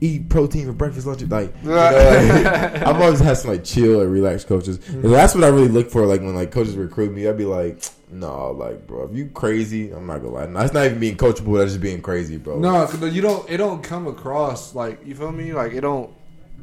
eat 0.00 0.28
protein 0.28 0.66
for 0.66 0.72
breakfast, 0.72 1.06
lunch. 1.06 1.22
Like, 1.22 1.54
you 1.62 1.68
know, 1.70 1.74
like, 1.74 2.82
I've 2.86 3.00
always 3.00 3.20
had 3.20 3.36
some 3.36 3.50
like 3.50 3.64
chill 3.64 4.00
and 4.00 4.12
relaxed 4.12 4.46
coaches. 4.46 4.78
Mm-hmm. 4.78 5.04
And 5.06 5.14
that's 5.14 5.34
what 5.34 5.44
I 5.44 5.48
really 5.48 5.68
look 5.68 5.90
for. 5.90 6.06
Like 6.06 6.20
when 6.20 6.34
like 6.34 6.50
coaches 6.50 6.76
recruit 6.76 7.12
me, 7.12 7.26
I'd 7.28 7.36
be 7.38 7.44
like. 7.44 7.82
No, 8.10 8.52
like, 8.52 8.86
bro, 8.86 9.04
if 9.04 9.14
you 9.14 9.26
crazy, 9.34 9.90
I'm 9.90 10.06
not 10.06 10.22
gonna 10.22 10.32
lie. 10.32 10.46
That's 10.46 10.72
not 10.72 10.86
even 10.86 10.98
being 10.98 11.18
coachable. 11.18 11.58
That's 11.58 11.72
just 11.72 11.82
being 11.82 12.00
crazy, 12.00 12.38
bro. 12.38 12.58
No, 12.58 12.86
'cause 12.86 13.12
you 13.12 13.20
don't. 13.20 13.46
It 13.50 13.58
don't 13.58 13.82
come 13.82 14.06
across 14.06 14.74
like 14.74 15.06
you 15.06 15.14
feel 15.14 15.30
me. 15.30 15.52
Like 15.52 15.74
it 15.74 15.82
don't. 15.82 16.10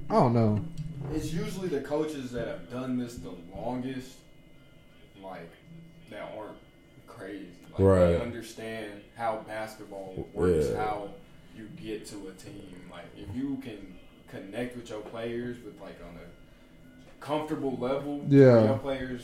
I 0.10 0.14
don't 0.16 0.34
know. 0.34 0.60
It's 1.14 1.32
usually 1.32 1.68
the 1.68 1.82
coaches 1.82 2.32
that 2.32 2.48
have 2.48 2.72
done 2.72 2.98
this 2.98 3.18
the 3.18 3.30
longest, 3.56 4.14
like 5.24 5.48
that 6.10 6.34
aren't 6.36 6.58
crazy. 7.08 7.46
Like 7.74 7.80
Right. 7.80 8.06
they 8.14 8.22
understand 8.22 9.02
how 9.16 9.44
basketball 9.48 10.28
works, 10.34 10.70
Yeah. 10.72 10.78
how 10.84 11.10
you 11.56 11.68
get 11.82 12.06
to 12.08 12.16
a 12.28 12.32
team. 12.32 12.90
Like 12.92 13.06
if 13.18 13.28
you 13.36 13.58
can 13.62 13.96
connect 14.30 14.76
with 14.76 14.90
your 14.90 15.02
players 15.02 15.58
with 15.64 15.80
like 15.82 15.98
on 16.08 16.16
a 16.18 17.24
comfortable 17.26 17.78
level, 17.78 18.24
Yeah. 18.28 18.64
your 18.66 18.78
players 18.78 19.22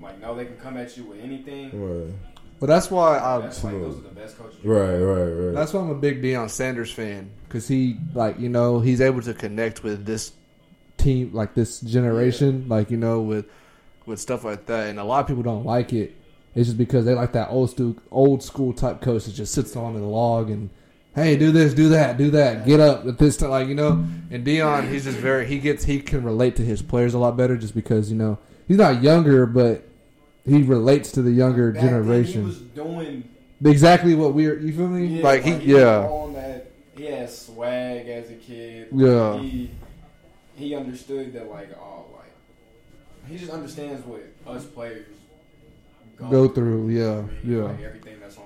like 0.00 0.20
know 0.20 0.34
they 0.34 0.44
can 0.44 0.56
come 0.56 0.76
at 0.76 0.96
you 0.96 1.04
with 1.04 1.20
anything. 1.22 1.70
Right, 1.72 2.12
But 2.60 2.66
that's 2.66 2.90
why 2.90 3.18
I. 3.18 3.40
That's 3.40 3.62
like 3.64 3.74
those 3.74 3.98
are 3.98 4.02
the 4.02 4.08
best 4.10 4.38
coaches. 4.38 4.58
right, 4.64 4.96
right. 4.96 5.22
right. 5.30 5.54
That's 5.54 5.72
why 5.72 5.80
I'm 5.80 5.90
a 5.90 5.94
big 5.94 6.22
Deion 6.22 6.50
Sanders 6.50 6.92
fan 6.92 7.30
because 7.48 7.66
he 7.68 7.96
like 8.14 8.38
you 8.38 8.48
know 8.48 8.80
he's 8.80 9.00
able 9.00 9.22
to 9.22 9.34
connect 9.34 9.82
with 9.82 10.04
this 10.04 10.32
team 10.98 11.30
like 11.34 11.54
this 11.54 11.80
generation 11.80 12.64
like 12.68 12.90
you 12.90 12.96
know 12.96 13.20
with 13.20 13.44
with 14.06 14.18
stuff 14.18 14.44
like 14.44 14.64
that 14.66 14.88
and 14.88 14.98
a 14.98 15.04
lot 15.04 15.20
of 15.20 15.26
people 15.26 15.42
don't 15.42 15.64
like 15.64 15.92
it. 15.92 16.14
It's 16.54 16.68
just 16.68 16.78
because 16.78 17.04
they 17.04 17.14
like 17.14 17.32
that 17.32 17.48
old 17.50 17.70
school 17.70 17.96
old 18.10 18.42
school 18.42 18.72
type 18.72 19.00
coach 19.02 19.24
that 19.26 19.32
just 19.32 19.52
sits 19.54 19.76
on 19.76 19.94
the 19.94 20.00
log 20.00 20.50
and 20.50 20.70
hey 21.16 21.36
do 21.36 21.50
this 21.50 21.74
do 21.74 21.88
that 21.88 22.16
do 22.16 22.30
that 22.30 22.64
get 22.64 22.78
up 22.78 23.04
at 23.06 23.18
this 23.18 23.36
time 23.36 23.50
like 23.50 23.66
you 23.66 23.74
know 23.74 24.06
and 24.30 24.46
Deion 24.46 24.88
he's 24.88 25.04
just 25.04 25.18
very 25.18 25.46
he 25.46 25.58
gets 25.58 25.84
he 25.84 25.98
can 25.98 26.22
relate 26.22 26.54
to 26.56 26.62
his 26.62 26.82
players 26.82 27.14
a 27.14 27.18
lot 27.18 27.36
better 27.36 27.56
just 27.56 27.74
because 27.74 28.10
you 28.10 28.16
know 28.16 28.38
he's 28.68 28.76
not 28.76 29.02
younger 29.02 29.46
but 29.46 29.82
he 30.44 30.62
relates 30.62 31.10
to 31.12 31.22
the 31.22 31.32
younger 31.32 31.72
Back 31.72 31.82
generation 31.82 32.42
he 32.42 32.46
was 32.46 32.58
doing 32.60 33.28
exactly 33.64 34.14
what 34.14 34.34
we're 34.34 34.58
you 34.60 34.72
feel 34.72 34.88
me 34.88 35.06
Yeah, 35.06 35.24
like 35.24 35.42
he 35.42 35.54
was 35.54 35.64
yeah 35.64 35.98
on 36.00 36.34
that. 36.34 36.70
He 36.96 37.04
had 37.04 37.28
swag 37.28 38.08
as 38.08 38.30
a 38.30 38.34
kid. 38.34 38.88
Yeah. 38.92 39.38
He 39.38 39.70
he 40.54 40.74
understood 40.74 41.32
that 41.34 41.50
like 41.50 41.70
oh 41.78 42.04
like 42.12 42.32
he 43.28 43.36
just 43.38 43.52
understands 43.52 44.04
what 44.06 44.22
us 44.46 44.64
players 44.64 45.06
Go 46.30 46.48
through, 46.48 46.88
yeah, 46.88 47.24
yeah. 47.44 47.64
Like 47.64 47.82
everything 47.82 48.18
that's 48.20 48.38
on 48.38 48.44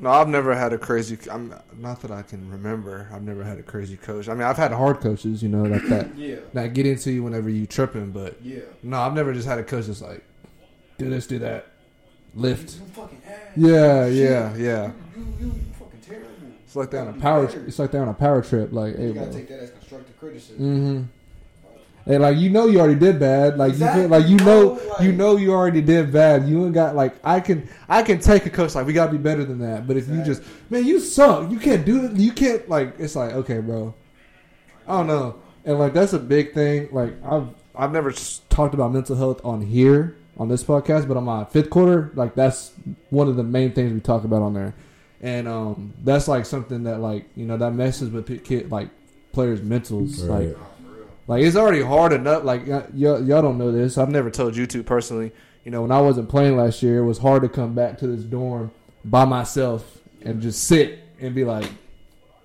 No, 0.00 0.10
I've 0.10 0.28
never 0.28 0.54
had 0.54 0.72
a 0.72 0.78
crazy. 0.78 1.18
I'm 1.30 1.54
not 1.76 2.00
that 2.02 2.10
I 2.10 2.22
can 2.22 2.50
remember. 2.50 3.08
I've 3.12 3.22
never 3.22 3.42
had 3.42 3.58
a 3.58 3.62
crazy 3.62 3.96
coach. 3.96 4.28
I 4.28 4.34
mean, 4.34 4.42
I've 4.42 4.56
had 4.56 4.70
hard 4.72 5.00
coaches, 5.00 5.42
you 5.42 5.48
know, 5.48 5.64
like 5.64 5.86
that 5.88 6.14
yeah, 6.16 6.36
that 6.52 6.74
get 6.74 6.86
into 6.86 7.10
you 7.10 7.22
whenever 7.24 7.50
you 7.50 7.66
tripping. 7.66 8.12
But 8.12 8.40
yeah. 8.42 8.60
no, 8.82 9.00
I've 9.00 9.14
never 9.14 9.32
just 9.32 9.48
had 9.48 9.58
a 9.58 9.64
coach 9.64 9.86
that's 9.86 10.00
like, 10.00 10.24
do 10.98 11.10
this, 11.10 11.26
do 11.26 11.40
that, 11.40 11.66
lift. 12.34 12.76
You 12.76 12.86
fucking 12.86 13.22
ass. 13.26 13.36
Yeah, 13.56 14.06
yeah, 14.06 14.56
yeah. 14.56 14.92
You, 15.16 15.26
you, 15.40 15.46
you 15.46 15.54
fucking 15.78 16.00
terrible. 16.00 16.28
It's 16.64 16.76
like 16.76 16.90
they're 16.90 17.02
on 17.02 17.08
a 17.08 17.20
power. 17.20 17.44
It's 17.66 17.78
like 17.78 17.90
they're 17.90 18.02
on 18.02 18.08
a 18.08 18.14
power 18.14 18.42
trip. 18.42 18.72
Like, 18.72 18.96
hey, 18.96 19.12
gotta 19.12 19.26
bro. 19.30 19.38
take 19.38 19.48
that 19.48 19.60
as 19.60 19.70
constructive 19.70 20.18
criticism. 20.18 20.58
Mm-hmm. 20.58 21.17
And 22.08 22.22
like 22.22 22.38
you 22.38 22.48
know 22.48 22.66
you 22.66 22.80
already 22.80 22.98
did 22.98 23.20
bad. 23.20 23.58
Like 23.58 23.74
you 23.74 23.86
feel, 23.86 24.08
like 24.08 24.26
you 24.26 24.38
bro, 24.38 24.46
know 24.46 24.68
like- 24.90 25.02
you 25.02 25.12
know 25.12 25.36
you 25.36 25.52
already 25.52 25.82
did 25.82 26.10
bad. 26.10 26.48
You 26.48 26.64
ain't 26.64 26.72
got 26.74 26.96
like 26.96 27.14
I 27.22 27.38
can 27.40 27.68
I 27.86 28.02
can 28.02 28.18
take 28.18 28.46
a 28.46 28.50
coach 28.50 28.74
like 28.74 28.86
we 28.86 28.94
gotta 28.94 29.12
be 29.12 29.18
better 29.18 29.44
than 29.44 29.58
that. 29.58 29.86
But 29.86 29.98
if 29.98 30.08
you 30.08 30.24
just 30.24 30.42
man 30.70 30.86
you 30.86 31.00
suck, 31.00 31.50
you 31.50 31.58
can't 31.58 31.84
do 31.84 32.06
it. 32.06 32.12
You 32.16 32.32
can't 32.32 32.66
like 32.68 32.94
it's 32.98 33.14
like 33.14 33.32
okay, 33.34 33.60
bro. 33.60 33.94
I 34.86 34.92
don't 34.96 35.06
know. 35.06 35.36
And 35.66 35.78
like 35.78 35.92
that's 35.92 36.14
a 36.14 36.18
big 36.18 36.54
thing. 36.54 36.88
Like 36.92 37.12
I've 37.22 37.48
I've 37.76 37.92
never 37.92 38.10
talked 38.48 38.72
about 38.72 38.90
mental 38.90 39.14
health 39.14 39.44
on 39.44 39.60
here 39.60 40.16
on 40.38 40.48
this 40.48 40.64
podcast, 40.64 41.06
but 41.08 41.16
on 41.18 41.24
my 41.24 41.44
fifth 41.44 41.68
quarter, 41.68 42.10
like 42.14 42.34
that's 42.34 42.72
one 43.10 43.28
of 43.28 43.36
the 43.36 43.42
main 43.44 43.72
things 43.72 43.92
we 43.92 44.00
talk 44.00 44.24
about 44.24 44.40
on 44.40 44.54
there. 44.54 44.72
And 45.20 45.46
um 45.46 45.92
that's 46.04 46.26
like 46.26 46.46
something 46.46 46.84
that 46.84 47.00
like 47.00 47.28
you 47.36 47.44
know 47.44 47.58
that 47.58 47.74
messes 47.74 48.08
with 48.08 48.44
kid 48.44 48.70
like 48.70 48.88
players' 49.32 49.60
mentals. 49.60 50.26
Right. 50.26 50.48
Like 50.48 50.56
Nah, 50.56 50.56
for 50.56 50.62
real. 50.62 50.77
Like 51.28 51.44
it's 51.44 51.56
already 51.56 51.82
hard 51.82 52.12
enough. 52.12 52.42
Like 52.42 52.66
y- 52.66 52.86
y'all, 52.94 53.22
y'all 53.22 53.42
don't 53.42 53.58
know 53.58 53.70
this. 53.70 53.96
I've 53.98 54.08
never 54.08 54.30
told 54.30 54.56
you 54.56 54.66
two 54.66 54.82
personally. 54.82 55.30
You 55.64 55.70
know, 55.70 55.82
when 55.82 55.92
I 55.92 56.00
wasn't 56.00 56.28
playing 56.28 56.56
last 56.56 56.82
year, 56.82 56.98
it 56.98 57.04
was 57.04 57.18
hard 57.18 57.42
to 57.42 57.48
come 57.48 57.74
back 57.74 57.98
to 57.98 58.06
this 58.06 58.24
dorm 58.24 58.72
by 59.04 59.24
myself 59.26 59.98
and 60.22 60.40
just 60.40 60.64
sit 60.64 61.00
and 61.20 61.34
be 61.34 61.44
like, 61.44 61.70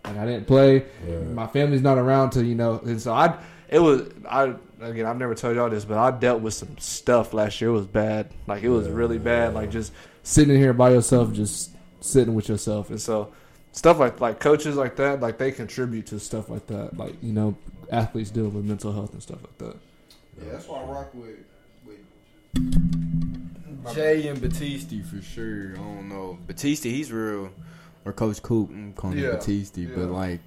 like 0.03 0.17
I 0.17 0.25
didn't 0.25 0.45
play. 0.45 0.85
Yeah. 1.07 1.19
My 1.19 1.47
family's 1.47 1.81
not 1.81 1.97
around 1.97 2.31
to 2.31 2.43
you 2.43 2.53
know, 2.55 2.79
and 2.85 3.01
so 3.01 3.13
I. 3.13 3.39
It 3.69 3.79
was 3.79 4.03
I 4.29 4.53
again. 4.81 5.05
I've 5.07 5.17
never 5.17 5.33
told 5.33 5.55
y'all 5.55 5.69
this, 5.69 5.85
but 5.85 5.97
I 5.97 6.11
dealt 6.11 6.41
with 6.41 6.53
some 6.53 6.77
stuff 6.77 7.33
last 7.33 7.59
year. 7.59 7.71
It 7.71 7.73
was 7.73 7.87
bad. 7.87 8.29
Like 8.45 8.61
it 8.61 8.69
was 8.69 8.87
really 8.87 9.17
bad. 9.17 9.55
Like 9.55 9.71
just 9.71 9.93
sitting 10.21 10.55
here 10.57 10.73
by 10.73 10.91
yourself, 10.91 11.33
just 11.33 11.71
sitting 12.01 12.35
with 12.35 12.49
yourself, 12.49 12.89
and 12.91 13.01
so 13.01 13.33
stuff 13.73 13.99
like 13.99 14.21
like 14.21 14.39
coaches 14.39 14.75
like 14.77 14.95
that, 14.95 15.19
like 15.19 15.37
they 15.37 15.51
contribute 15.51 16.05
to 16.07 16.19
stuff 16.19 16.49
like 16.49 16.65
that. 16.67 16.97
Like 16.97 17.21
you 17.21 17.33
know, 17.33 17.55
athletes 17.91 18.31
deal 18.31 18.47
with 18.47 18.63
mental 18.63 18.93
health 18.93 19.11
and 19.13 19.21
stuff 19.21 19.39
like 19.43 19.57
that. 19.57 19.75
Yeah, 20.41 20.53
that's 20.53 20.67
why 20.67 20.81
I 20.81 20.85
rock 20.85 21.13
with 21.13 21.39
with 21.85 21.99
Jay 23.93 24.27
and 24.27 24.39
Batiste 24.39 25.03
for 25.05 25.21
sure. 25.21 25.73
I 25.73 25.77
don't 25.77 26.09
know 26.09 26.37
Batiste, 26.47 26.83
he's 26.85 27.11
real, 27.11 27.51
or 28.05 28.13
Coach 28.13 28.41
Coop, 28.41 28.69
I'm 28.69 28.93
calling 28.93 29.17
him 29.17 29.25
Yeah, 29.25 29.31
Batiste, 29.31 29.77
yeah. 29.77 29.89
but 29.95 30.09
like, 30.09 30.39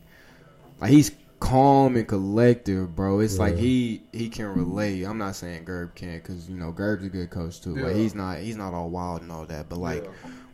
like 0.80 0.90
he's 0.90 1.10
calm 1.38 1.96
and 1.96 2.08
collective, 2.08 2.96
bro. 2.96 3.20
It's 3.20 3.38
like 3.38 3.56
he 3.56 4.02
he 4.12 4.28
can 4.28 4.46
relate. 4.46 5.04
I'm 5.04 5.18
not 5.18 5.36
saying 5.36 5.64
Gerb 5.66 5.94
can't, 5.94 6.22
cause 6.24 6.48
you 6.48 6.56
know 6.56 6.72
Gerb's 6.72 7.04
a 7.04 7.08
good 7.08 7.30
coach 7.30 7.60
too. 7.60 7.74
but 7.74 7.88
Yeah. 7.88 7.94
he's 7.94 8.14
not 8.14 8.38
he's 8.38 8.56
not 8.56 8.72
all 8.74 8.88
wild 8.88 9.22
and 9.22 9.30
all 9.30 9.44
that, 9.46 9.68
but 9.68 9.78
like 9.78 10.04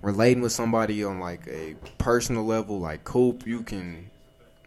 relating 0.03 0.43
with 0.43 0.53
somebody 0.53 1.03
on 1.05 1.21
like 1.21 1.47
a 1.49 1.75
personal 1.99 2.45
level, 2.45 2.79
like 2.81 3.05
Coop, 3.05 3.47
you 3.47 3.63
can 3.63 4.11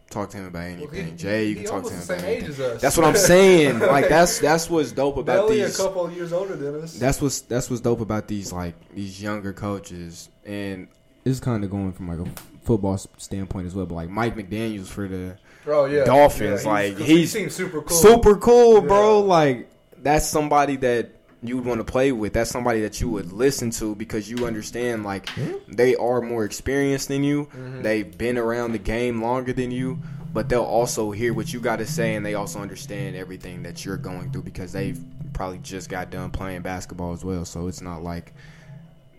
talk 0.10 0.30
to 0.30 0.38
him 0.38 0.45
about 0.48 0.63
anything. 0.63 1.17
Jay, 1.17 1.48
you 1.50 1.56
can 1.56 1.65
talk 1.65 1.84
to 1.86 1.93
him 1.93 2.02
about 2.02 2.24
anything. 2.24 2.78
That's 2.80 2.95
what 2.98 3.06
I'm 3.06 3.15
saying. 3.15 3.80
Like 3.80 4.08
that's 4.10 4.39
that's 4.39 4.69
what's 4.69 4.91
dope 4.91 5.17
about 5.17 5.50
these. 5.50 5.78
A 5.80 5.84
couple 5.84 6.10
years 6.12 6.32
older 6.34 6.56
than 6.56 6.82
us. 6.82 6.93
That's 6.98 7.21
what's 7.21 7.41
that's 7.41 7.69
what's 7.69 7.82
dope 7.82 8.00
about 8.02 8.28
these 8.28 8.52
like 8.54 8.76
these 8.93 9.21
younger 9.21 9.54
coaches, 9.54 10.30
and 10.45 10.88
it's 11.26 11.39
kind 11.39 11.63
of 11.63 11.69
going 11.69 11.91
from 11.93 12.08
like 12.08 12.26
a 12.28 12.32
football 12.63 12.98
standpoint 13.17 13.67
as 13.67 13.76
well. 13.76 13.86
But 13.86 13.95
like 13.95 14.10
Mike 14.10 14.36
McDaniel's 14.36 14.89
for 14.89 15.08
the 15.08 15.38
oh 15.67 15.86
yeah, 15.86 16.04
Dolphins, 16.06 16.63
Yeah, 16.63 16.71
like, 16.71 16.98
'cause 16.98 17.08
he's 17.08 17.34
he 17.34 17.39
seems 17.39 17.54
super 17.54 17.82
cool. 17.82 17.98
super 17.98 18.36
cool, 18.38 18.82
bro. 18.82 19.19
Yeah. 19.19 19.26
Like 19.26 19.69
that's 20.02 20.28
somebody 20.28 20.76
that 20.78 21.10
you 21.47 21.58
would 21.58 21.65
want 21.65 21.79
to 21.79 21.84
play 21.84 22.12
with. 22.12 22.34
That's 22.34 22.49
somebody 22.51 22.81
that 22.81 22.99
you 23.01 23.10
would 23.10 23.31
listen 23.34 23.69
to 23.71 23.95
because 23.95 24.29
you 24.29 24.45
understand 24.45 25.03
like 25.03 25.29
they 25.67 25.95
are 25.95 26.21
more 26.21 26.45
experienced 26.45 27.08
than 27.08 27.23
you. 27.23 27.45
Mm-hmm. 27.45 27.81
They've 27.81 28.17
been 28.17 28.38
around 28.38 28.71
the 28.73 28.79
game 28.79 29.21
longer 29.21 29.53
than 29.53 29.71
you, 29.71 29.99
but 30.34 30.49
they'll 30.49 30.63
also 30.63 31.12
hear 31.12 31.34
what 31.34 31.51
you 31.53 31.60
got 31.60 31.77
to 31.77 31.86
say 31.86 32.15
and 32.15 32.25
they 32.25 32.34
also 32.36 32.60
understand 32.62 33.15
everything 33.15 33.63
that 33.63 33.84
you're 33.86 33.97
going 33.97 34.31
through 34.31 34.43
because 34.43 34.71
they've 34.71 34.99
probably 35.34 35.58
just 35.60 35.89
got 35.89 36.10
done 36.12 36.31
playing 36.31 36.62
basketball 36.62 37.13
as 37.13 37.23
well. 37.25 37.45
So 37.45 37.67
it's 37.67 37.81
not 37.81 38.03
like 38.03 38.34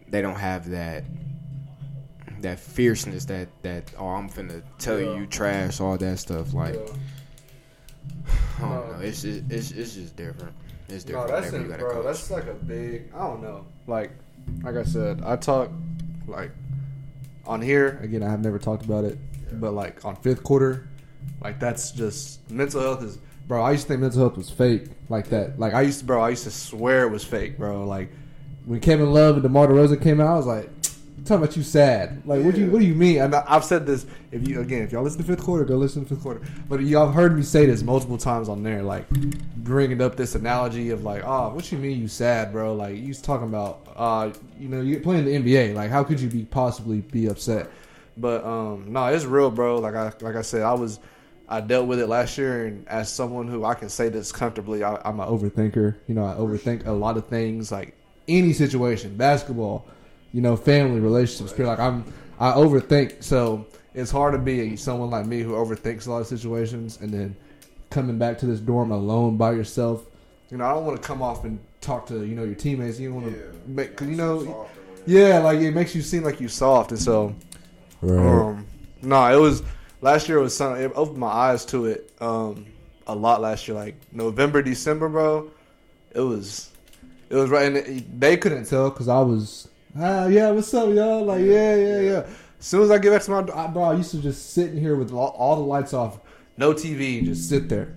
they 0.08 0.22
don't 0.22 0.36
have 0.36 0.70
that 0.70 1.04
that 2.42 2.60
fierceness 2.60 3.24
that 3.24 3.48
that 3.62 3.90
oh 3.98 4.08
I'm 4.08 4.28
finna 4.28 4.62
tell 4.78 5.00
you 5.00 5.12
Yeah. 5.12 5.20
you 5.20 5.26
trash 5.26 5.80
all 5.80 5.96
that 5.96 6.18
stuff 6.18 6.52
like 6.52 6.74
Yeah. 6.74 6.80
I 8.58 8.60
don't 8.60 8.70
No. 8.70 8.92
know 8.92 9.00
it's 9.00 9.22
just, 9.22 9.42
it's 9.50 9.70
it's 9.70 9.94
just 9.94 10.16
different 10.16 10.54
it's 10.88 11.06
No, 11.06 11.22
different 11.26 11.28
that's 11.42 11.52
in, 11.52 11.62
you 11.62 11.68
got 11.68 11.76
a 11.76 11.82
bro. 11.82 11.92
coach. 11.94 12.04
That's 12.04 12.30
like 12.30 12.46
a 12.46 12.54
big. 12.54 13.10
I 13.14 13.18
don't 13.26 13.42
know. 13.42 13.64
Like, 13.86 14.10
like 14.62 14.76
I 14.76 14.84
said, 14.84 15.22
I 15.24 15.36
talk 15.36 15.70
like 16.26 16.50
on 17.46 17.60
here 17.62 17.98
again. 18.02 18.22
I 18.22 18.30
have 18.30 18.42
never 18.42 18.58
talked 18.58 18.84
about 18.84 19.04
it, 19.04 19.18
but 19.60 19.72
like 19.72 20.04
on 20.04 20.16
fifth 20.16 20.42
quarter, 20.42 20.88
like 21.40 21.58
that's 21.60 21.90
just 21.92 22.48
mental 22.50 22.80
health 22.80 23.02
is. 23.02 23.18
Bro, 23.48 23.62
I 23.62 23.70
used 23.72 23.84
to 23.84 23.88
think 23.90 24.00
mental 24.00 24.20
health 24.20 24.36
was 24.36 24.50
fake, 24.50 24.86
like 25.08 25.28
that. 25.28 25.58
Like 25.58 25.72
I 25.72 25.82
used 25.82 26.00
to, 26.00 26.04
bro. 26.04 26.20
I 26.20 26.30
used 26.30 26.44
to 26.44 26.50
swear 26.50 27.04
it 27.06 27.10
was 27.10 27.22
fake, 27.24 27.56
bro. 27.58 27.84
Like 27.84 28.10
when 28.64 28.80
Kevin 28.80 29.12
Love 29.12 29.34
and 29.34 29.42
DeMar 29.44 29.68
DeRozan 29.68 30.02
came 30.02 30.20
out, 30.20 30.26
I 30.26 30.36
was 30.36 30.46
like, 30.46 30.68
talking 31.26 31.44
about 31.44 31.56
you 31.56 31.62
sad. 31.62 32.22
Like, 32.26 32.42
what 32.42 32.54
do 32.54 32.60
you 32.62 32.70
what 32.70 32.80
do 32.80 32.86
you 32.86 32.94
mean? 32.94 33.20
And 33.20 33.34
I, 33.34 33.44
I've 33.46 33.64
said 33.64 33.86
this. 33.86 34.06
If 34.32 34.46
you 34.46 34.60
again, 34.60 34.82
if 34.82 34.92
y'all 34.92 35.02
listen 35.02 35.20
to 35.20 35.26
fifth 35.26 35.42
quarter, 35.42 35.64
go 35.64 35.76
listen 35.76 36.04
to 36.04 36.08
fifth 36.08 36.22
quarter. 36.22 36.40
But 36.68 36.80
y'all 36.80 37.10
heard 37.10 37.36
me 37.36 37.42
say 37.42 37.66
this 37.66 37.82
multiple 37.82 38.18
times 38.18 38.48
on 38.48 38.62
there, 38.62 38.82
like 38.82 39.08
bringing 39.10 40.00
up 40.00 40.16
this 40.16 40.34
analogy 40.34 40.90
of 40.90 41.04
like, 41.04 41.22
oh, 41.24 41.54
what 41.54 41.70
you 41.70 41.78
mean 41.78 42.00
you 42.00 42.08
sad, 42.08 42.52
bro? 42.52 42.74
Like 42.74 42.96
you 42.96 43.12
talking 43.14 43.48
about, 43.48 43.86
uh, 43.96 44.32
you 44.58 44.68
know, 44.68 44.80
you're 44.80 45.00
playing 45.00 45.24
the 45.24 45.32
NBA. 45.32 45.74
Like, 45.74 45.90
how 45.90 46.04
could 46.04 46.20
you 46.20 46.28
be 46.28 46.44
possibly 46.44 47.00
be 47.00 47.26
upset? 47.26 47.68
But 48.16 48.44
um, 48.44 48.92
no, 48.92 49.06
it's 49.06 49.24
real, 49.24 49.50
bro. 49.50 49.78
Like 49.78 49.94
I 49.94 50.12
like 50.20 50.36
I 50.36 50.42
said, 50.42 50.62
I 50.62 50.74
was. 50.74 51.00
I 51.48 51.60
dealt 51.60 51.86
with 51.86 52.00
it 52.00 52.08
last 52.08 52.36
year, 52.38 52.66
and 52.66 52.88
as 52.88 53.08
someone 53.08 53.46
who 53.46 53.64
I 53.64 53.74
can 53.74 53.88
say 53.88 54.08
this 54.08 54.32
comfortably, 54.32 54.82
I, 54.82 55.00
I'm 55.04 55.20
an 55.20 55.28
overthinker. 55.28 55.94
You 56.08 56.14
know, 56.16 56.24
I 56.24 56.34
overthink 56.34 56.88
a 56.88 56.90
lot 56.90 57.16
of 57.16 57.28
things, 57.28 57.70
like 57.70 57.94
any 58.28 58.52
situation, 58.52 59.16
basketball, 59.16 59.86
you 60.36 60.42
know, 60.42 60.54
family, 60.54 61.00
relationships. 61.00 61.54
Period. 61.54 61.70
Like 61.70 61.78
I'm, 61.78 62.04
I 62.38 62.50
overthink. 62.50 63.24
So 63.24 63.66
it's 63.94 64.10
hard 64.10 64.34
to 64.34 64.38
be 64.38 64.76
someone 64.76 65.08
like 65.08 65.24
me 65.24 65.40
who 65.40 65.52
overthinks 65.52 66.06
a 66.06 66.10
lot 66.10 66.20
of 66.20 66.26
situations, 66.26 66.98
and 67.00 67.10
then 67.10 67.34
coming 67.88 68.18
back 68.18 68.36
to 68.40 68.46
this 68.46 68.60
dorm 68.60 68.90
alone 68.90 69.38
by 69.38 69.52
yourself. 69.52 70.04
You 70.50 70.58
know, 70.58 70.66
I 70.66 70.74
don't 70.74 70.84
want 70.84 71.00
to 71.00 71.08
come 71.08 71.22
off 71.22 71.44
and 71.44 71.58
talk 71.80 72.06
to 72.08 72.22
you 72.26 72.34
know 72.34 72.44
your 72.44 72.54
teammates. 72.54 73.00
You 73.00 73.14
want 73.14 73.32
to 73.32 73.52
make, 73.66 73.96
cause 73.96 74.08
you 74.08 74.16
know, 74.16 74.68
yeah, 75.06 75.38
like 75.38 75.58
it 75.60 75.70
makes 75.70 75.94
you 75.94 76.02
seem 76.02 76.22
like 76.22 76.38
you 76.38 76.48
soft, 76.48 76.90
and 76.90 77.00
so. 77.00 77.34
Right. 78.02 78.42
Um, 78.42 78.66
no, 79.00 79.24
it 79.34 79.40
was 79.40 79.62
last 80.02 80.28
year. 80.28 80.36
It 80.36 80.42
Was 80.42 80.54
something 80.54 80.82
it 80.82 80.92
opened 80.94 81.16
my 81.16 81.28
eyes 81.28 81.64
to 81.66 81.86
it 81.86 82.12
um, 82.20 82.66
a 83.06 83.14
lot 83.14 83.40
last 83.40 83.66
year. 83.66 83.74
Like 83.74 83.96
November, 84.12 84.60
December, 84.60 85.08
bro. 85.08 85.50
It 86.12 86.20
was, 86.20 86.70
it 87.30 87.36
was 87.36 87.48
right. 87.48 87.66
And 87.66 87.76
it, 87.78 88.20
they 88.20 88.36
couldn't 88.36 88.66
tell 88.66 88.90
because 88.90 89.08
I 89.08 89.20
was, 89.20 89.68
ah, 89.98 90.26
yeah, 90.26 90.50
what's 90.50 90.72
up, 90.74 90.92
y'all? 90.94 91.24
Like, 91.24 91.42
yeah, 91.42 91.74
yeah, 91.74 92.00
yeah. 92.00 92.26
As 92.58 92.66
soon 92.66 92.82
as 92.82 92.90
I 92.90 92.98
get 92.98 93.10
back 93.10 93.22
to 93.22 93.30
my, 93.30 93.38
I, 93.54 93.66
bro, 93.66 93.84
I 93.84 93.94
used 93.94 94.10
to 94.12 94.22
just 94.22 94.52
sit 94.52 94.70
in 94.70 94.78
here 94.78 94.96
with 94.96 95.12
all, 95.12 95.28
all 95.28 95.56
the 95.56 95.62
lights 95.62 95.92
off, 95.92 96.20
no 96.56 96.72
TV, 96.72 97.18
and 97.18 97.26
just 97.26 97.48
sit 97.48 97.68
there 97.68 97.94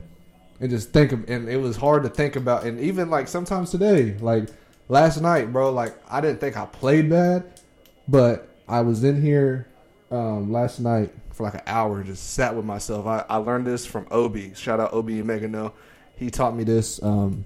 and 0.60 0.70
just 0.70 0.92
think 0.92 1.12
of. 1.12 1.30
And 1.30 1.50
it 1.50 1.58
was 1.58 1.78
hard 1.78 2.04
to 2.04 2.10
think 2.10 2.36
about. 2.36 2.66
And 2.66 2.80
even 2.80 3.10
like 3.10 3.28
sometimes 3.28 3.72
today, 3.72 4.18
like 4.20 4.50
last 4.88 5.22
night, 5.22 5.52
bro, 5.54 5.72
like 5.72 5.96
I 6.10 6.22
didn't 6.22 6.40
think 6.40 6.58
I 6.58 6.66
played 6.66 7.10
bad, 7.10 7.62
but 8.08 8.50
I 8.68 8.82
was 8.82 9.04
in 9.04 9.22
here 9.22 9.68
um, 10.12 10.52
last 10.52 10.80
night 10.80 11.14
for 11.32 11.44
like 11.44 11.56
an 11.56 11.62
hour, 11.68 12.04
just 12.04 12.34
sat 12.34 12.56
with 12.56 12.66
myself. 12.66 13.06
I, 13.06 13.26
I 13.30 13.38
learned 13.38 13.66
this 13.66 13.86
from 13.86 14.08
Obi. 14.12 14.54
Shout 14.54 14.80
out 14.80 14.94
Obi 14.94 15.20
and 15.20 15.28
Megan. 15.28 15.52
No, 15.52 15.74
he 16.18 16.30
taught 16.30 16.56
me 16.56 16.66
this. 16.66 17.02
Um, 17.02 17.46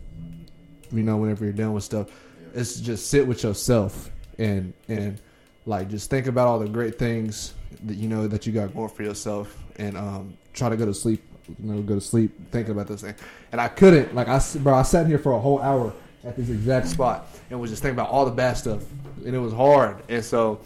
you 0.92 1.04
know, 1.04 1.18
whenever 1.18 1.44
you're 1.44 1.54
done 1.54 1.74
with 1.74 1.84
stuff, 1.84 2.08
it's 2.56 2.80
just 2.80 3.10
sit 3.10 3.26
with 3.28 3.44
yourself 3.44 4.12
and 4.38 4.74
and 4.88 5.20
like 5.66 5.90
just 5.90 6.10
think 6.10 6.28
about 6.28 6.48
all 6.48 6.60
the 6.60 6.68
great 6.68 7.00
things 7.00 7.54
that 7.86 7.96
you 7.96 8.08
know 8.08 8.28
that 8.28 8.46
you 8.46 8.54
got 8.54 8.74
going 8.74 8.90
for 8.90 9.04
yourself, 9.04 9.58
and 9.78 9.98
um, 9.98 10.38
try 10.54 10.70
to 10.70 10.78
go 10.78 10.86
to 10.86 10.94
sleep. 10.94 11.24
You 11.48 11.74
know, 11.74 11.82
go 11.82 11.96
to 11.96 12.02
sleep 12.02 12.32
thinking 12.52 12.72
about 12.72 12.88
those 12.88 13.02
things. 13.02 13.20
And 13.52 13.60
I 13.60 13.68
couldn't. 13.68 14.16
Like 14.16 14.30
I, 14.30 14.42
bro, 14.60 14.76
I 14.76 14.84
sat 14.84 15.08
here 15.08 15.20
for 15.20 15.34
a 15.34 15.40
whole 15.40 15.62
hour 15.62 15.94
at 16.24 16.38
this 16.38 16.50
exact 16.50 16.88
spot 16.88 17.28
and 17.50 17.60
was 17.60 17.70
just 17.70 17.82
thinking 17.82 18.00
about 18.00 18.10
all 18.10 18.26
the 18.26 18.32
bad 18.32 18.54
stuff, 18.54 18.82
and 19.26 19.36
it 19.36 19.40
was 19.40 19.54
hard. 19.54 20.02
And 20.10 20.24
so 20.24 20.62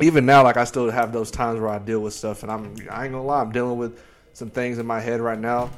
even 0.00 0.24
now, 0.24 0.42
like 0.42 0.56
I 0.56 0.64
still 0.64 0.90
have 0.90 1.12
those 1.12 1.30
times 1.30 1.60
where 1.60 1.68
I 1.68 1.78
deal 1.78 2.00
with 2.00 2.14
stuff, 2.14 2.42
and 2.42 2.52
I'm 2.52 2.74
I 2.90 3.04
ain't 3.04 3.12
gonna 3.12 3.22
lie, 3.22 3.40
I'm 3.40 3.52
dealing 3.52 3.78
with 3.78 4.02
some 4.32 4.50
things 4.50 4.78
in 4.78 4.86
my 4.86 5.00
head 5.00 5.20
right 5.20 5.38
now. 5.38 5.70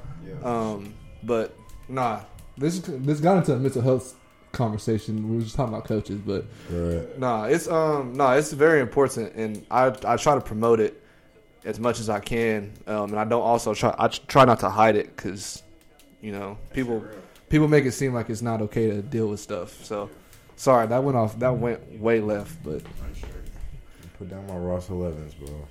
Um, 0.44 0.94
but 1.22 1.56
nah, 1.88 2.20
this 2.56 2.80
this 2.84 3.20
got 3.20 3.38
into 3.38 3.54
a 3.54 3.58
mental 3.58 3.82
health 3.82 4.14
conversation. 4.52 5.28
We 5.28 5.36
were 5.36 5.42
just 5.42 5.56
talking 5.56 5.74
about 5.74 5.86
coaches, 5.86 6.20
but 6.24 6.44
Right. 6.70 7.18
nah, 7.18 7.44
it's 7.44 7.68
um 7.68 8.14
nah, 8.14 8.34
it's 8.34 8.52
very 8.52 8.80
important, 8.80 9.34
and 9.34 9.64
I 9.70 9.94
I 10.04 10.16
try 10.16 10.34
to 10.34 10.40
promote 10.40 10.80
it 10.80 11.02
as 11.64 11.78
much 11.78 12.00
as 12.00 12.08
I 12.08 12.20
can, 12.20 12.72
um, 12.86 13.10
and 13.10 13.18
I 13.18 13.24
don't 13.24 13.42
also 13.42 13.74
try 13.74 13.94
I 13.98 14.08
try 14.08 14.44
not 14.44 14.60
to 14.60 14.70
hide 14.70 14.96
it 14.96 15.14
because 15.14 15.62
you 16.20 16.32
know 16.32 16.58
people 16.72 17.04
people 17.48 17.68
make 17.68 17.84
it 17.84 17.92
seem 17.92 18.14
like 18.14 18.30
it's 18.30 18.42
not 18.42 18.60
okay 18.62 18.88
to 18.90 19.02
deal 19.02 19.28
with 19.28 19.40
stuff. 19.40 19.84
So 19.84 20.08
sorry 20.56 20.86
that 20.86 21.02
went 21.04 21.16
off 21.16 21.38
that 21.38 21.56
went 21.56 22.00
way 22.00 22.20
left, 22.20 22.62
but. 22.64 22.82
Put 24.18 24.28
down 24.28 24.46
my 24.48 24.54
Ross 24.56 24.88
11s, 24.88 25.32
bro. 25.38 25.66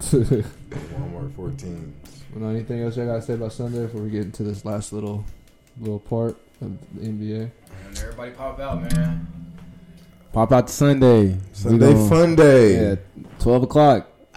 Walmart 0.00 1.30
14s. 1.32 1.92
You 2.34 2.40
know, 2.40 2.48
anything 2.48 2.82
else 2.82 2.96
y'all 2.96 3.06
gotta 3.06 3.22
say 3.22 3.34
about 3.34 3.52
Sunday 3.52 3.82
before 3.82 4.00
we 4.02 4.10
get 4.10 4.22
into 4.22 4.42
this 4.42 4.64
last 4.64 4.92
little 4.92 5.24
little 5.80 6.00
part 6.00 6.36
of 6.60 6.78
the 6.94 7.00
NBA? 7.06 7.38
Man, 7.38 7.50
everybody 7.98 8.30
pop 8.32 8.58
out, 8.60 8.82
man. 8.82 9.26
Pop 10.32 10.52
out 10.52 10.66
to 10.66 10.72
Sunday. 10.72 11.36
Sunday 11.52 11.92
gonna- 11.92 12.08
fun 12.08 12.36
day. 12.36 12.74
Yeah, 12.90 12.96
twelve 13.38 13.62
o'clock. 13.62 14.08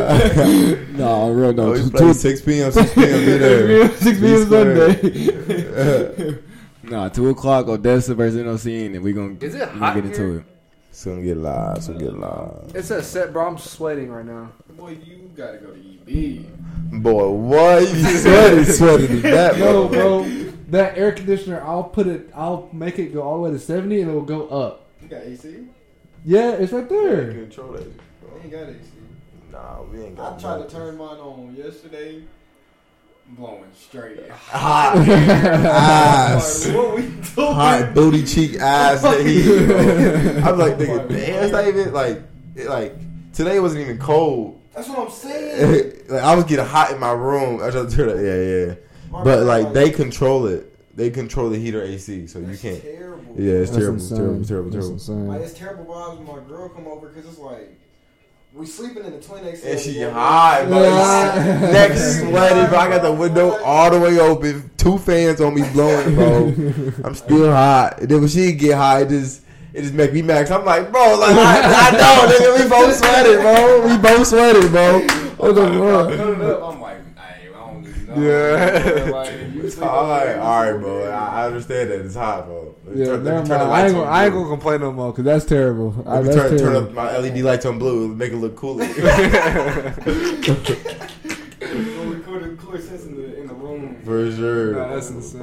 no, 0.00 1.26
I'm 1.28 1.36
real 1.36 1.52
no. 1.52 1.70
Oh, 1.70 1.74
he's 1.74 1.90
two- 1.90 1.96
playing 1.96 2.14
6 2.14 2.40
p.m. 2.42 2.72
6 2.72 2.94
p.m. 2.94 3.06
Be 3.10 3.36
there. 3.38 3.88
Six 3.96 4.18
p.m. 4.20 4.46
square. 4.46 6.38
Nah, 6.82 7.08
two 7.08 7.28
o'clock. 7.28 7.68
Odessa 7.68 8.14
versus 8.16 8.42
NOC, 8.42 8.86
and 8.86 9.04
we 9.04 9.12
gonna 9.12 9.36
Is 9.40 9.54
it 9.54 9.72
we 9.74 9.78
gonna 9.78 9.94
get 9.94 10.04
into 10.06 10.20
here? 10.32 10.38
it. 10.40 10.44
It's 10.88 11.04
gonna 11.04 11.22
get 11.22 11.36
live. 11.36 11.76
It's 11.76 11.86
gonna 11.86 12.00
get 12.00 12.14
live. 12.18 12.72
It's 12.74 12.90
a 12.90 13.00
set, 13.00 13.32
bro. 13.32 13.46
I'm 13.46 13.58
sweating 13.58 14.10
right 14.10 14.24
now. 14.24 14.50
Boy, 14.76 14.96
you 15.04 15.19
You 15.30 15.36
gotta 15.36 15.58
go 15.58 15.70
to 15.72 15.78
EB. 15.78 16.46
Boy, 17.02 17.28
what? 17.30 17.82
You 17.88 18.16
sweaty, 18.18 18.64
sweaty 18.64 19.06
to 19.06 19.20
that, 19.22 19.58
No, 19.58 19.88
bro. 19.88 20.22
bro. 20.24 20.52
That 20.70 20.96
air 20.98 21.12
conditioner, 21.12 21.60
I'll 21.62 21.84
put 21.84 22.06
it. 22.06 22.28
I'll 22.34 22.68
make 22.72 22.98
it 22.98 23.12
go 23.12 23.22
all 23.22 23.36
the 23.36 23.42
way 23.42 23.50
to 23.52 23.58
seventy, 23.58 24.00
and 24.00 24.10
it 24.10 24.14
will 24.14 24.22
go 24.22 24.48
up. 24.48 24.86
You 25.02 25.08
got 25.08 25.22
AC? 25.22 25.66
Yeah, 26.24 26.52
it's 26.52 26.72
right 26.72 26.88
there. 26.88 27.32
Control 27.32 27.72
that. 27.72 27.82
You 27.84 27.92
ain't 28.42 28.50
got 28.52 28.68
AC. 28.68 28.78
Nah, 29.50 29.82
we 29.82 30.00
ain't 30.02 30.16
got. 30.16 30.36
I 30.36 30.40
tried 30.40 30.68
to 30.68 30.74
turn 30.74 30.96
mine 30.96 31.18
on 31.18 31.54
yesterday. 31.56 32.22
Blowing 33.30 33.64
straight. 33.76 34.28
hot 34.30 34.96
ass. 35.08 36.66
Like, 36.66 36.76
what 36.76 36.96
we 36.96 37.02
doing? 37.02 37.20
hot 37.36 37.90
booty 37.94 38.24
cheek 38.24 38.58
ass 38.60 39.02
that 39.02 39.24
he. 39.24 39.42
I'm 40.42 40.58
like, 40.58 40.74
nigga, 40.76 41.08
damn, 41.08 41.42
it's 41.44 41.52
not 41.52 41.66
even 41.66 41.92
like, 41.92 42.22
it, 42.56 42.68
like 42.68 42.94
today 43.32 43.58
wasn't 43.60 43.82
even 43.82 43.98
cold. 43.98 44.59
That's 44.74 44.88
what 44.88 44.98
I'm 44.98 45.10
saying. 45.10 46.02
like 46.08 46.22
I 46.22 46.34
was 46.34 46.44
getting 46.44 46.64
hot 46.64 46.92
in 46.92 47.00
my 47.00 47.12
room. 47.12 47.62
I 47.62 47.70
just 47.70 47.94
turn 47.96 48.08
it, 48.08 48.22
yeah, 48.22 48.66
yeah. 48.68 49.22
But 49.24 49.44
like 49.44 49.72
they 49.72 49.90
control 49.90 50.46
it. 50.46 50.66
They 50.96 51.10
control 51.10 51.50
the 51.50 51.58
heater 51.58 51.82
AC, 51.82 52.26
so 52.26 52.38
you 52.38 52.56
can't. 52.56 52.82
Terrible. 52.82 53.34
Yeah, 53.36 53.52
it's 53.54 53.70
That's 53.70 53.80
terrible, 53.80 53.94
insane. 54.00 54.18
terrible, 54.18 54.70
terrible, 54.70 54.98
terrible. 54.98 55.24
Like 55.26 55.40
it's 55.42 55.54
terrible 55.54 55.84
vibes 55.84 56.18
when 56.18 56.26
my 56.26 56.48
girl 56.48 56.68
come 56.68 56.86
over 56.86 57.08
because 57.08 57.30
it's 57.30 57.38
like 57.38 57.76
we 58.52 58.66
sleeping 58.66 59.04
in 59.04 59.12
the 59.12 59.20
twin 59.20 59.44
XL. 59.56 59.66
And 59.66 59.80
she 59.80 59.92
together. 59.94 60.12
hot, 60.12 60.66
bro. 60.66 60.82
Yeah. 60.82 61.60
Neck 61.72 61.96
sweaty, 61.96 62.68
bro. 62.68 62.78
I 62.78 62.88
got 62.88 63.02
the 63.02 63.12
window 63.12 63.56
all 63.62 63.90
the 63.90 64.00
way 64.00 64.18
open. 64.18 64.70
Two 64.76 64.98
fans 64.98 65.40
on 65.40 65.54
me 65.54 65.62
blowing, 65.72 66.14
bro. 66.16 66.48
I'm 67.04 67.14
still 67.14 67.50
hot. 67.50 68.00
And 68.00 68.08
then 68.08 68.20
when 68.20 68.28
she 68.28 68.52
get 68.52 68.76
hot, 68.76 69.02
it 69.02 69.08
just 69.10 69.42
it 69.72 69.82
just 69.82 69.94
make 69.94 70.12
me 70.12 70.22
mad. 70.22 70.46
'Cause 70.46 70.58
I'm 70.58 70.64
like, 70.64 70.90
bro, 70.90 71.16
like 71.18 71.34
I, 71.36 71.88
I 71.88 71.90
know, 71.92 72.26
nigga, 72.32 72.62
we 72.62 72.68
both 72.68 72.96
sweated, 72.96 73.40
bro. 73.40 73.86
We 73.88 73.96
both 73.98 74.26
sweated, 74.26 74.70
bro. 74.70 75.00
What 75.36 75.54
the 75.54 75.62
fuck? 75.62 76.10
it 76.12 76.20
up. 76.42 76.62
I'm 76.74 76.80
like, 76.80 76.96
I 77.16 77.18
don't 77.72 77.86
even 77.86 78.06
know. 78.06 78.14
Yeah. 78.20 79.10
Like, 79.10 79.30
you 79.54 79.62
It's 79.62 79.74
sleep 79.76 79.86
hot. 79.88 80.10
up 80.10 80.24
there, 80.24 80.36
you 80.36 80.42
All 80.42 80.62
right, 80.62 80.80
bro. 80.80 81.10
I, 81.10 81.42
I 81.42 81.46
understand 81.46 81.90
that 81.90 82.00
it's 82.00 82.14
hot, 82.14 82.46
bro. 82.46 82.74
Yeah, 82.94 83.04
turn- 83.06 83.24
never 83.24 83.42
the 83.42 83.48
mind. 83.48 83.52
I 83.62 83.66
lights 83.68 83.84
ain't, 83.86 83.94
gonna, 83.94 84.10
I 84.10 84.24
ain't 84.24 84.34
gonna 84.34 84.48
complain 84.48 84.80
no 84.80 84.92
more 84.92 85.12
because 85.12 85.24
that's 85.24 85.44
terrible. 85.44 85.94
I, 86.06 86.14
Let 86.18 86.24
me 86.24 86.28
that's 86.34 86.50
turn, 86.50 86.58
turn 86.58 86.76
up 86.76 86.92
my 86.92 87.16
LED 87.16 87.38
lights 87.38 87.64
on 87.66 87.78
blue, 87.78 88.08
make 88.14 88.32
it 88.32 88.36
look 88.36 88.56
cooler. 88.56 88.84
Go 91.60 92.04
record 92.04 92.58
cooler 92.58 92.80
sense 92.80 93.04
in 93.04 93.14
the 93.16 93.24
in 93.24 93.30
the 93.30 93.36
room. 93.36 93.39
For 94.10 94.32
sure. 94.32 94.72
Nah, 94.72 94.94
that's 94.94 95.10
insane. 95.10 95.40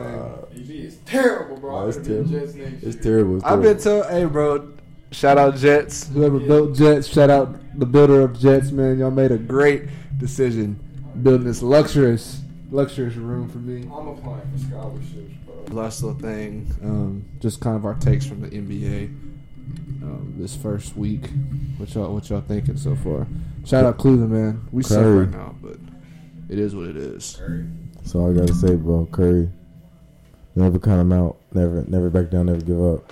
EB 0.54 0.70
is 0.70 0.98
terrible, 1.06 1.56
bro. 1.56 1.72
Nah, 1.72 1.84
I'm 1.84 1.88
it's 1.88 1.98
gonna 1.98 2.10
terrible. 2.10 2.32
Jets 2.32 2.54
next 2.56 2.84
it's 2.84 3.04
terrible. 3.04 3.36
It's 3.38 3.46
I've 3.46 3.62
been 3.62 3.78
told, 3.78 4.06
hey, 4.08 4.26
bro, 4.26 4.74
shout 5.12 5.38
out 5.38 5.56
Jets. 5.56 6.10
Whoever 6.10 6.38
built 6.40 6.76
Jets, 6.76 7.08
shout 7.08 7.30
out 7.30 7.80
the 7.80 7.86
builder 7.86 8.22
of 8.22 8.38
Jets, 8.38 8.72
man. 8.72 9.00
Y'all 9.00 9.10
made 9.10 9.32
a 9.32 9.38
great 9.38 9.84
decision 10.18 10.78
building 11.24 11.48
this 11.48 11.62
luxurious, 11.62 12.42
luxurious 12.70 13.16
room 13.16 13.48
for 13.48 13.60
me. 13.60 13.84
I'm 13.84 14.10
applying 14.10 14.52
for 14.52 14.58
scholarships, 14.58 15.34
bro. 15.46 15.56
Last 15.70 16.04
little 16.04 16.20
thing, 16.20 16.68
um, 16.84 17.26
just 17.40 17.62
kind 17.62 17.78
of 17.78 17.86
our 17.86 17.96
takes 17.96 18.26
from 18.26 18.42
the 18.42 18.50
NBA 18.50 19.06
um, 20.04 20.34
this 20.38 20.58
first 20.58 20.98
week. 20.98 21.30
What 21.78 21.96
y'all, 21.96 22.14
what 22.14 22.30
y'all 22.30 22.42
thinking 22.42 22.76
so 22.76 22.98
far? 22.98 23.28
Shout 23.66 23.86
out 23.86 23.98
Cleveland, 23.98 24.32
man. 24.32 24.68
We 24.74 24.84
suck 24.84 25.06
right 25.06 25.30
now, 25.30 25.56
but 25.62 25.78
it 26.50 26.60
is 26.60 26.76
what 26.76 26.88
it 26.88 26.98
is. 26.98 27.40
That's 28.08 28.16
all 28.16 28.32
I 28.32 28.34
gotta 28.34 28.54
say, 28.54 28.74
bro. 28.78 29.06
Curry, 29.12 29.50
never 30.56 30.80
count 30.80 31.02
him 31.02 31.12
out. 31.12 31.36
Never, 31.52 31.84
never 31.90 32.10
back 32.10 32.30
down. 32.30 32.46
Never 32.46 32.62
give 32.62 32.82
up. 32.82 33.12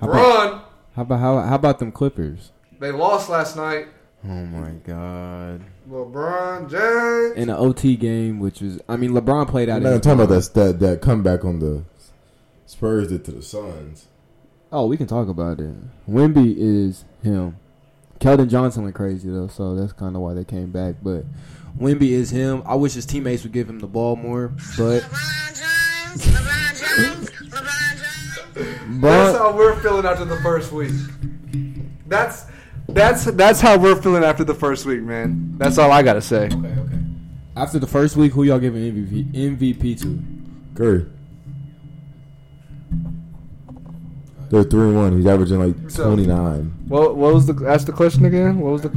How 0.00 0.08
about, 0.08 0.64
how 0.96 1.02
about 1.02 1.20
how, 1.20 1.40
how 1.42 1.54
about 1.54 1.78
them 1.78 1.92
Clippers? 1.92 2.50
They 2.80 2.90
lost 2.90 3.28
last 3.28 3.56
night. 3.56 3.86
Oh 4.24 4.44
my 4.46 4.70
god! 4.84 5.62
LeBron 5.88 6.68
James. 6.68 7.40
In 7.40 7.50
an 7.50 7.56
OT 7.56 7.94
game, 7.94 8.40
which 8.40 8.60
was 8.60 8.80
I 8.88 8.96
mean 8.96 9.12
LeBron 9.12 9.46
played 9.48 9.68
out. 9.68 9.76
I'm 9.76 9.82
not 9.84 9.92
his 9.92 10.00
talking 10.00 10.24
about 10.24 10.34
that, 10.34 10.54
that 10.54 10.80
that 10.80 11.00
comeback 11.02 11.44
on 11.44 11.60
the 11.60 11.84
Spurs 12.66 13.06
did 13.06 13.24
to 13.26 13.30
the 13.30 13.42
Suns. 13.42 14.08
Oh, 14.72 14.86
we 14.86 14.96
can 14.96 15.06
talk 15.06 15.28
about 15.28 15.60
it. 15.60 15.72
Wemby 16.10 16.52
is 16.58 17.04
him. 17.22 17.58
Keldon 18.18 18.48
Johnson 18.48 18.82
went 18.82 18.96
crazy 18.96 19.30
though, 19.30 19.46
so 19.46 19.76
that's 19.76 19.92
kind 19.92 20.16
of 20.16 20.22
why 20.22 20.34
they 20.34 20.44
came 20.44 20.72
back. 20.72 20.96
But 21.00 21.24
Wemby 21.78 22.10
is 22.10 22.30
him. 22.30 22.62
I 22.66 22.74
wish 22.74 22.94
his 22.94 23.04
teammates 23.06 23.42
would 23.42 23.52
give 23.52 23.68
him 23.68 23.78
the 23.80 23.86
ball 23.86 24.16
more, 24.16 24.48
but 24.78 25.02
LeBron 25.02 25.48
James, 25.48 26.26
LeBron 26.26 26.96
James, 27.06 27.30
LeBron 27.50 28.54
James. 28.54 29.00
That's 29.02 29.38
how 29.38 29.54
we're 29.56 29.78
feeling 29.80 30.06
after 30.06 30.24
the 30.24 30.36
first 30.38 30.72
week. 30.72 30.92
That's 32.06 32.46
that's 32.88 33.24
that's 33.24 33.60
how 33.60 33.78
we're 33.78 34.00
feeling 34.00 34.24
after 34.24 34.44
the 34.44 34.54
first 34.54 34.86
week, 34.86 35.02
man. 35.02 35.54
That's 35.58 35.76
all 35.76 35.90
I 35.92 36.02
gotta 36.02 36.22
say. 36.22 36.46
Okay, 36.46 36.56
okay. 36.56 36.98
after 37.56 37.78
the 37.78 37.86
first 37.86 38.16
week, 38.16 38.32
who 38.32 38.44
y'all 38.44 38.58
giving 38.58 38.80
MVP 38.82 39.32
MVP 39.34 40.00
to? 40.02 40.22
Curry. 40.74 41.06
They're 44.50 44.62
three 44.64 44.86
and 44.88 44.96
one. 44.96 45.16
He's 45.16 45.26
averaging 45.26 45.58
like 45.58 45.90
So- 45.90 46.06
twenty 46.06 46.26
nine. 46.26 46.72
What 46.88 47.16
what 47.16 47.34
was 47.34 47.46
the 47.46 47.66
ask 47.68 47.86
the 47.86 47.92
question 47.92 48.24
again? 48.24 48.60
What 48.60 48.72
was 48.72 48.82
the 48.82 48.88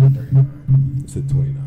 It 1.03 1.09
said 1.09 1.27
twenty 1.30 1.51
nine. 1.51 1.65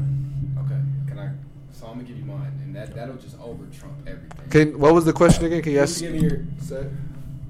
Can 4.53 4.79
what 4.79 4.93
was 4.93 5.07
the 5.07 5.15
question 5.15 5.47
again? 5.47 5.63
Can 5.63 5.73
you 5.73 5.81
ask? 5.81 5.99
giving 5.99 6.21
your 6.21 6.45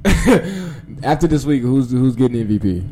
after 1.03 1.27
this 1.27 1.45
week, 1.45 1.63
who's 1.63 1.91
who's 1.91 2.15
getting 2.15 2.47
MVP? 2.47 2.89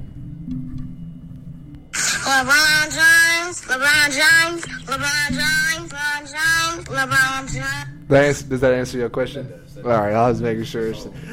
LeBron 1.92 2.86
James, 2.90 3.60
LeBron 3.62 4.08
James, 4.10 4.62
LeBron 4.86 5.28
James, 5.30 5.92
LeBron 5.92 6.20
James, 6.26 6.88
LeBron 6.88 7.52
James. 7.52 8.08
That 8.08 8.24
answer, 8.24 8.46
does 8.48 8.60
that 8.60 8.74
answer 8.74 8.98
your 8.98 9.10
question? 9.10 9.52
All 9.76 9.90
right, 9.90 10.12
I 10.12 10.28
was 10.28 10.42
making 10.42 10.64
sure. 10.64 10.92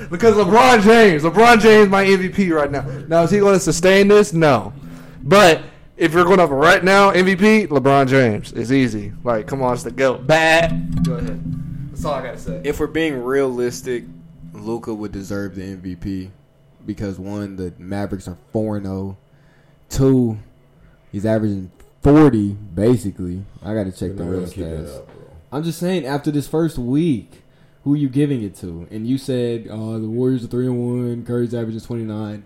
Because 0.10 0.36
LeBron 0.36 0.84
James, 0.84 1.24
LeBron 1.24 1.60
James, 1.60 1.90
my 1.90 2.06
MVP 2.06 2.56
right 2.56 2.72
now. 2.72 2.82
Now 3.08 3.24
is 3.24 3.32
he 3.32 3.40
going 3.40 3.56
to 3.56 3.60
sustain 3.60 4.08
this? 4.08 4.34
No, 4.34 4.72
but 5.24 5.64
if 5.98 6.14
you're 6.14 6.26
going 6.26 6.38
to 6.38 6.46
right 6.46 6.84
now 6.84 7.12
MVP, 7.12 7.70
LeBron 7.70 8.08
James. 8.08 8.54
It's 8.54 8.72
easy. 8.72 9.14
Like, 9.24 9.48
come 9.48 9.64
on, 9.64 9.74
it's 9.74 9.82
the 9.82 9.90
goat. 9.90 10.28
Bad. 10.28 11.04
Go 11.04 11.16
ahead. 11.16 11.67
That's 11.98 12.06
all 12.06 12.14
I 12.14 12.22
gotta 12.22 12.38
say. 12.38 12.62
If 12.64 12.80
we're 12.80 12.86
being 12.86 13.24
realistic, 13.24 14.04
Luka 14.54 14.94
would 14.94 15.12
deserve 15.12 15.56
the 15.56 15.64
MVP 15.64 16.30
because 16.86 17.18
one, 17.18 17.56
the 17.56 17.74
Mavericks 17.80 18.28
are 18.28 18.38
four 18.52 18.78
and 18.78 18.86
zero. 18.86 19.18
Two, 19.90 20.38
he's 21.12 21.26
averaging 21.26 21.72
forty 22.04 22.50
basically. 22.52 23.44
I 23.64 23.74
got 23.74 23.86
to 23.86 23.92
check 23.92 24.16
the 24.16 24.26
real 24.26 24.42
stats. 24.42 25.08
I'm 25.52 25.64
just 25.64 25.80
saying, 25.80 26.06
after 26.06 26.30
this 26.30 26.48
first 26.48 26.78
week, 26.78 27.42
who 27.84 27.96
you 27.96 28.10
giving 28.10 28.44
it 28.44 28.54
to? 28.58 28.88
And 28.92 29.08
you 29.08 29.18
said 29.18 29.68
uh, 29.68 29.98
the 29.98 30.08
Warriors 30.08 30.44
are 30.44 30.48
three 30.48 30.68
and 30.68 30.78
one. 30.78 31.26
Curry's 31.26 31.56
averaging 31.56 31.82
twenty 31.82 32.04
nine. 32.04 32.46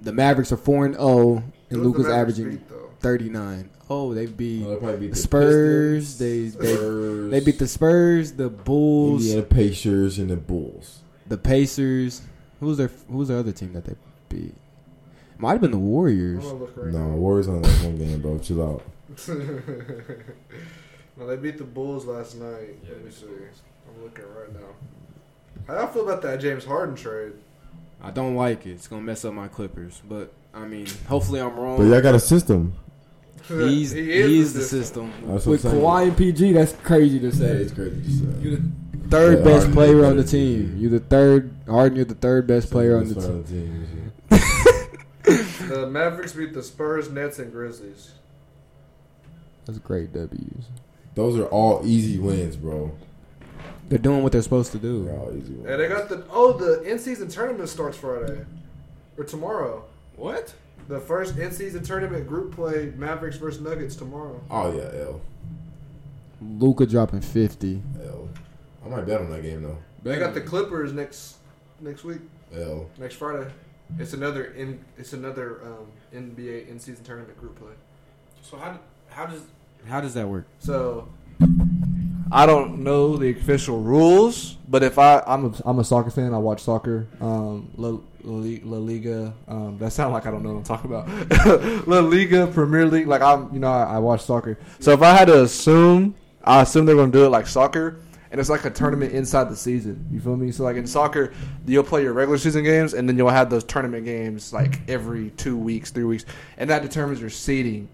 The 0.00 0.12
Mavericks 0.12 0.52
are 0.52 0.56
four 0.56 0.86
and 0.86 0.94
zero, 0.94 1.44
and 1.68 1.82
Luka's 1.82 2.08
averaging 2.08 2.64
thirty 3.00 3.28
nine. 3.28 3.68
Oh, 3.88 4.12
they 4.14 4.26
beat 4.26 4.64
Oh, 4.66 4.70
they 4.70 4.76
probably 4.76 4.98
beat 4.98 5.06
the 5.08 5.12
the 5.14 5.16
Spurs. 5.16 6.04
Pistons, 6.18 6.18
They 6.18 6.66
they 6.66 6.74
Spurs, 6.74 7.30
they 7.30 7.40
beat 7.40 7.58
the 7.58 7.68
Spurs, 7.68 8.32
the 8.32 8.48
Bulls, 8.48 9.22
Indiana 9.26 9.46
Pacers, 9.46 10.18
and 10.18 10.30
the 10.30 10.36
Bulls. 10.36 11.00
the 11.26 11.38
Pacers. 11.38 12.22
Who's 12.60 12.78
their 12.78 12.90
Who's 13.08 13.28
their 13.28 13.38
other 13.38 13.52
team 13.52 13.72
that 13.74 13.84
they 13.84 13.94
beat? 14.28 14.54
Might 15.38 15.52
have 15.52 15.60
been 15.60 15.70
the 15.70 15.78
Warriors. 15.78 16.44
No, 16.44 17.08
Warriors 17.08 17.46
on 17.48 17.62
that 17.62 17.84
one 17.84 17.98
game, 17.98 18.20
bro. 18.22 18.38
Chill 18.38 18.62
out. 18.62 18.82
no, 21.16 21.26
they 21.26 21.36
beat 21.36 21.58
the 21.58 21.64
Bulls 21.64 22.06
last 22.06 22.36
night. 22.36 22.76
Let 22.88 23.04
me 23.04 23.10
see. 23.10 23.26
I'm 23.26 24.02
looking 24.02 24.24
right 24.34 24.52
now. 24.52 24.68
How 25.66 25.80
y'all 25.80 25.86
feel 25.88 26.08
about 26.08 26.22
that 26.22 26.40
James 26.40 26.64
Harden 26.64 26.96
trade? 26.96 27.32
I 28.02 28.10
don't 28.10 28.34
like 28.34 28.66
it. 28.66 28.72
It's 28.72 28.88
gonna 28.88 29.02
mess 29.02 29.24
up 29.24 29.34
my 29.34 29.48
Clippers. 29.48 30.00
But 30.08 30.32
I 30.54 30.64
mean, 30.66 30.86
hopefully 31.08 31.40
I'm 31.40 31.54
wrong. 31.56 31.76
But 31.76 31.84
y'all 31.84 32.00
got 32.02 32.14
a 32.14 32.20
system. 32.20 32.74
He's 33.48 33.92
He 33.92 34.02
he 34.04 34.12
is 34.12 34.48
is, 34.48 34.52
the 34.54 34.58
the 34.60 34.64
system. 34.64 35.10
system. 35.12 35.32
That's 35.32 35.46
what 35.46 35.50
With 35.52 35.64
I'm 35.66 35.70
saying. 35.72 35.82
Kawhi 35.84 36.02
and 36.08 36.16
PG, 36.16 36.52
that's 36.52 36.72
crazy 36.72 37.20
to 37.20 37.32
say. 37.32 37.46
it's 37.46 37.72
crazy 37.72 38.02
to 38.02 38.10
say. 38.10 38.40
You're 38.42 38.56
the 38.56 39.08
third 39.08 39.38
Yeah, 39.38 39.44
best 39.44 39.56
Harden 39.66 39.72
player 39.74 39.98
is 39.98 40.04
on 40.04 40.16
the 40.16 40.22
better 40.22 40.30
team. 40.36 40.76
You're 40.78 40.90
the 40.90 41.00
third 41.00 41.54
Harden. 41.68 41.96
You're 41.96 42.04
the 42.06 42.14
third 42.14 42.46
best 42.46 42.70
player 42.70 42.96
on 42.98 43.08
the 43.08 43.14
That's 43.14 43.26
team. 43.26 43.44
fine, 43.44 44.40
team. 44.40 44.72
The 45.68 45.86
Mavericks 45.88 46.32
beat 46.32 46.54
the 46.54 46.62
Spurs, 46.62 47.10
Nets, 47.10 47.40
and 47.40 47.50
Grizzlies. 47.50 48.12
That's 49.64 49.78
great 49.80 50.12
W's. 50.12 50.66
Those 51.16 51.36
are 51.38 51.46
all 51.46 51.82
easy 51.84 52.18
wins, 52.18 52.56
bro. 52.56 52.92
They're 53.88 53.98
doing 53.98 54.22
what 54.22 54.30
they're 54.32 54.42
supposed 54.42 54.70
to 54.72 54.78
They're 54.78 54.92
do. 54.92 55.10
all 55.10 55.32
easy 55.36 55.54
wins. 55.54 55.66
And 55.68 55.80
they 55.80 55.88
got 55.88 56.08
the 56.08 56.24
oh 56.30 56.52
the 56.52 56.82
in 56.82 56.98
season 57.00 57.28
tournament 57.28 57.68
starts 57.68 57.96
Friday 57.98 58.44
or 59.18 59.24
tomorrow. 59.24 59.84
what? 60.14 60.54
The 60.88 61.00
first 61.00 61.36
in 61.36 61.50
season 61.50 61.82
tournament 61.82 62.28
group 62.28 62.54
play 62.54 62.92
Mavericks 62.96 63.36
versus 63.36 63.60
Nuggets 63.60 63.96
tomorrow. 63.96 64.40
Oh 64.50 64.72
yeah, 64.76 65.00
L. 65.06 65.20
Luka 66.40 66.86
dropping 66.86 67.20
fifty. 67.20 67.82
L. 68.04 68.28
I 68.84 68.88
might 68.88 69.06
bet 69.06 69.20
on 69.20 69.30
that 69.30 69.42
game 69.42 69.62
though. 69.62 69.78
They 70.02 70.18
got 70.18 70.34
the 70.34 70.40
Clippers 70.40 70.92
next 70.92 71.38
next 71.80 72.04
week, 72.04 72.20
L. 72.54 72.88
next 72.98 73.16
Friday. 73.16 73.50
It's 73.98 74.12
another 74.12 74.44
in 74.44 74.84
it's 74.96 75.12
another 75.12 75.60
um, 75.64 75.86
NBA 76.14 76.68
in 76.68 76.78
season 76.78 77.04
tournament 77.04 77.38
group 77.40 77.58
play. 77.58 77.72
So 78.42 78.56
how 78.56 78.78
how 79.08 79.26
does 79.26 79.42
How 79.88 80.00
does 80.00 80.14
that 80.14 80.28
work? 80.28 80.46
So 80.60 81.08
I 82.30 82.46
don't 82.46 82.84
know 82.84 83.16
the 83.16 83.30
official 83.30 83.80
rules, 83.80 84.56
but 84.68 84.82
if 84.82 84.98
I 84.98 85.20
I'm 85.26 85.46
a, 85.46 85.62
I'm 85.64 85.78
a 85.80 85.84
soccer 85.84 86.10
fan, 86.10 86.32
I 86.34 86.38
watch 86.38 86.62
soccer. 86.62 87.08
Um, 87.20 87.70
La, 88.26 88.76
Liga. 88.78 89.32
Um, 89.48 89.78
that 89.78 89.92
sounds 89.92 90.12
like 90.12 90.26
I 90.26 90.30
don't 90.30 90.42
know 90.42 90.52
what 90.54 90.58
I'm 90.58 90.64
talking 90.64 90.92
about. 90.92 91.86
La 91.88 92.00
Liga, 92.00 92.46
Premier 92.48 92.86
League. 92.86 93.06
Like 93.06 93.22
I'm, 93.22 93.52
you 93.54 93.60
know, 93.60 93.70
I, 93.70 93.94
I 93.94 93.98
watch 93.98 94.22
soccer. 94.24 94.58
So 94.80 94.92
if 94.92 95.02
I 95.02 95.14
had 95.14 95.26
to 95.28 95.42
assume, 95.42 96.14
I 96.44 96.62
assume 96.62 96.86
they're 96.86 96.96
going 96.96 97.12
to 97.12 97.18
do 97.18 97.24
it 97.24 97.28
like 97.28 97.46
soccer. 97.46 98.00
And 98.32 98.40
it's 98.40 98.50
like 98.50 98.64
a 98.64 98.70
tournament 98.70 99.12
inside 99.12 99.48
the 99.48 99.56
season. 99.56 100.04
You 100.10 100.20
feel 100.20 100.36
me? 100.36 100.50
So 100.50 100.64
like 100.64 100.76
in 100.76 100.86
soccer, 100.86 101.32
you'll 101.66 101.84
play 101.84 102.02
your 102.02 102.12
regular 102.12 102.36
season 102.38 102.64
games, 102.64 102.92
and 102.92 103.08
then 103.08 103.16
you'll 103.16 103.30
have 103.30 103.48
those 103.48 103.62
tournament 103.64 104.04
games 104.04 104.52
like 104.52 104.80
every 104.90 105.30
two 105.30 105.56
weeks, 105.56 105.90
three 105.92 106.04
weeks, 106.04 106.24
and 106.58 106.68
that 106.68 106.82
determines 106.82 107.20
your 107.20 107.30
seeding. 107.30 107.88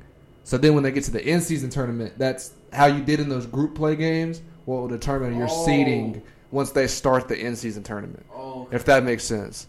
So 0.45 0.57
then 0.57 0.75
when 0.75 0.83
they 0.83 0.91
get 0.91 1.05
to 1.05 1.11
the 1.11 1.23
end 1.25 1.43
season 1.43 1.69
tournament, 1.71 2.15
that's 2.17 2.53
how 2.73 2.87
you 2.87 3.05
did 3.05 3.21
in 3.21 3.29
those 3.29 3.47
group 3.47 3.75
play 3.75 3.95
games. 3.95 4.41
What 4.65 4.81
will 4.81 4.89
determine 4.89 5.37
your 5.37 5.49
Oh. 5.51 5.67
seeding 5.67 6.23
once 6.51 6.71
they 6.73 6.87
start 6.87 7.29
the 7.29 7.39
in 7.39 7.55
season 7.55 7.83
tournament. 7.83 8.25
Oh, 8.35 8.69
If 8.73 8.85
that 8.87 9.05
makes 9.05 9.25
sense. 9.25 9.67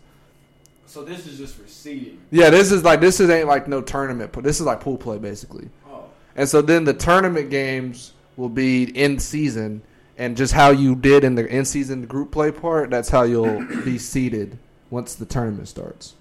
So 0.94 1.04
this 1.04 1.26
is 1.26 1.40
just 1.40 1.56
for 1.56 1.68
seeding. 1.68 2.22
Yeah, 2.30 2.52
this 2.52 2.72
is 2.72 2.84
like 2.84 3.02
this 3.02 3.20
is 3.20 3.28
ain't 3.32 3.48
like 3.48 3.68
no 3.68 3.82
tournament, 3.82 4.32
but 4.32 4.44
this 4.44 4.60
is 4.60 4.68
like 4.68 4.80
pool 4.80 4.96
play 4.96 5.18
basically. 5.18 5.68
Oh, 5.90 6.04
And 6.36 6.48
so 6.48 6.62
then 6.62 6.84
the 6.84 6.94
tournament 6.94 7.50
games 7.50 8.14
will 8.38 8.50
be 8.50 8.84
in 8.96 9.18
season, 9.18 9.82
and 10.20 10.38
just 10.38 10.54
how 10.54 10.70
you 10.70 10.96
did 10.96 11.24
in 11.24 11.34
the 11.34 11.48
in 11.48 11.66
season 11.66 12.06
group 12.06 12.32
play 12.32 12.52
part, 12.52 12.92
that's 12.92 13.10
how 13.10 13.24
you'll 13.24 13.66
be 13.84 13.98
seeded 14.12 14.60
once 14.92 15.16
the 15.16 15.26
tournament 15.26 15.68
starts. 15.68 16.14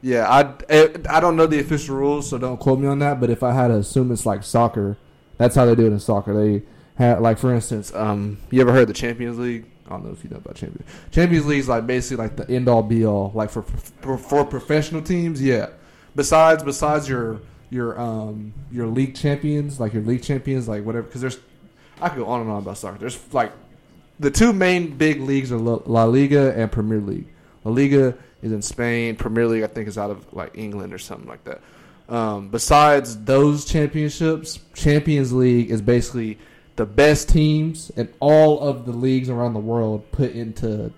Yeah, 0.00 0.26
I, 0.26 0.54
eh, 0.70 0.88
I 1.10 1.20
don't 1.20 1.36
know 1.36 1.46
the 1.46 1.60
official 1.60 1.96
rules, 1.96 2.30
so 2.30 2.38
don't 2.38 2.56
quote 2.58 2.78
me 2.78 2.86
on 2.86 3.00
that. 3.00 3.20
But 3.20 3.28
if 3.28 3.42
I 3.42 3.52
had 3.52 3.68
to 3.68 3.74
assume 3.74 4.10
it's 4.10 4.24
like 4.24 4.42
soccer, 4.42 4.96
that's 5.36 5.54
how 5.54 5.66
they 5.66 5.74
do 5.74 5.84
it 5.84 5.92
in 5.92 6.00
soccer. 6.00 6.32
They 6.32 6.62
have 6.94 7.20
like 7.20 7.36
for 7.36 7.52
instance, 7.54 7.94
um, 7.94 8.38
you 8.50 8.62
ever 8.62 8.72
heard 8.72 8.82
of 8.82 8.88
the 8.88 8.94
Champions 8.94 9.38
League? 9.38 9.66
I 9.86 9.90
don't 9.90 10.04
know 10.04 10.12
if 10.12 10.24
you 10.24 10.30
know 10.30 10.36
about 10.36 10.56
Champions. 10.56 10.86
League. 10.86 11.12
Champions 11.12 11.46
League 11.46 11.60
is 11.60 11.68
like 11.68 11.86
basically 11.86 12.24
like 12.24 12.36
the 12.36 12.48
end 12.50 12.68
all 12.68 12.82
be 12.82 13.06
all, 13.06 13.32
like 13.34 13.50
for 13.50 13.62
for, 13.62 14.18
for 14.18 14.44
professional 14.44 15.02
teams. 15.02 15.40
Yeah. 15.40 15.70
Besides 16.14 16.62
besides 16.62 17.08
your 17.08 17.40
your 17.70 17.98
um 18.00 18.52
your 18.70 18.86
league 18.86 19.14
champions, 19.14 19.78
like 19.78 19.92
your 19.92 20.02
league 20.02 20.22
champions, 20.22 20.68
like 20.68 20.84
whatever. 20.84 21.06
Because 21.06 21.20
there's 21.20 21.38
I 22.00 22.08
could 22.08 22.18
go 22.18 22.26
on 22.26 22.40
and 22.40 22.50
on 22.50 22.58
about 22.58 22.78
soccer. 22.78 22.98
There's 22.98 23.18
like 23.32 23.52
the 24.18 24.30
two 24.30 24.52
main 24.52 24.96
big 24.96 25.20
leagues 25.20 25.52
are 25.52 25.58
La, 25.58 25.80
La 25.86 26.04
Liga 26.04 26.54
and 26.56 26.70
Premier 26.70 27.00
League. 27.00 27.28
La 27.64 27.70
Liga 27.70 28.16
is 28.42 28.52
in 28.52 28.62
Spain. 28.62 29.16
Premier 29.16 29.46
League, 29.46 29.62
I 29.62 29.66
think, 29.66 29.88
is 29.88 29.98
out 29.98 30.10
of 30.10 30.32
like 30.32 30.56
England 30.56 30.92
or 30.94 30.98
something 30.98 31.28
like 31.28 31.44
that. 31.44 31.60
Um, 32.08 32.48
besides 32.48 33.24
those 33.24 33.64
championships, 33.64 34.60
Champions 34.74 35.32
League 35.32 35.70
is 35.70 35.82
basically 35.82 36.38
the 36.76 36.86
best 36.86 37.28
teams 37.28 37.90
in 37.96 38.12
all 38.20 38.60
of 38.60 38.84
the 38.86 38.92
leagues 38.92 39.28
around 39.30 39.54
the 39.54 39.60
world 39.60 40.10
put 40.12 40.32
into 40.32 40.92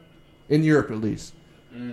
in 0.48 0.62
Europe 0.64 0.90
at 0.90 0.98
least. 1.00 1.34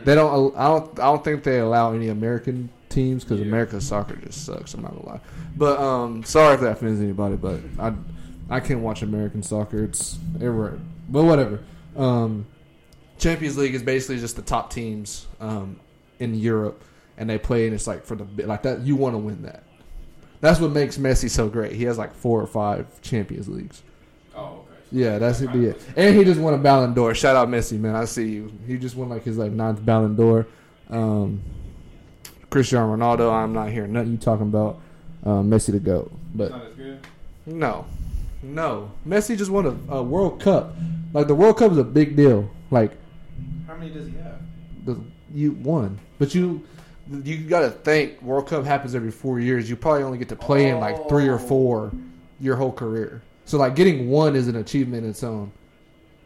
They 0.03 0.15
don't. 0.15 0.55
I 0.57 0.67
don't. 0.67 0.99
I 0.99 1.03
don't 1.03 1.23
think 1.23 1.43
they 1.43 1.59
allow 1.59 1.93
any 1.93 2.07
American 2.07 2.69
teams 2.89 3.23
because 3.23 3.39
America's 3.39 3.85
soccer 3.87 4.15
just 4.15 4.43
sucks. 4.43 4.73
I'm 4.73 4.81
not 4.81 4.95
gonna 4.95 5.05
lie. 5.05 5.19
But 5.55 5.79
um, 5.79 6.23
sorry 6.23 6.55
if 6.55 6.61
that 6.61 6.71
offends 6.71 6.99
anybody, 6.99 7.35
but 7.35 7.59
I 7.77 7.93
I 8.49 8.59
can't 8.61 8.79
watch 8.79 9.03
American 9.03 9.43
soccer. 9.43 9.83
It's 9.83 10.15
irre- 10.39 10.79
But 11.07 11.25
whatever. 11.25 11.59
Um, 11.95 12.47
Champions 13.19 13.57
League 13.57 13.75
is 13.75 13.83
basically 13.83 14.19
just 14.19 14.37
the 14.37 14.41
top 14.41 14.71
teams 14.73 15.27
um, 15.39 15.79
in 16.19 16.33
Europe, 16.33 16.83
and 17.17 17.29
they 17.29 17.37
play, 17.37 17.65
and 17.65 17.75
it's 17.75 17.85
like 17.85 18.05
for 18.05 18.15
the 18.15 18.47
like 18.47 18.63
that. 18.63 18.81
You 18.81 18.95
want 18.95 19.13
to 19.13 19.19
win 19.19 19.43
that. 19.43 19.64
That's 20.41 20.59
what 20.59 20.71
makes 20.71 20.97
Messi 20.97 21.29
so 21.29 21.47
great. 21.49 21.71
He 21.73 21.83
has 21.85 21.97
like 21.97 22.13
four 22.13 22.41
or 22.41 22.47
five 22.47 23.01
Champions 23.01 23.47
Leagues. 23.47 23.81
oh, 24.35 24.43
okay. 24.45 24.61
Yeah, 24.91 25.17
that's 25.17 25.41
it. 25.41 25.51
Be 25.51 25.65
it. 25.65 25.81
And 25.97 26.15
he 26.15 26.23
just 26.23 26.39
won 26.39 26.53
a 26.53 26.57
Ballon 26.57 26.93
d'Or. 26.93 27.15
Shout 27.15 27.35
out 27.35 27.47
Messi, 27.49 27.79
man. 27.79 27.95
I 27.95 28.05
see 28.05 28.27
you. 28.29 28.51
He 28.67 28.77
just 28.77 28.95
won 28.95 29.09
like 29.09 29.23
his 29.23 29.37
like 29.37 29.51
ninth 29.51 29.83
Ballon 29.83 30.15
d'Or. 30.15 30.45
Um, 30.89 31.41
Cristiano 32.49 32.95
Ronaldo. 32.95 33.31
I'm 33.33 33.53
not 33.53 33.69
hearing 33.71 33.93
nothing 33.93 34.11
you 34.11 34.17
talking 34.17 34.47
about. 34.47 34.79
Um, 35.23 35.49
Messi 35.49 35.71
to 35.71 35.79
go, 35.79 36.11
but 36.35 36.51
Not 36.51 36.65
as 36.67 36.73
good. 36.75 36.99
no, 37.47 37.85
no. 38.43 38.91
Messi 39.07 39.35
just 39.35 39.49
won 39.49 39.65
a, 39.89 39.93
a 39.95 40.03
World 40.03 40.39
Cup. 40.39 40.75
Like 41.13 41.27
the 41.27 41.33
World 41.35 41.57
Cup 41.57 41.71
is 41.71 41.79
a 41.79 41.83
big 41.83 42.15
deal. 42.15 42.47
Like 42.69 42.91
How 43.65 43.75
many 43.75 43.89
does 43.91 44.05
he 44.07 44.13
have? 44.17 44.39
the 44.85 44.99
you 45.33 45.53
won, 45.53 45.97
but 46.19 46.35
you 46.35 46.61
you 47.23 47.37
got 47.37 47.61
to 47.61 47.69
think 47.69 48.21
World 48.21 48.47
Cup 48.47 48.65
happens 48.65 48.95
every 48.95 49.11
four 49.11 49.39
years. 49.39 49.69
You 49.69 49.75
probably 49.75 50.03
only 50.03 50.17
get 50.17 50.29
to 50.29 50.35
play 50.35 50.69
in 50.69 50.79
like 50.79 51.07
three 51.07 51.27
or 51.27 51.39
four 51.39 51.91
your 52.39 52.55
whole 52.55 52.71
career. 52.71 53.21
So 53.45 53.57
like 53.57 53.75
getting 53.75 54.09
one 54.09 54.35
is 54.35 54.47
an 54.47 54.55
achievement 54.55 55.03
in 55.03 55.09
its 55.11 55.23
own. 55.23 55.51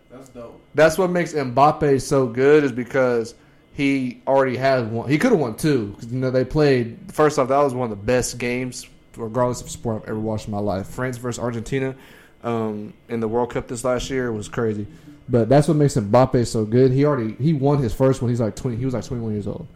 That's 0.09 0.29
dope. 0.29 0.61
That's 0.73 0.97
what 0.97 1.09
makes 1.09 1.33
Mbappe 1.33 2.01
so 2.01 2.27
good 2.27 2.63
is 2.63 2.71
because 2.71 3.35
he 3.73 4.21
already 4.27 4.57
has 4.57 4.85
one. 4.85 5.09
He 5.09 5.17
could 5.17 5.31
have 5.31 5.39
won 5.39 5.55
two 5.55 5.87
because 5.87 6.11
you 6.11 6.19
know 6.19 6.31
they 6.31 6.45
played. 6.45 6.97
First 7.11 7.39
off, 7.39 7.49
that 7.49 7.57
was 7.57 7.73
one 7.73 7.91
of 7.91 7.97
the 7.97 8.03
best 8.03 8.37
games, 8.37 8.87
regardless 9.15 9.61
of 9.61 9.69
sport 9.69 10.03
I've 10.03 10.09
ever 10.09 10.19
watched 10.19 10.47
in 10.47 10.51
my 10.51 10.59
life. 10.59 10.87
France 10.87 11.17
versus 11.17 11.41
Argentina 11.41 11.95
um, 12.43 12.93
in 13.09 13.19
the 13.19 13.27
World 13.27 13.51
Cup 13.51 13.67
this 13.67 13.83
last 13.83 14.09
year 14.09 14.31
was 14.31 14.47
crazy. 14.47 14.87
But 15.27 15.47
that's 15.47 15.67
what 15.67 15.77
makes 15.77 15.95
Mbappe 15.95 16.47
so 16.47 16.65
good. 16.65 16.91
He 16.91 17.05
already 17.05 17.35
he 17.35 17.53
won 17.53 17.77
his 17.81 17.93
first 17.93 18.21
one. 18.21 18.29
He's 18.29 18.41
like 18.41 18.55
twenty. 18.55 18.77
He 18.77 18.85
was 18.85 18.93
like 18.93 19.05
twenty 19.05 19.21
one 19.21 19.33
years 19.33 19.47
old, 19.47 19.67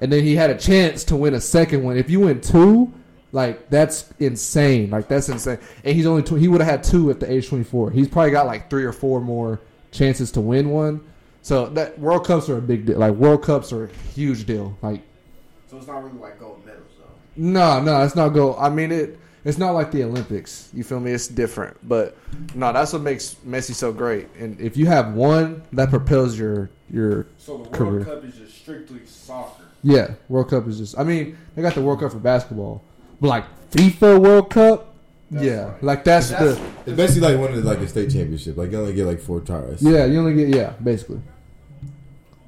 and 0.00 0.12
then 0.12 0.22
he 0.24 0.34
had 0.36 0.50
a 0.50 0.56
chance 0.58 1.04
to 1.04 1.16
win 1.16 1.34
a 1.34 1.40
second 1.40 1.82
one. 1.82 1.96
If 1.96 2.10
you 2.10 2.20
win 2.20 2.40
two, 2.40 2.92
like 3.32 3.68
that's 3.70 4.12
insane. 4.18 4.90
Like 4.90 5.08
that's 5.08 5.28
insane. 5.28 5.58
And 5.84 5.94
he's 5.96 6.06
only 6.06 6.22
tw- 6.22 6.40
he 6.40 6.48
would 6.48 6.60
have 6.60 6.70
had 6.70 6.84
two 6.84 7.10
at 7.10 7.20
the 7.20 7.30
age 7.30 7.48
twenty 7.48 7.64
four. 7.64 7.90
He's 7.90 8.08
probably 8.08 8.30
got 8.30 8.46
like 8.46 8.70
three 8.70 8.84
or 8.84 8.92
four 8.92 9.20
more 9.20 9.60
chances 9.92 10.30
to 10.32 10.40
win 10.40 10.70
one. 10.70 11.00
So 11.42 11.66
that 11.70 11.98
World 11.98 12.26
Cups 12.26 12.48
are 12.48 12.58
a 12.58 12.62
big 12.62 12.86
deal. 12.86 12.98
Like 12.98 13.14
World 13.14 13.42
Cups 13.44 13.72
are 13.72 13.84
a 13.84 13.88
huge 14.14 14.46
deal. 14.46 14.76
Like 14.82 15.02
So 15.70 15.76
it's 15.76 15.86
not 15.86 16.02
really 16.04 16.18
like 16.18 16.38
gold 16.40 16.64
medals 16.66 16.82
though. 16.98 17.04
no, 17.36 17.80
no, 17.80 18.02
it's 18.02 18.16
not 18.16 18.30
gold. 18.30 18.56
I 18.58 18.68
mean 18.68 18.90
it. 18.92 19.18
It's 19.44 19.58
not 19.58 19.70
like 19.74 19.92
the 19.92 20.02
Olympics. 20.02 20.70
You 20.74 20.82
feel 20.82 20.98
me? 20.98 21.12
It's 21.12 21.28
different. 21.28 21.76
But 21.88 22.16
no, 22.56 22.72
that's 22.72 22.92
what 22.92 23.02
makes 23.02 23.36
Messi 23.46 23.74
so 23.74 23.92
great. 23.92 24.26
And 24.40 24.60
if 24.60 24.76
you 24.76 24.86
have 24.86 25.14
one, 25.14 25.62
that 25.72 25.88
propels 25.90 26.36
your 26.36 26.68
your 26.90 27.28
So 27.38 27.52
the 27.52 27.58
World 27.58 27.72
Career. 27.72 28.04
Cup 28.04 28.24
is 28.24 28.34
just 28.36 28.56
strictly 28.58 29.06
soccer. 29.06 29.62
Yeah. 29.86 30.14
World 30.28 30.50
Cup 30.50 30.66
is 30.68 30.78
just. 30.78 30.98
I 30.98 31.04
mean, 31.04 31.36
they 31.54 31.62
got 31.62 31.74
the 31.74 31.82
World 31.82 32.00
Cup 32.00 32.12
for 32.12 32.18
basketball, 32.18 32.82
but 33.20 33.28
like 33.28 33.44
FIFA 33.70 34.20
World 34.20 34.50
Cup, 34.50 34.94
That's 35.30 35.44
yeah, 35.44 35.64
right. 35.72 35.82
like 35.82 36.04
that's, 36.04 36.30
That's- 36.30 36.56
the 36.58 36.90
It's 36.90 36.96
basically 36.96 37.28
like 37.32 37.38
one 37.40 37.50
of 37.52 37.62
the, 37.62 37.68
like 37.68 37.78
a 37.78 37.88
state 37.88 38.10
championship. 38.10 38.56
Like 38.56 38.70
you 38.72 38.78
only 38.80 38.94
get 38.94 39.06
like 39.06 39.20
four 39.20 39.40
tries. 39.40 39.82
yeah. 39.82 40.04
You 40.04 40.18
only 40.20 40.34
get 40.34 40.54
yeah, 40.54 40.70
basically. 40.82 41.20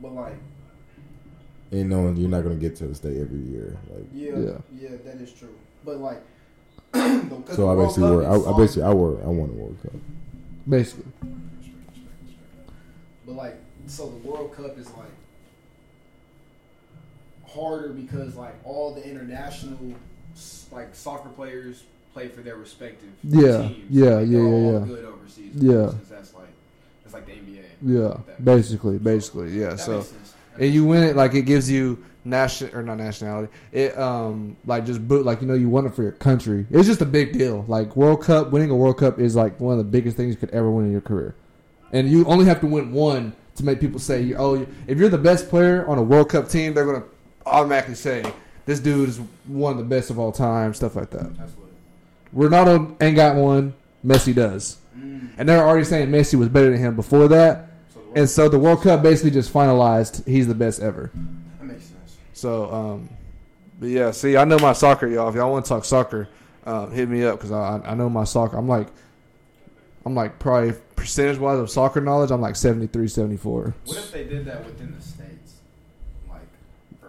But 0.00 0.12
like, 0.12 0.34
And 1.72 1.88
no, 1.90 2.10
you're 2.12 2.28
not 2.30 2.42
gonna 2.42 2.54
get 2.56 2.76
to 2.76 2.86
the 2.88 2.94
state 2.94 3.18
every 3.18 3.38
year. 3.40 3.76
Like 3.90 4.04
yeah, 4.12 4.36
Yeah. 4.38 4.58
yeah, 4.74 4.96
that 5.04 5.20
is 5.20 5.32
true. 5.32 5.54
But 5.84 5.98
like, 5.98 6.22
so, 6.94 7.70
I 7.70 7.74
basically 7.84 8.02
Cup 8.02 8.12
wore. 8.12 8.22
is 8.36 8.46
I, 8.46 8.50
I 8.50 8.56
basically 8.56 8.82
I 8.84 8.92
wore. 8.92 9.20
I 9.22 9.26
won 9.26 9.48
a 9.50 9.52
World 9.52 9.76
Cup. 9.82 9.92
Basically, 10.68 11.04
But 13.26 13.34
like, 13.36 13.56
so 13.86 14.08
the 14.10 14.28
World 14.28 14.52
Cup 14.54 14.78
is 14.78 14.86
like 14.92 15.08
harder 17.54 17.88
because 17.90 18.36
like 18.36 18.54
all 18.64 18.94
the 18.94 19.08
international 19.08 19.78
like 20.72 20.94
soccer 20.94 21.28
players 21.30 21.82
play 22.12 22.28
for 22.28 22.40
their 22.42 22.56
respective 22.56 23.08
Yeah, 23.24 23.68
teams. 23.68 23.76
yeah, 23.90 24.04
Like, 24.16 24.28
yeah, 24.28 24.38
yeah, 24.38 24.44
all 24.44 24.72
yeah. 24.80 24.86
good 24.86 25.04
overseas. 25.04 25.52
Yeah. 25.54 25.90
since 25.90 26.08
that's 26.08 26.34
like 26.34 26.48
it's 27.04 27.14
like 27.14 27.26
the 27.26 27.32
NBA. 27.32 27.62
yeah, 27.82 28.16
That- 28.26 28.44
basically, 28.44 28.98
basically, 28.98 29.58
yeah. 29.58 29.76
So. 29.76 30.04
And 30.60 30.74
you 30.74 30.84
win 30.84 31.04
it 31.04 31.14
like 31.14 31.34
it 31.34 31.42
gives 31.42 31.70
you 31.70 32.04
national 32.24 32.74
or 32.76 32.82
not 32.82 32.98
nationality. 32.98 33.50
It 33.70 33.96
um 33.96 34.56
like 34.66 34.84
just 34.84 35.06
boot 35.06 35.24
like 35.24 35.40
you 35.40 35.46
know 35.46 35.54
you 35.54 35.68
won 35.68 35.86
it 35.86 35.94
for 35.94 36.02
your 36.02 36.10
country. 36.12 36.66
It's 36.70 36.88
just 36.88 37.00
a 37.00 37.06
big 37.06 37.32
deal. 37.38 37.64
Like 37.68 37.94
World 37.94 38.22
Cup, 38.24 38.50
winning 38.50 38.68
a 38.70 38.74
World 38.76 38.98
Cup 38.98 39.20
is 39.20 39.36
like 39.36 39.60
one 39.60 39.72
of 39.72 39.78
the 39.78 39.84
biggest 39.90 40.16
things 40.16 40.34
you 40.34 40.36
could 40.40 40.50
ever 40.50 40.68
win 40.68 40.86
in 40.86 40.90
your 40.92 41.00
career. 41.00 41.36
And 41.92 42.10
you 42.10 42.24
only 42.24 42.44
have 42.46 42.60
to 42.62 42.66
win 42.66 42.90
one 42.92 43.34
to 43.54 43.64
make 43.64 43.78
people 43.80 44.00
say, 44.00 44.34
"Oh, 44.36 44.66
if 44.88 44.98
you're 44.98 45.08
the 45.08 45.16
best 45.16 45.48
player 45.48 45.86
on 45.86 45.96
a 45.96 46.02
World 46.02 46.28
Cup 46.28 46.48
team, 46.48 46.74
they're 46.74 46.84
gonna 46.84 47.04
automatically 47.48 47.94
say 47.94 48.24
this 48.66 48.80
dude 48.80 49.08
is 49.08 49.20
one 49.46 49.72
of 49.72 49.78
the 49.78 49.84
best 49.84 50.10
of 50.10 50.18
all 50.18 50.32
time." 50.32 50.74
Stuff 50.74 50.96
like 50.96 51.10
that. 51.10 51.24
What. 52.32 52.50
Ronaldo 52.50 52.94
ain't 53.02 53.16
got 53.16 53.36
one. 53.36 53.74
Messi 54.06 54.34
does, 54.34 54.76
Mm. 54.96 55.30
and 55.38 55.48
they're 55.48 55.66
already 55.66 55.84
saying 55.84 56.08
Messi 56.08 56.34
was 56.38 56.48
better 56.48 56.70
than 56.70 56.78
him 56.78 56.94
before 56.94 57.26
that. 57.28 57.68
So 57.92 58.00
And 58.14 58.30
so 58.30 58.48
the 58.48 58.58
World 58.58 58.82
Cup 58.82 59.02
basically 59.02 59.32
just 59.32 59.52
finalized 59.52 60.24
he's 60.26 60.46
the 60.46 60.54
best 60.54 60.80
ever. 60.80 61.10
that 61.58 61.64
makes 61.66 61.84
sense. 61.84 62.16
So, 62.34 62.72
um, 62.72 63.08
but 63.80 63.88
yeah, 63.88 64.12
see, 64.12 64.36
I 64.36 64.44
know 64.44 64.58
my 64.58 64.72
soccer, 64.72 65.08
y'all. 65.08 65.28
If 65.28 65.34
y'all 65.34 65.50
want 65.50 65.64
to 65.64 65.68
talk 65.68 65.84
soccer, 65.84 66.28
um, 66.64 66.92
hit 66.92 67.08
me 67.08 67.24
up 67.24 67.38
because 67.38 67.50
I 67.50 67.80
I 67.84 67.94
know 67.94 68.08
my 68.08 68.24
soccer. 68.24 68.56
I'm 68.56 68.68
like, 68.68 68.86
I'm 70.06 70.14
like 70.14 70.38
probably 70.38 70.74
percentage 70.96 71.38
wise 71.38 71.58
of 71.58 71.70
soccer 71.70 72.00
knowledge. 72.00 72.30
I'm 72.30 72.40
like 72.40 72.56
73, 72.56 73.08
74. 73.08 73.74
What 73.84 73.96
if 73.96 74.12
they 74.12 74.24
did 74.24 74.44
that 74.46 74.64
within 74.64 74.94
the 74.96 75.02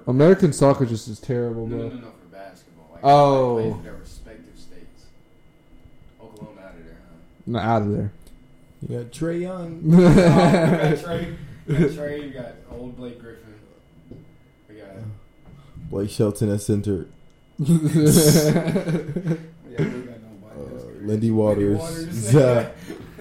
for 0.05 0.11
American 0.11 0.53
soccer 0.53 0.85
just 0.85 1.07
is 1.07 1.19
terrible, 1.19 1.65
no, 1.67 1.77
no, 1.77 1.89
bro. 1.89 1.97
no, 1.97 2.05
no, 2.05 2.11
for 2.11 2.27
basketball. 2.35 2.89
Like, 2.93 3.01
Oh. 3.03 3.57
they 3.57 3.63
play 3.69 3.77
for 3.77 3.83
their 3.83 3.95
respective 3.95 4.59
states. 4.59 5.05
Not 7.45 7.63
out 7.63 7.81
of 7.83 7.91
there. 7.91 8.11
You 8.87 8.97
got 8.99 9.11
Trae 9.11 9.41
Young. 9.41 9.81
Oh, 9.93 9.97
we 9.97 10.03
got 10.15 10.97
Trey. 11.03 11.35
We 11.67 11.75
got 11.75 11.91
Trey. 11.95 12.19
We 12.21 12.29
got 12.29 12.53
old 12.71 12.95
Blake 12.97 13.19
Griffin. 13.19 13.53
We 14.69 14.75
got. 14.75 14.87
Blake 15.89 16.09
Shelton 16.09 16.49
at 16.51 16.61
center. 16.61 17.07
Yeah, 17.59 19.85
we 19.85 20.01
got 20.01 20.21
nobody. 20.21 20.55
Uh, 20.55 20.59
That's 20.71 20.83
crazy. 20.83 21.05
Lindy 21.05 21.31
Waters. 21.31 21.79
Waters. 21.79 22.33
yeah, 22.33 22.69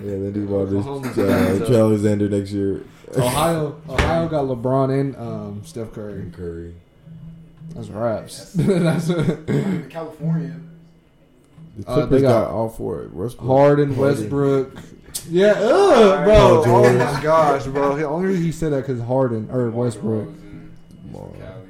Lindy 0.00 0.40
Waters. 0.40 0.86
Oklahoma's 0.86 1.18
Uh, 1.18 1.64
Trey 1.66 1.76
Alexander 1.76 2.28
next 2.28 2.50
year. 2.52 2.82
Ohio, 3.16 3.80
Ohio 3.88 4.28
got 4.28 4.44
LeBron 4.44 5.00
and 5.00 5.16
um, 5.16 5.62
Steph 5.64 5.92
Curry. 5.92 6.12
And 6.14 6.34
Curry. 6.34 6.74
That's 7.74 7.88
raps. 7.88 8.52
That's 8.54 9.06
California. 9.88 10.56
The 11.78 11.88
Uh, 11.88 12.06
they 12.06 12.20
got, 12.20 12.46
got 12.46 12.50
all 12.50 12.68
four. 12.68 13.08
Westbrook, 13.12 13.46
Harden, 13.46 13.96
Westbrook. 13.96 14.76
Yeah, 15.30 15.52
ugh, 15.56 16.24
bro. 16.24 16.62
Oh 16.66 16.92
my 16.92 17.22
gosh, 17.22 17.64
bro. 17.66 17.96
The 17.96 18.04
only 18.06 18.28
reason 18.28 18.44
he 18.44 18.52
said 18.52 18.72
that 18.72 18.86
because 18.86 19.00
Harden 19.00 19.48
or 19.50 19.68
Westbrook. 19.70 20.28
DeRozan, 20.28 20.68
he's 21.02 21.12
Come 21.12 21.12
from 21.12 21.20
on. 21.20 21.32
Cali. 21.38 21.68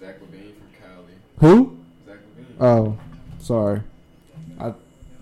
Zach 0.00 0.16
LaVine 0.20 0.52
from 0.54 0.68
Cali. 0.80 1.12
Who? 1.38 1.78
Zach 2.06 2.16
LaVine. 2.16 2.60
Oh, 2.60 2.98
sorry. 3.38 3.82
I 4.58 4.72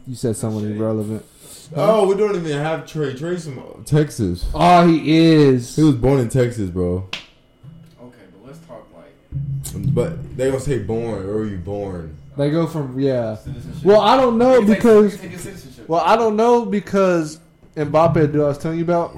you 0.06 0.14
said 0.14 0.34
someone 0.36 0.64
irrelevant. 0.72 1.24
Oh, 1.76 2.08
we 2.08 2.16
don't 2.16 2.34
even 2.34 2.50
have 2.58 2.86
Trey. 2.86 3.14
Trey's 3.14 3.44
from 3.44 3.84
Texas. 3.84 4.44
Oh, 4.54 4.86
he 4.88 5.18
is. 5.18 5.76
He 5.76 5.82
was 5.82 5.94
born 5.94 6.18
in 6.20 6.28
Texas, 6.28 6.68
bro. 6.70 7.08
okay, 8.02 8.16
but 8.32 8.46
let's 8.46 8.58
talk 8.66 8.86
like 8.96 9.94
But 9.94 10.36
they 10.36 10.48
gonna 10.50 10.60
say 10.60 10.78
born. 10.80 11.24
Where 11.26 11.36
were 11.36 11.46
you 11.46 11.58
born? 11.58 12.16
They 12.36 12.50
go 12.50 12.66
from 12.66 12.98
yeah. 12.98 13.36
Well, 13.84 14.00
I 14.00 14.16
don't 14.16 14.36
know 14.38 14.54
You 14.54 14.58
can 14.60 14.66
take- 14.68 14.76
because 14.78 15.12
you 15.12 15.18
can 15.18 15.20
take 15.20 15.30
your 15.32 15.40
citizenship. 15.40 15.88
well, 15.88 16.00
I 16.00 16.16
don't 16.16 16.36
know 16.36 16.64
because 16.64 17.38
Mbappe, 17.76 18.14
dude, 18.32 18.36
I 18.40 18.48
was 18.48 18.58
telling 18.58 18.78
you 18.78 18.84
about. 18.84 19.16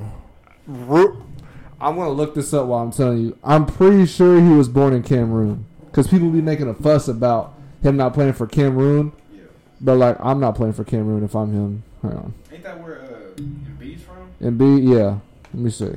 I'm 1.81 1.97
gonna 1.97 2.11
look 2.11 2.35
this 2.35 2.53
up 2.55 2.67
while 2.67 2.83
I'm 2.83 2.93
telling 2.93 3.19
you. 3.19 3.39
I'm 3.43 3.67
pretty 3.67 4.07
sure 4.07 4.41
he 4.41 4.51
was 4.51 4.69
born 4.69 4.93
in 4.93 5.03
Cameroon 5.03 5.65
because 5.87 6.07
people 6.07 6.31
be 6.31 6.41
making 6.43 6.69
a 6.69 6.75
fuss 6.75 7.09
about 7.09 7.55
him 7.83 7.97
not 7.97 8.15
playing 8.15 8.35
for 8.35 8.47
Cameroon. 8.47 9.13
yeah. 9.35 9.43
But 9.81 9.97
like, 9.97 10.17
I'm 10.21 10.39
not 10.39 10.55
playing 10.55 10.75
for 10.75 10.85
Cameroon 10.85 11.25
if 11.25 11.35
I'm 11.35 11.53
him. 11.53 11.83
Hang 12.03 12.13
on. 12.13 12.35
Ain't 12.53 12.65
that 12.65 12.83
where 12.83 13.01
uh, 13.03 13.41
Embiid's 13.41 14.03
from? 14.03 14.57
B, 14.59 14.93
yeah. 14.93 15.19
Let 15.55 15.63
me 15.63 15.71
see. 15.71 15.93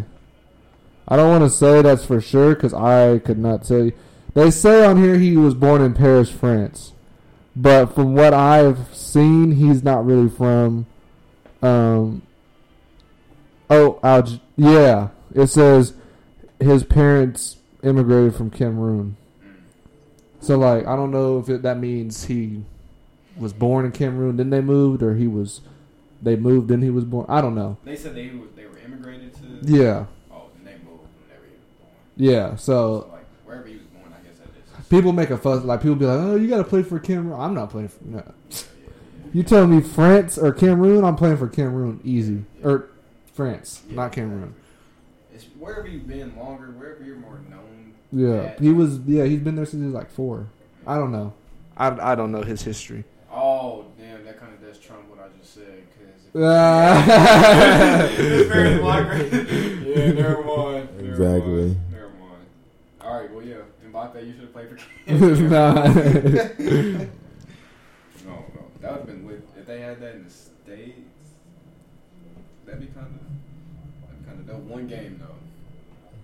I 1.08 1.16
don't 1.16 1.30
want 1.30 1.44
to 1.44 1.50
say 1.50 1.82
that's 1.82 2.06
for 2.06 2.22
sure 2.22 2.56
because 2.56 2.74
I 2.74 3.20
could 3.20 3.40
not 3.40 3.64
tell 3.64 3.86
you. 3.86 3.94
They 4.34 4.52
say 4.52 4.86
on 4.86 5.02
here 5.02 5.18
he 5.18 5.38
was 5.38 5.54
born 5.54 5.82
in 5.82 5.94
Paris, 5.94 6.30
France, 6.30 6.94
but 7.56 7.88
from 7.88 8.16
what 8.16 8.34
I've 8.34 8.94
seen, 8.94 9.54
he's 9.54 9.84
not 9.84 10.06
really 10.06 10.30
from. 10.30 10.86
Um. 11.62 12.22
Oh, 13.70 14.00
yeah. 14.56 15.10
It 15.34 15.48
says 15.48 15.94
his 16.60 16.84
parents 16.84 17.58
immigrated 17.84 18.36
from 18.36 18.50
Cameroon. 18.50 19.18
So 20.40 20.58
like, 20.58 20.86
I 20.86 20.96
don't 20.96 21.12
know 21.12 21.40
if 21.40 21.50
it, 21.50 21.64
that 21.64 21.80
means 21.80 22.26
he 22.26 22.64
was 23.38 23.54
born 23.54 23.86
in 23.86 23.92
Cameroon, 23.92 24.38
then 24.38 24.50
they 24.50 24.62
moved, 24.62 25.02
or 25.02 25.16
he 25.16 25.28
was 25.28 25.62
they 26.26 26.36
moved, 26.36 26.68
then 26.68 26.82
he 26.82 26.90
was 26.90 27.06
born. 27.06 27.26
I 27.30 27.40
don't 27.40 27.56
know. 27.56 27.78
They 27.86 27.96
said 27.96 28.14
they 28.16 28.30
were, 28.32 28.48
they 28.56 28.66
were 28.66 28.78
immigrated 28.80 29.34
to. 29.36 29.42
Yeah, 29.62 30.06
Oh, 30.32 30.50
then 30.56 30.66
they 30.66 30.72
moved 30.86 31.04
whenever 31.24 31.46
he 31.46 31.54
was 31.54 31.64
born. 31.80 31.92
yeah. 32.18 32.56
So 32.58 33.08
So 33.08 33.10
like 33.14 33.26
wherever 33.46 33.68
he 33.68 33.76
was 33.76 33.84
born, 33.86 34.12
I 34.14 34.22
guess 34.28 34.38
that 34.40 34.80
is. 34.82 34.88
people 34.90 35.14
make 35.14 35.30
a 35.30 35.38
fuss. 35.38 35.64
Like 35.64 35.82
people 35.82 35.96
be 35.96 36.06
like, 36.06 36.20
"Oh, 36.20 36.36
you 36.36 36.48
got 36.50 36.58
to 36.58 36.64
play 36.66 36.84
for 36.84 37.00
Cameroon." 37.00 37.40
I'm 37.40 37.54
not 37.54 37.70
playing 37.70 37.88
for. 37.90 38.04
No. 38.04 38.24
You 39.34 39.44
tell 39.44 39.68
me 39.68 39.82
France 39.82 40.38
or 40.38 40.54
Cameroon, 40.54 41.04
I'm 41.04 41.16
playing 41.18 41.38
for 41.38 41.48
Cameroon 41.50 42.00
easy. 42.06 42.46
Or 42.64 42.90
France, 43.34 43.82
not 43.90 44.12
Cameroon. 44.14 44.56
It's 45.34 45.46
wherever 45.60 45.88
you've 45.88 46.08
been 46.08 46.36
longer, 46.38 46.68
wherever 46.72 47.04
you're 47.04 47.18
more 47.18 47.40
known. 47.50 47.94
Yeah, 48.14 48.52
at. 48.52 48.60
he 48.62 48.72
was. 48.72 49.00
Yeah, 49.00 49.26
he's 49.26 49.42
been 49.42 49.56
there 49.56 49.66
since 49.66 49.82
he 49.82 49.86
was 49.88 49.94
like 49.96 50.10
four. 50.10 50.48
I 50.88 50.96
don't 50.98 51.12
know. 51.12 51.34
I, 51.76 52.12
I 52.12 52.16
don't 52.16 52.32
know 52.32 52.44
his 52.44 52.62
history. 52.62 53.04
Oh 53.30 53.88
damn, 54.00 54.24
that 54.24 54.40
kind 54.40 54.54
of 54.54 54.62
does 54.62 54.80
trump 54.80 55.10
what 55.10 55.20
I 55.20 55.28
just 55.38 55.54
said. 55.54 55.84
Cause 56.36 58.12
His 58.18 58.48
parents 58.48 58.84
migrated. 58.84 59.48
yeah, 59.88 60.12
never 60.12 60.44
mind. 60.44 60.90
Never 60.98 61.10
Exactly. 61.10 61.52
mind. 61.52 61.78
Never 61.92 62.08
mind. 62.10 62.46
All 63.02 63.14
right, 63.22 63.32
well 63.34 63.46
yeah, 63.46 63.56
Mbappe, 63.90 64.26
you 64.28 64.34
should 64.34 64.42
have 64.42 64.54
played 64.54 64.70
for. 64.70 64.76
Cameroon. 65.08 65.50
nah. 65.50 67.06
No, 68.26 68.32
no, 68.32 68.66
that 68.82 68.92
would 68.92 68.98
have 69.00 69.06
been 69.08 69.28
lit. 69.28 69.48
If 69.58 69.66
they 69.66 69.80
had 69.80 70.02
that 70.02 70.16
in 70.16 70.24
the 70.26 70.30
states, 70.30 71.00
that'd 72.66 72.82
be 72.82 72.88
kind 72.88 73.08
of, 73.08 74.26
kind 74.28 74.40
of 74.40 74.48
dope. 74.48 74.62
One 74.64 74.88
game 74.88 75.20
though. 75.22 75.36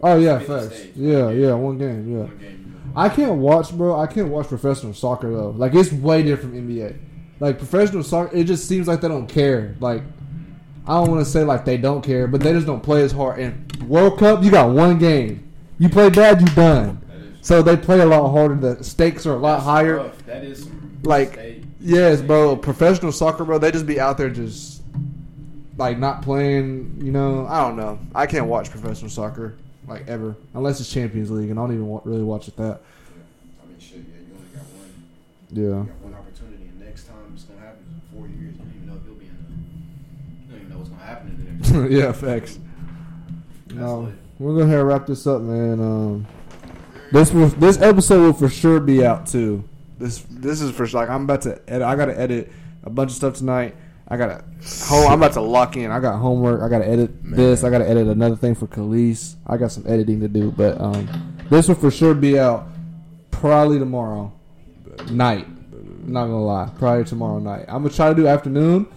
Oh 0.03 0.17
yeah, 0.17 0.39
Fifty 0.39 0.53
facts. 0.53 0.75
states, 0.77 0.97
Yeah, 0.97 1.25
one 1.25 1.39
yeah, 1.39 1.53
one 1.53 1.77
game. 1.77 2.11
Yeah. 2.11 2.23
One 2.23 2.37
game. 2.37 2.91
I 2.95 3.07
can't 3.09 3.35
watch, 3.37 3.71
bro. 3.77 3.99
I 3.99 4.07
can't 4.07 4.27
watch 4.29 4.47
professional 4.47 4.93
soccer 4.93 5.31
though. 5.31 5.51
Like 5.51 5.73
it's 5.75 5.91
way 5.93 6.23
different 6.23 6.55
from 6.55 6.67
NBA. 6.69 6.97
Like 7.41 7.57
professional 7.57 8.03
soccer, 8.03 8.35
it 8.35 8.43
just 8.45 8.67
seems 8.67 8.87
like 8.87 9.01
they 9.01 9.07
don't 9.07 9.27
care. 9.27 9.75
Like 9.79 10.03
I 10.87 10.93
don't 10.99 11.09
want 11.11 11.25
to 11.25 11.29
say 11.29 11.43
like 11.43 11.65
they 11.65 11.75
don't 11.77 12.03
care, 12.03 12.27
but 12.27 12.39
they 12.41 12.53
just 12.53 12.67
don't 12.67 12.81
play 12.83 13.01
as 13.03 13.11
hard. 13.11 13.39
And 13.39 13.83
World 13.89 14.19
Cup, 14.19 14.43
you 14.43 14.51
got 14.51 14.69
one 14.69 14.97
game. 14.99 15.51
You 15.79 15.89
play 15.89 16.09
bad, 16.09 16.39
you 16.39 16.47
done. 16.55 16.99
So 17.41 17.63
they 17.63 17.75
play 17.75 17.99
a 18.01 18.05
lot 18.05 18.29
harder. 18.31 18.53
The 18.75 18.83
stakes 18.83 19.25
are 19.25 19.33
a 19.33 19.37
lot 19.37 19.55
that's 19.55 19.65
higher. 19.65 19.95
rough. 19.97 20.25
That 20.27 20.43
is 20.43 20.69
Like, 21.03 21.33
state- 21.33 21.63
Yes, 21.83 22.21
bro. 22.21 22.55
Professional 22.55 23.11
soccer, 23.11 23.43
bro. 23.43 23.57
They 23.57 23.71
just 23.71 23.87
be 23.87 23.99
out 23.99 24.15
there 24.19 24.29
just 24.29 24.83
like 25.77 25.97
not 25.97 26.21
playing. 26.21 26.99
You 27.03 27.11
know, 27.11 27.47
I 27.49 27.61
don't 27.61 27.75
know. 27.75 27.97
I 28.13 28.27
can't 28.27 28.45
watch 28.45 28.69
professional 28.69 29.09
soccer 29.09 29.55
like 29.87 30.07
ever 30.07 30.35
unless 30.53 30.79
it's 30.79 30.91
Champions 30.93 31.31
League, 31.31 31.49
and 31.49 31.57
I 31.57 31.63
don't 31.63 31.73
even 31.73 31.99
really 32.05 32.21
watch 32.23 32.47
it 32.47 32.55
that. 32.57 32.81
I 33.63 33.67
mean, 33.67 33.79
shit. 33.79 33.97
Yeah, 33.97 34.03
you 34.27 34.35
only 34.37 34.49
got 34.53 34.63
one. 34.77 34.91
Yeah. 35.49 35.61
You 35.63 35.73
got 35.89 36.01
one 36.01 36.13
opportunity, 36.13 36.63
and 36.69 36.79
next 36.79 37.07
time 37.07 37.15
it's 37.33 37.43
gonna 37.45 37.61
happen 37.61 37.79
is 37.89 38.10
in 38.10 38.10
four 38.21 38.27
years. 38.27 38.55
You 38.55 38.59
don't 38.61 38.73
even 38.75 38.87
know 38.87 38.95
if 38.95 39.01
you'll 39.05 39.15
be 39.15 39.25
in 39.25 39.35
the. 39.35 39.51
You 40.45 40.51
don't 40.51 40.57
even 40.59 40.69
know 40.69 40.77
what's 40.77 40.89
gonna 40.89 41.03
happen 41.03 41.29
in 41.29 41.61
the 41.61 41.87
next. 41.87 41.91
yeah, 41.91 42.11
facts. 42.11 42.59
That's 43.67 43.79
No, 43.79 43.99
lit. 44.01 44.13
we're 44.39 44.53
gonna 44.59 44.67
have 44.71 44.79
to 44.81 44.85
wrap 44.85 45.07
this 45.07 45.25
up, 45.27 45.41
man. 45.41 45.79
Um, 45.79 46.27
this 47.11 47.33
will, 47.33 47.47
this 47.47 47.81
episode 47.81 48.21
will 48.21 48.33
for 48.33 48.49
sure 48.49 48.79
be 48.79 49.03
out 49.05 49.25
too. 49.25 49.63
This 49.97 50.25
this 50.29 50.61
is 50.61 50.71
for 50.71 50.85
sure. 50.87 51.01
Like 51.01 51.09
I'm 51.09 51.23
about 51.23 51.41
to 51.43 51.59
edit. 51.67 51.81
I 51.87 51.95
gotta 51.95 52.17
edit 52.19 52.51
a 52.83 52.89
bunch 52.89 53.11
of 53.11 53.15
stuff 53.17 53.35
tonight. 53.35 53.75
I 54.07 54.17
gotta. 54.17 54.43
Oh, 54.91 55.07
I'm 55.07 55.19
about 55.21 55.33
to 55.33 55.41
lock 55.41 55.77
in. 55.77 55.89
I 55.91 55.99
got 55.99 56.19
homework. 56.19 56.61
I 56.61 56.69
gotta 56.69 56.87
edit 56.87 57.11
this. 57.23 57.63
I 57.63 57.69
gotta 57.69 57.87
edit 57.89 58.07
another 58.07 58.35
thing 58.35 58.55
for 58.55 58.67
Cahlese. 58.67 59.35
I 59.47 59.57
got 59.57 59.71
some 59.71 59.85
editing 59.87 60.19
to 60.21 60.27
do, 60.27 60.51
but 60.51 60.79
um, 60.81 61.37
this 61.49 61.67
will 61.67 61.75
for 61.75 61.91
sure 61.91 62.13
be 62.13 62.37
out 62.39 62.67
probably 63.31 63.79
tomorrow 63.79 64.31
night. 65.11 65.47
Not 66.11 66.25
gonna 66.25 66.43
lie, 66.43 66.69
probably 66.77 67.05
tomorrow 67.05 67.39
night. 67.39 67.65
I'm 67.67 67.83
gonna 67.83 67.89
try 67.93 68.09
to 68.09 68.15
do 68.15 68.27
afternoon. 68.27 68.87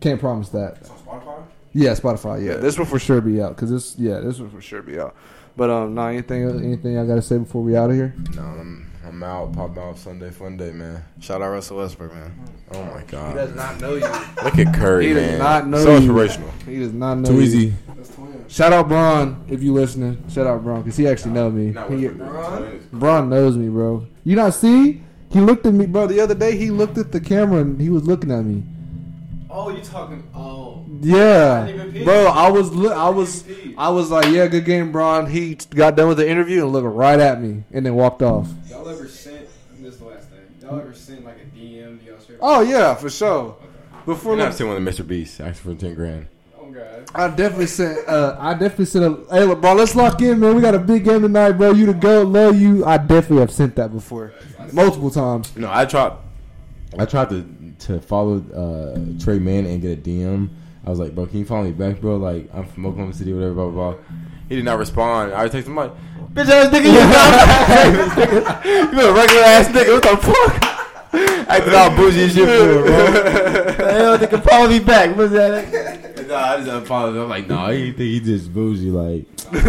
Can't 0.00 0.20
promise 0.20 0.48
that. 0.50 0.78
It's 0.80 0.90
on 0.90 0.98
Spotify. 0.98 1.42
Yeah, 1.72 1.90
Spotify. 1.92 2.44
Yeah, 2.44 2.54
this 2.56 2.78
will 2.78 2.84
for 2.84 2.98
sure 2.98 3.20
be 3.20 3.40
out 3.40 3.54
because 3.56 3.70
this. 3.70 3.96
Yeah, 3.98 4.20
this 4.20 4.38
will 4.38 4.48
for 4.48 4.60
sure 4.60 4.82
be 4.82 4.98
out. 4.98 5.14
But 5.56 5.70
um, 5.70 5.94
no, 5.94 6.06
anything 6.06 6.48
anything 6.64 6.98
I 6.98 7.06
gotta 7.06 7.22
say 7.22 7.38
before 7.38 7.62
we 7.62 7.76
out 7.76 7.90
of 7.90 7.96
here? 7.96 8.14
No, 8.34 8.42
I'm 8.42 8.90
I'm 9.06 9.22
out. 9.22 9.52
Pop 9.52 9.78
out 9.78 9.96
Sunday 9.98 10.30
fun 10.30 10.56
day, 10.56 10.72
man. 10.72 11.04
Shout 11.20 11.42
out 11.42 11.50
Russell 11.50 11.76
Westbrook, 11.78 12.12
man. 12.12 12.32
Oh 12.72 12.84
my 12.84 13.02
god. 13.04 13.30
He 13.30 13.34
does 13.36 13.54
not 13.54 13.80
know 13.80 13.94
you. 13.94 14.06
Look 14.42 14.58
at 14.58 14.74
Curry, 14.74 15.08
He 15.08 15.14
does 15.14 15.22
man. 15.30 15.38
not 15.38 15.66
know 15.68 15.78
you. 15.78 15.84
so 15.84 15.90
you. 15.90 15.96
inspirational. 15.98 16.50
He 16.66 16.78
does 16.80 16.92
not 16.92 17.18
know. 17.18 17.28
Too 17.28 17.36
you. 17.36 17.40
easy. 17.42 17.74
That's 17.94 18.08
twins. 18.14 18.52
Shout 18.52 18.72
out 18.72 18.88
Bron 18.88 19.44
if 19.48 19.62
you 19.62 19.72
listening. 19.72 20.22
Shout 20.28 20.46
out 20.48 20.62
Bron 20.64 20.82
because 20.82 20.96
he 20.96 21.06
actually 21.06 21.32
know 21.32 21.50
me. 21.50 21.66
He, 21.96 22.08
Bron 22.92 23.28
knows 23.30 23.56
me, 23.56 23.68
bro. 23.68 24.06
You 24.24 24.36
not 24.36 24.54
see? 24.54 25.02
He 25.34 25.40
looked 25.40 25.66
at 25.66 25.74
me, 25.74 25.84
bro. 25.86 26.06
The 26.06 26.20
other 26.20 26.34
day 26.34 26.56
he 26.56 26.70
looked 26.70 26.96
at 26.96 27.12
the 27.12 27.20
camera 27.20 27.60
and 27.60 27.78
he 27.80 27.90
was 27.90 28.04
looking 28.06 28.30
at 28.30 28.42
me. 28.44 28.62
Oh, 29.50 29.68
you 29.70 29.82
talking? 29.82 30.22
Oh, 30.34 30.84
Yeah, 31.00 31.62
I 31.62 31.66
didn't 31.66 31.80
even 31.80 31.92
peep. 31.92 32.04
bro. 32.04 32.26
I 32.26 32.50
was 32.50 32.72
li- 32.74 32.92
I 32.92 33.08
was 33.08 33.42
didn't 33.42 33.58
even 33.58 33.68
peep. 33.70 33.78
I 33.78 33.88
was 33.90 34.10
like, 34.10 34.26
yeah, 34.32 34.46
good 34.46 34.64
game, 34.64 34.90
Bron. 34.92 35.26
He 35.26 35.56
got 35.70 35.96
done 35.96 36.08
with 36.08 36.16
the 36.18 36.28
interview 36.28 36.62
and 36.62 36.72
looked 36.72 36.86
right 36.86 37.18
at 37.20 37.40
me 37.42 37.64
and 37.72 37.84
then 37.84 37.94
walked 37.94 38.22
off. 38.22 38.48
y'all 38.70 38.88
ever 38.88 39.06
sent? 39.08 39.48
This 39.80 39.94
is 39.94 40.00
the 40.00 40.06
last 40.06 40.28
thing. 40.30 40.38
Y'all 40.62 40.78
ever 40.78 40.94
sent 40.94 41.24
like 41.24 41.36
a 41.36 41.56
DM 41.58 42.00
to 42.00 42.06
y'all 42.06 42.20
straight? 42.20 42.38
Oh 42.40 42.60
yeah, 42.62 42.94
for 42.94 43.10
sure. 43.10 43.56
Before 44.06 44.32
We're 44.32 44.38
the- 44.50 44.64
not 44.66 44.76
one 44.76 44.86
of 44.86 44.94
Mr. 44.94 45.06
Beast 45.06 45.40
asking 45.40 45.74
for 45.74 45.80
ten 45.80 45.94
grand. 45.94 46.26
God. 46.74 47.10
I 47.14 47.28
definitely 47.28 47.66
sent. 47.66 48.08
Uh, 48.08 48.36
I 48.38 48.54
definitely 48.54 48.86
sent 48.86 49.04
a. 49.04 49.32
Hey, 49.32 49.44
look, 49.44 49.60
bro, 49.60 49.74
let's 49.74 49.94
lock 49.94 50.20
in, 50.20 50.40
man. 50.40 50.56
We 50.56 50.62
got 50.62 50.74
a 50.74 50.78
big 50.78 51.04
game 51.04 51.22
tonight, 51.22 51.52
bro. 51.52 51.72
You 51.72 51.86
the 51.86 51.94
goat, 51.94 52.26
love 52.26 52.60
you. 52.60 52.84
I 52.84 52.96
definitely 52.96 53.38
have 53.38 53.52
sent 53.52 53.76
that 53.76 53.92
before, 53.92 54.32
multiple 54.72 55.10
times. 55.10 55.56
No, 55.56 55.70
I 55.72 55.84
tried. 55.84 56.16
I 56.98 57.04
tried 57.06 57.30
to 57.30 57.46
to 57.86 58.00
follow 58.00 58.38
uh, 58.52 59.22
Trey 59.22 59.38
Man 59.38 59.66
and 59.66 59.80
get 59.80 59.98
a 59.98 60.00
DM. 60.00 60.48
I 60.86 60.90
was 60.90 60.98
like, 60.98 61.14
bro, 61.14 61.26
can 61.26 61.38
you 61.38 61.44
follow 61.44 61.64
me 61.64 61.72
back, 61.72 62.00
bro? 62.00 62.16
Like, 62.16 62.48
I'm 62.52 62.66
from 62.66 62.86
Oklahoma 62.86 63.14
City, 63.14 63.32
whatever, 63.32 63.54
blah 63.54 63.70
blah 63.70 63.92
blah. 63.92 64.00
He 64.48 64.56
did 64.56 64.64
not 64.64 64.78
respond. 64.78 65.32
I 65.32 65.48
texted 65.48 65.66
him 65.66 65.76
like, 65.76 65.92
bitch 66.34 66.48
ass 66.48 66.68
nigga, 66.74 66.92
you 68.92 69.00
a 69.00 69.12
regular 69.14 69.42
ass 69.42 69.68
nigga. 69.68 69.94
What 69.94 70.02
the 70.02 70.16
fuck? 70.16 70.74
Acting 71.48 71.74
all 71.74 71.90
bougie 71.96 72.28
shit 72.28 72.48
for 72.48 72.50
it, 72.50 72.86
bro. 72.86 73.12
the 73.86 73.92
hell, 73.92 74.26
can 74.26 74.40
follow 74.42 74.68
me 74.68 74.80
back. 74.80 75.16
What's 75.16 75.32
that? 75.32 76.13
Nah, 76.28 76.36
I 76.52 76.56
just 76.64 76.86
him. 77.16 77.22
I'm 77.22 77.28
like, 77.28 77.46
nah, 77.48 77.70
he 77.70 77.86
think 77.92 77.98
he 77.98 78.20
just 78.20 78.52
bougie. 78.52 78.90
Like, 78.90 79.26
I 79.52 79.60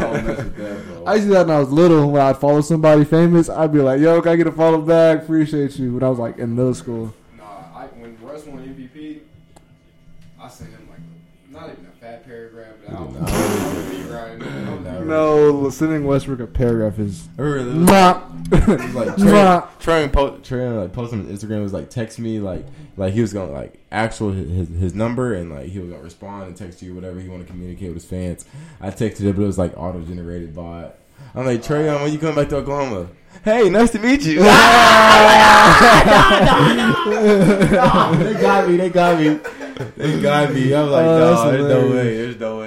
don't 0.00 0.26
mess 0.26 0.36
with 0.38 0.56
that, 0.56 0.84
bro. 0.86 1.04
I 1.06 1.14
used 1.14 1.24
to 1.24 1.28
do 1.28 1.34
that 1.34 1.46
when 1.46 1.56
I 1.56 1.60
was 1.60 1.70
little. 1.70 2.10
When 2.10 2.20
I'd 2.22 2.36
follow 2.38 2.60
somebody 2.60 3.04
famous, 3.04 3.48
I'd 3.48 3.72
be 3.72 3.80
like, 3.80 4.00
"Yo, 4.00 4.20
can 4.20 4.32
I 4.32 4.36
get 4.36 4.46
a 4.46 4.52
follow 4.52 4.80
back? 4.82 5.22
Appreciate 5.22 5.78
you." 5.78 5.94
When 5.94 6.02
I 6.02 6.08
was 6.08 6.18
like 6.18 6.38
in 6.38 6.54
middle 6.56 6.74
school. 6.74 7.14
Nah, 7.36 7.44
I, 7.74 7.86
when 7.98 8.16
Russ 8.22 8.44
won 8.46 8.58
MVP, 8.60 9.20
I 10.40 10.48
sent 10.48 10.70
him 10.70 10.88
like 10.90 11.00
not 11.50 11.70
even 11.70 11.86
a 11.86 12.00
fat 12.00 12.24
paragraph, 12.26 12.74
but 12.84 12.94
I 12.94 12.98
Nah. 12.98 13.04
was 13.06 13.14
be 15.10 15.16
right. 15.16 15.52
No, 15.62 15.70
sending 15.70 16.04
Westbrook 16.06 16.40
a 16.40 16.46
paragraph 16.46 16.98
is. 16.98 17.28
I 17.38 17.42
remember 17.42 17.92
Mwah. 17.92 18.22
it 18.52 18.66
was 18.82 18.94
like 18.94 19.16
Trey, 19.18 19.26
Mwah. 19.30 19.68
Trey, 19.80 20.08
po- 20.08 20.36
Trey 20.38 20.68
like 20.68 20.92
posted 20.92 21.20
on 21.20 21.26
Instagram 21.26 21.62
was 21.62 21.72
like 21.72 21.90
text 21.90 22.18
me 22.18 22.38
like 22.40 22.64
like 22.96 23.12
he 23.14 23.20
was 23.20 23.32
gonna 23.32 23.52
like 23.52 23.78
actual 23.92 24.32
his 24.32 24.68
his 24.68 24.94
number 24.94 25.34
and 25.34 25.50
like 25.52 25.66
he 25.68 25.78
was 25.78 25.90
gonna 25.90 26.02
respond 26.02 26.44
and 26.48 26.56
text 26.56 26.82
you 26.82 26.94
whatever 26.94 27.20
he 27.20 27.28
want 27.28 27.42
to 27.46 27.50
communicate 27.52 27.88
with 27.88 28.02
his 28.02 28.04
fans. 28.06 28.44
I 28.80 28.90
texted 28.90 29.20
him, 29.20 29.36
but 29.36 29.42
it 29.42 29.46
was 29.46 29.58
like 29.58 29.76
auto 29.76 30.00
generated 30.02 30.54
bot. 30.54 30.96
I'm 31.34 31.44
like 31.46 31.62
Trey, 31.62 31.88
um, 31.88 32.02
when 32.02 32.12
you 32.12 32.18
coming 32.18 32.34
back 32.34 32.48
to 32.48 32.56
Oklahoma? 32.56 33.08
Hey, 33.44 33.70
nice 33.70 33.90
to 33.92 33.98
meet 34.00 34.22
you. 34.22 34.40
they 34.40 34.44
got 38.40 38.68
me. 38.68 38.76
They 38.76 38.88
got 38.90 39.18
me. 39.20 39.38
They 39.96 40.20
got 40.20 40.52
me. 40.52 40.74
I'm 40.74 40.90
like, 40.90 41.04
Oh, 41.06 41.18
no, 41.18 41.50
there's 41.52 41.62
no 41.64 41.80
hilarious. 41.80 41.92
way. 41.94 42.16
There's 42.16 42.40
no 42.40 42.58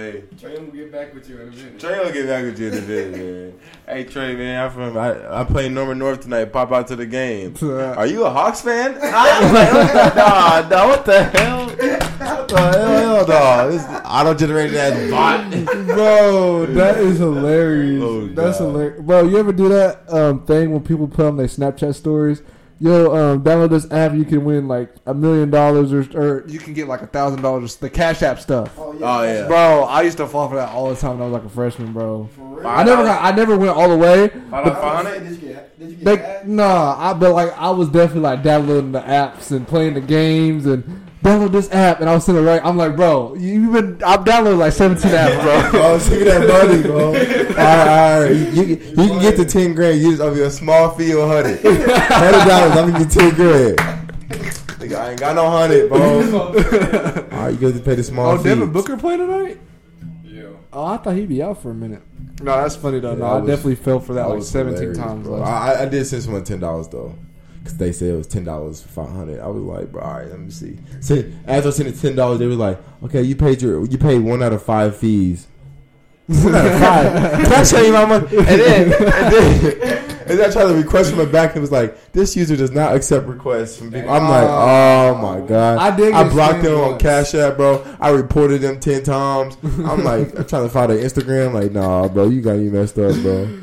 back 0.94 1.12
with 1.12 1.28
you 1.28 1.42
in 1.42 1.48
a 1.48 1.52
minute. 1.52 1.80
Trey 1.80 1.98
will 1.98 2.12
get 2.14 2.28
back 2.28 2.44
with 2.44 2.60
you 2.60 2.68
in 2.68 2.78
a 2.78 2.82
bit, 2.82 3.12
man. 3.12 3.54
Hey 3.88 4.04
Trey, 4.04 4.36
man, 4.36 4.64
I'm 4.64 4.72
from 4.72 4.96
I, 4.96 5.42
I 5.42 5.44
play 5.44 5.68
Norman 5.68 5.98
North 5.98 6.22
tonight. 6.22 6.46
Pop 6.54 6.72
out 6.72 6.88
to 6.88 6.96
the 6.96 7.08
game. 7.08 7.56
Are 7.64 8.06
you 8.06 8.26
a 8.26 8.30
Hawks 8.30 8.62
fan? 8.62 8.94
Nah, 9.02 10.68
nah, 10.70 10.88
what 10.88 11.04
the 11.04 11.24
hell? 11.24 11.66
What 11.68 12.48
the 12.48 12.58
hell, 12.58 13.28
no? 13.28 13.72
This 13.72 13.84
auto 14.06 14.36
generated 14.36 14.78
ass 14.78 15.10
bot. 15.10 15.66
Bro, 15.88 16.68
that 16.68 16.98
is 17.00 17.18
hilarious. 17.18 18.04
Oh, 18.04 18.28
That's 18.28 18.60
God. 18.60 18.66
hilarious. 18.66 19.02
Bro, 19.02 19.30
you 19.30 19.38
ever 19.40 19.52
do 19.52 19.70
that 19.70 20.14
um, 20.14 20.46
thing 20.46 20.72
when 20.72 20.84
people 20.84 21.08
put 21.08 21.26
on 21.26 21.38
their 21.38 21.48
Snapchat 21.48 21.96
stories? 21.96 22.44
Yo, 22.80 23.16
um, 23.16 23.44
download 23.44 23.70
this 23.70 23.90
app. 23.92 24.14
You 24.14 24.26
can 24.26 24.44
win 24.44 24.68
like 24.68 24.94
a 25.06 25.14
million 25.14 25.50
dollars, 25.50 25.94
or 25.94 26.02
or 26.20 26.48
you 26.48 26.60
can 26.60 26.74
get 26.74 26.88
like 26.88 27.02
a 27.02 27.08
thousand 27.08 27.42
dollars. 27.42 27.76
The 27.76 27.90
Cash 27.90 28.22
App 28.24 28.40
stuff. 28.40 28.74
Oh 28.78 28.94
yeah, 29.24 29.48
Bro, 29.48 29.84
I 29.84 30.02
used 30.02 30.18
to 30.18 30.28
fall 30.28 30.50
for 30.50 30.56
that 30.56 30.70
all 30.70 30.90
the 30.90 30.96
time 30.96 31.20
when 31.20 31.22
I 31.22 31.32
was 31.32 31.34
like 31.34 31.46
a 31.46 31.54
freshman, 31.54 31.94
bro. 31.94 32.30
For 32.36 32.42
real? 32.42 32.68
I 32.68 32.84
never 32.84 33.04
got, 33.04 33.24
I 33.24 33.36
never 33.36 33.58
went 33.58 33.72
all 33.72 33.90
the 33.90 33.98
way. 33.98 34.28
Five 34.28 34.50
hundred, 34.50 34.74
five 34.76 35.06
hundred? 35.06 35.20
Did 35.24 35.42
you 35.42 35.48
get? 35.48 35.80
Did 35.80 35.90
you 35.92 35.96
get? 35.96 36.06
They, 36.06 36.16
that? 36.18 36.48
nah, 36.48 36.96
I 36.98 37.14
but 37.14 37.34
like 37.34 37.58
I 37.58 37.70
was 37.70 37.90
definitely 37.90 38.22
like 38.22 38.44
downloading 38.44 38.92
the 38.92 39.02
apps 39.02 39.52
and 39.52 39.68
playing 39.68 39.94
the 39.94 40.02
games 40.02 40.66
and 40.66 40.84
download 41.24 41.52
this 41.52 41.72
app 41.72 42.02
and 42.02 42.10
I 42.10 42.14
was 42.16 42.26
sitting 42.26 42.44
right. 42.44 42.62
I'm 42.64 42.78
like, 42.78 42.96
bro, 42.96 43.34
you've 43.36 43.74
been 43.74 44.04
I've 44.04 44.22
downloaded 44.26 44.58
like 44.58 44.74
17 44.74 45.10
apps, 45.12 45.42
bro. 45.72 45.82
Oh, 45.82 45.98
see 46.00 46.24
that 46.24 46.48
money, 46.48 46.84
bro. 46.84 47.08
all 47.08 47.14
right, 47.14 47.88
all 47.88 48.22
right. 48.24 48.30
You, 48.54 48.64
you, 48.64 48.76
you 48.76 48.96
can 48.96 49.22
get 49.22 49.36
to 49.38 49.46
ten 49.46 49.74
grand. 49.74 50.00
You 50.02 50.12
just 50.12 50.22
owe 50.22 50.34
me 50.34 50.42
a 50.42 50.50
small 50.52 50.92
fee 50.92 51.12
of 51.14 51.28
hundred. 51.28 51.60
Hundred 51.62 52.46
dollars. 52.46 52.78
I'm 52.78 52.92
gonna 52.92 53.04
get 53.06 53.12
ten 53.12 53.34
grand. 53.36 53.78
Nigga, 54.80 54.96
I 54.96 55.10
ain't 55.12 55.20
got 55.20 55.36
no 55.36 55.50
hundred, 55.50 55.88
bro. 55.90 56.00
all 57.32 57.44
right, 57.46 57.50
you 57.50 57.58
got 57.58 57.74
to 57.78 57.80
pay 57.84 57.96
the 57.96 58.04
small 58.04 58.34
fee. 58.36 58.40
Oh, 58.40 58.44
fee. 58.44 58.50
Devin 58.50 58.72
Booker 58.72 58.98
play 58.98 59.16
tonight? 59.18 59.60
Yeah. 60.26 60.50
Oh, 60.74 60.86
I 60.86 60.98
thought 60.98 61.16
he'd 61.16 61.30
be 61.30 61.42
out 61.42 61.62
for 61.62 61.72
a 61.72 61.74
minute. 61.74 62.02
No, 62.42 62.58
that's 62.62 62.76
funny 62.76 63.00
though. 63.00 63.12
Yeah, 63.12 63.18
no, 63.20 63.22
that 63.26 63.32
I 63.32 63.38
was- 63.40 63.48
definitely 63.48 63.76
fell 63.76 64.00
for 64.02 64.14
that, 64.16 64.28
That 64.28 64.34
like 64.36 64.44
17 64.44 64.94
times. 64.96 65.26
bro. 65.28 65.38
last 65.38 65.80
I, 65.80 65.84
I 65.84 65.86
did 65.86 66.06
send 66.06 66.24
someone 66.24 66.44
ten 66.44 66.60
dollars 66.60 66.88
though, 66.90 67.16
because 67.64 67.78
they 67.78 67.94
said 67.94 68.10
it 68.10 68.18
was 68.18 68.28
ten 68.28 68.44
dollars 68.44 68.82
for 68.82 68.90
five 68.90 69.10
hundred. 69.10 69.40
I 69.40 69.48
was 69.48 69.64
like, 69.64 69.92
bro, 69.92 70.02
all 70.02 70.14
right, 70.16 70.28
let 70.28 70.40
me 70.40 70.52
see. 70.52 70.78
So 71.00 71.24
as 71.46 71.64
I 71.64 71.66
was 71.68 71.78
sending 71.78 71.96
ten 71.96 72.16
dollars, 72.16 72.40
they 72.40 72.48
were 72.48 72.56
like, 72.56 72.78
okay, 73.04 73.22
you 73.22 73.36
paid 73.36 73.62
your, 73.62 73.86
you 73.86 73.98
paid 73.98 74.20
one 74.20 74.44
out 74.44 74.52
of 74.54 74.64
five 74.64 74.98
fees. 74.98 75.48
One 76.28 76.56
out 76.56 76.66
of 76.66 76.80
five. 76.80 77.32
Can 77.44 77.54
I 77.54 77.64
show 77.64 77.82
you 77.82 77.92
my 77.92 78.06
money? 78.06 78.28
And 78.28 78.48
then, 78.48 78.94
and 78.94 79.34
then, 79.34 80.04
and 80.26 80.40
then 80.40 80.50
I 80.50 80.54
tried 80.54 80.68
to 80.68 80.74
request 80.74 81.10
from 81.10 81.20
my 81.20 81.26
back, 81.26 81.50
and 81.50 81.58
it 81.58 81.62
was 81.62 81.72
like, 81.72 82.14
this 82.14 82.34
user 82.38 82.56
does 82.56 82.72
not 82.72 82.96
accept 82.96 83.28
requests 83.28 83.76
from 83.76 83.92
people. 83.92 84.10
I'm 84.10 84.24
like, 84.30 84.48
oh, 84.48 85.10
oh 85.10 85.22
my 85.22 85.46
god. 85.46 85.80
I 85.80 85.94
did 85.94 86.14
I 86.14 86.30
blocked 86.30 86.64
them 86.64 86.80
on. 86.80 86.98
Cash 86.98 87.36
App, 87.36 87.58
bro. 87.58 87.86
I 88.00 88.12
reported 88.12 88.62
them 88.62 88.80
ten 88.80 89.04
times. 89.04 89.58
I'm 89.64 90.06
like, 90.06 90.30
I'm 90.40 90.46
trying 90.48 90.64
to 90.64 90.70
find 90.70 90.92
their 90.92 90.98
Instagram. 90.98 91.54
Like, 91.54 91.74
nah, 91.74 92.08
bro, 92.08 92.30
you 92.30 92.42
got 92.42 92.58
me 92.58 92.70
messed 92.70 92.98
up, 92.98 93.16
bro. 93.22 93.60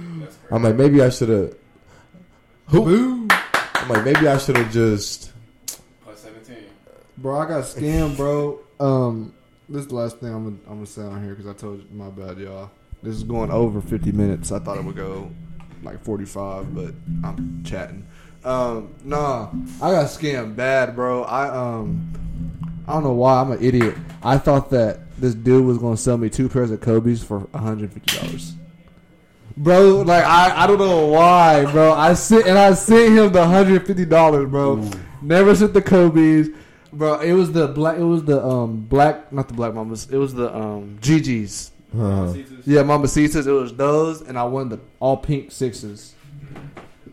I'm 0.50 0.62
like, 0.62 0.74
maybe 0.74 1.00
I 1.00 1.08
should 1.08 1.30
have. 1.30 1.54
Who? 2.66 2.84
I'm 3.90 4.04
like, 4.04 4.14
maybe 4.14 4.28
I 4.28 4.38
should 4.38 4.56
have 4.56 4.72
just. 4.72 5.32
Plus 6.04 6.20
seventeen. 6.20 6.64
Bro, 7.18 7.40
I 7.40 7.48
got 7.48 7.64
scammed, 7.64 8.16
bro. 8.16 8.60
Um, 8.78 9.34
this 9.68 9.82
is 9.82 9.88
the 9.88 9.96
last 9.96 10.18
thing 10.18 10.32
I'm 10.32 10.44
gonna, 10.44 10.56
I'm 10.68 10.74
gonna 10.76 10.86
say 10.86 11.02
on 11.02 11.22
here 11.24 11.34
because 11.34 11.48
I 11.50 11.54
told 11.54 11.80
you 11.80 11.86
my 11.92 12.08
bad, 12.08 12.38
y'all. 12.38 12.70
This 13.02 13.16
is 13.16 13.24
going 13.24 13.50
over 13.50 13.80
50 13.80 14.12
minutes. 14.12 14.52
I 14.52 14.58
thought 14.58 14.76
it 14.78 14.84
would 14.84 14.94
go 14.94 15.30
like 15.82 16.04
45, 16.04 16.74
but 16.74 16.94
I'm 17.24 17.64
chatting. 17.64 18.06
Um, 18.44 18.94
nah, 19.04 19.50
I 19.82 19.90
got 19.90 20.06
scammed 20.06 20.54
bad, 20.54 20.94
bro. 20.94 21.24
I 21.24 21.48
um, 21.48 22.12
I 22.86 22.92
don't 22.92 23.02
know 23.02 23.12
why. 23.12 23.40
I'm 23.40 23.50
an 23.50 23.62
idiot. 23.62 23.96
I 24.22 24.38
thought 24.38 24.70
that 24.70 25.00
this 25.18 25.34
dude 25.34 25.66
was 25.66 25.78
gonna 25.78 25.96
sell 25.96 26.16
me 26.16 26.30
two 26.30 26.48
pairs 26.48 26.70
of 26.70 26.80
Kobe's 26.80 27.24
for 27.24 27.40
150 27.40 28.18
dollars. 28.20 28.54
Bro, 29.56 30.02
like 30.02 30.24
I, 30.24 30.64
I 30.64 30.66
don't 30.66 30.78
know 30.78 31.06
why, 31.06 31.70
bro. 31.70 31.92
I 31.92 32.14
sent 32.14 32.46
and 32.46 32.58
I 32.58 32.72
sent 32.74 33.16
him 33.16 33.32
the 33.32 33.44
hundred 33.46 33.86
fifty 33.86 34.04
dollars, 34.04 34.48
bro. 34.48 34.88
Never 35.22 35.54
sent 35.54 35.74
the 35.74 35.82
Kobe's, 35.82 36.48
bro. 36.92 37.20
It 37.20 37.32
was 37.32 37.52
the 37.52 37.68
black. 37.68 37.98
It 37.98 38.04
was 38.04 38.24
the 38.24 38.42
um 38.44 38.80
black, 38.80 39.32
not 39.32 39.48
the 39.48 39.54
black 39.54 39.74
mamas. 39.74 40.08
It 40.10 40.16
was 40.16 40.32
the 40.34 40.54
um 40.54 40.98
GGs. 41.02 41.70
Uh, 41.98 42.32
Yeah, 42.64 42.82
Mambacitas. 42.82 43.46
It 43.46 43.52
was 43.52 43.74
those, 43.74 44.22
and 44.22 44.38
I 44.38 44.44
won 44.44 44.68
the 44.68 44.78
all 45.00 45.16
pink 45.16 45.50
sixes. 45.50 46.14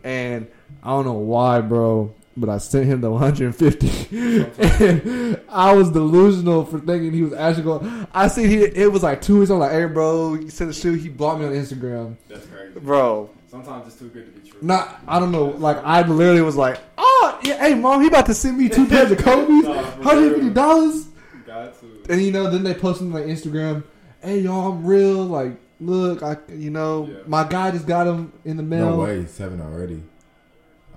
And 0.04 0.48
I 0.84 0.90
don't 0.90 1.06
know 1.06 1.14
why, 1.14 1.60
bro, 1.62 2.14
but 2.38 2.50
I 2.50 2.58
sent 2.60 2.86
him 2.86 3.02
the 3.02 3.10
150. 3.12 3.88
and 4.58 5.40
I 5.50 5.74
was 5.74 5.90
delusional 5.92 6.66
for 6.66 6.80
thinking 6.80 7.12
he 7.12 7.24
was 7.24 7.34
actually 7.34 7.64
going. 7.64 8.08
I 8.14 8.28
see 8.28 8.48
he. 8.48 8.64
It 8.64 8.92
was 8.92 9.04
like 9.04 9.22
two 9.22 9.40
weeks. 9.40 9.52
I'm 9.52 9.60
like, 9.60 9.72
hey, 9.72 9.86
bro, 9.86 10.36
you 10.36 10.50
sent 10.50 10.70
a 10.70 10.74
shoe. 10.74 10.94
He 10.94 11.10
blocked 11.10 11.40
me 11.42 11.48
on 11.48 11.54
Instagram, 11.54 12.16
That's 12.30 12.46
crazy. 12.46 12.80
bro. 12.80 13.30
Sometimes 13.50 13.88
it's 13.88 13.96
too 13.98 14.10
good 14.10 14.34
to 14.34 14.40
be 14.42 14.50
true. 14.50 14.60
Not, 14.62 15.00
I 15.08 15.20
don't 15.20 15.32
know. 15.32 15.46
Like 15.46 15.78
I 15.84 16.02
literally 16.08 16.42
was 16.42 16.56
like, 16.56 16.80
oh, 16.98 17.40
yeah, 17.44 17.58
hey, 17.60 17.74
mom, 17.76 18.02
he 18.02 18.08
about 18.08 18.26
to 18.28 18.34
send 18.34 18.58
me 18.58 18.70
two 18.70 18.86
pairs 18.88 19.10
of 19.12 19.18
Kobe's, 19.20 19.66
hundred 20.04 20.36
fifty 20.36 20.50
dollars. 20.52 21.08
Got 21.46 21.80
to. 21.80 22.04
And 22.14 22.22
you 22.22 22.32
know, 22.32 22.50
then 22.50 22.64
they 22.64 22.74
posted 22.74 23.08
on 23.08 23.14
my 23.14 23.22
Instagram, 23.22 23.84
hey 24.22 24.40
y'all, 24.42 24.72
I'm 24.74 24.86
real. 24.86 25.24
Like, 25.24 25.54
look, 25.80 26.24
I, 26.24 26.38
you 26.50 26.70
know, 26.72 27.08
Yeah. 27.10 27.18
my 27.26 27.46
guy 27.48 27.72
just 27.72 27.88
got 27.88 28.04
them 28.04 28.34
in 28.46 28.58
the 28.58 28.64
mail. 28.64 28.90
no 28.92 28.98
way, 28.98 29.26
seven 29.26 29.62
already. 29.62 30.04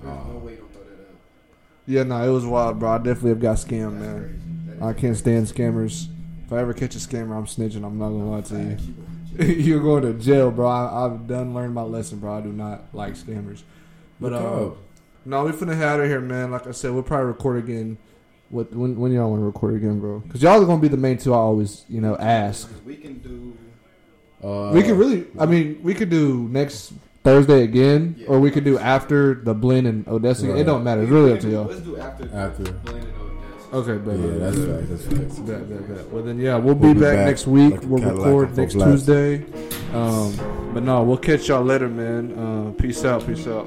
There's 0.02 0.26
no 0.26 0.38
way 0.38 0.56
don't 0.56 0.72
throw 0.72 0.82
that 0.82 1.00
up. 1.02 1.14
Yeah, 1.90 2.04
no, 2.04 2.22
it 2.22 2.32
was 2.32 2.46
wild, 2.46 2.78
bro. 2.78 2.92
I 2.92 2.98
definitely 2.98 3.30
have 3.30 3.40
got 3.40 3.56
scammed, 3.56 3.98
That's 3.98 4.78
man. 4.78 4.78
I 4.80 4.92
can't 4.92 5.16
stand 5.16 5.46
scammers. 5.46 6.06
If 6.46 6.52
I 6.52 6.60
ever 6.60 6.72
catch 6.72 6.94
a 6.94 6.98
scammer, 6.98 7.36
I'm 7.36 7.46
snitching. 7.46 7.84
I'm 7.84 7.98
not 7.98 8.10
gonna 8.10 8.30
lie 8.30 8.40
to 8.42 8.78
you. 9.36 9.54
You're 9.64 9.82
going 9.82 10.04
to 10.04 10.14
jail, 10.14 10.52
bro. 10.52 10.68
I, 10.68 11.04
I've 11.04 11.26
done 11.26 11.52
learned 11.52 11.74
my 11.74 11.82
lesson, 11.82 12.20
bro. 12.20 12.38
I 12.38 12.42
do 12.42 12.52
not 12.52 12.94
like 12.94 13.14
scammers. 13.14 13.62
But 14.20 14.34
uh, 14.34 14.70
no, 15.24 15.44
we 15.44 15.50
finna 15.50 15.76
head 15.76 15.88
out 15.88 16.00
of 16.00 16.06
here, 16.06 16.20
man. 16.20 16.52
Like 16.52 16.68
I 16.68 16.70
said, 16.70 16.92
we'll 16.92 17.02
probably 17.02 17.26
record 17.26 17.64
again. 17.64 17.98
What 18.50 18.72
when 18.72 18.96
when 18.96 19.10
y'all 19.10 19.28
want 19.28 19.40
to 19.40 19.46
record 19.46 19.74
again, 19.74 19.98
bro? 19.98 20.20
Because 20.20 20.44
y'all 20.44 20.62
are 20.62 20.66
gonna 20.66 20.80
be 20.80 20.86
the 20.86 20.96
main 20.96 21.18
two. 21.18 21.34
I 21.34 21.38
always 21.38 21.84
you 21.88 22.00
know 22.00 22.16
ask. 22.16 22.70
We 22.86 22.98
can 22.98 23.18
do. 23.18 23.56
Uh, 24.46 24.70
we 24.72 24.84
could 24.84 24.96
really. 24.96 25.26
I 25.40 25.46
mean, 25.46 25.80
we 25.82 25.94
could 25.94 26.10
do 26.10 26.48
next 26.50 26.92
Thursday 27.22 27.62
again, 27.64 28.14
Yeah. 28.18 28.28
or 28.28 28.40
we 28.40 28.50
could 28.50 28.64
do 28.64 28.78
after 28.78 29.34
the 29.34 29.52
Blinn 29.54 29.86
and 29.86 30.06
Odessa. 30.08 30.56
It 30.56 30.64
don't 30.64 30.82
matter. 30.84 31.02
It's 31.02 31.10
really 31.10 31.32
up 31.34 31.40
to 31.40 31.50
y'all. 31.50 31.64
Let's 31.66 31.80
do 31.80 31.96
after. 31.98 32.24
After. 32.34 32.62
Blinn 32.64 32.96
and 32.96 33.04
Odessa. 33.04 33.76
Okay, 33.76 33.98
bet, 33.98 34.18
Yeah, 34.18 34.38
that's 34.38 34.56
bet. 34.58 34.88
facts. 34.88 35.04
That's 35.06 35.38
right. 35.38 35.46
Bet, 35.46 35.68
bet, 35.68 35.96
bet. 35.96 36.10
Well 36.12 36.22
then, 36.22 36.38
yeah, 36.38 36.56
we'll 36.56 36.74
be, 36.74 36.86
We'll 36.86 36.94
be 36.94 37.00
back, 37.00 37.16
back 37.16 37.26
next 37.26 37.46
week. 37.46 37.72
like 37.72 37.82
we'll 37.84 38.02
record 38.02 38.48
on 38.50 38.54
next. 38.56 38.72
Tuesday. 38.74 39.44
Um, 39.92 40.70
but 40.72 40.82
no, 40.82 41.02
we'll 41.02 41.16
catch 41.18 41.48
y'all 41.48 41.62
later, 41.62 41.88
man. 41.88 42.32
Uh, 42.38 42.70
peace 42.80 43.04
out, 43.04 43.26
peace 43.26 43.46
out. 43.46 43.66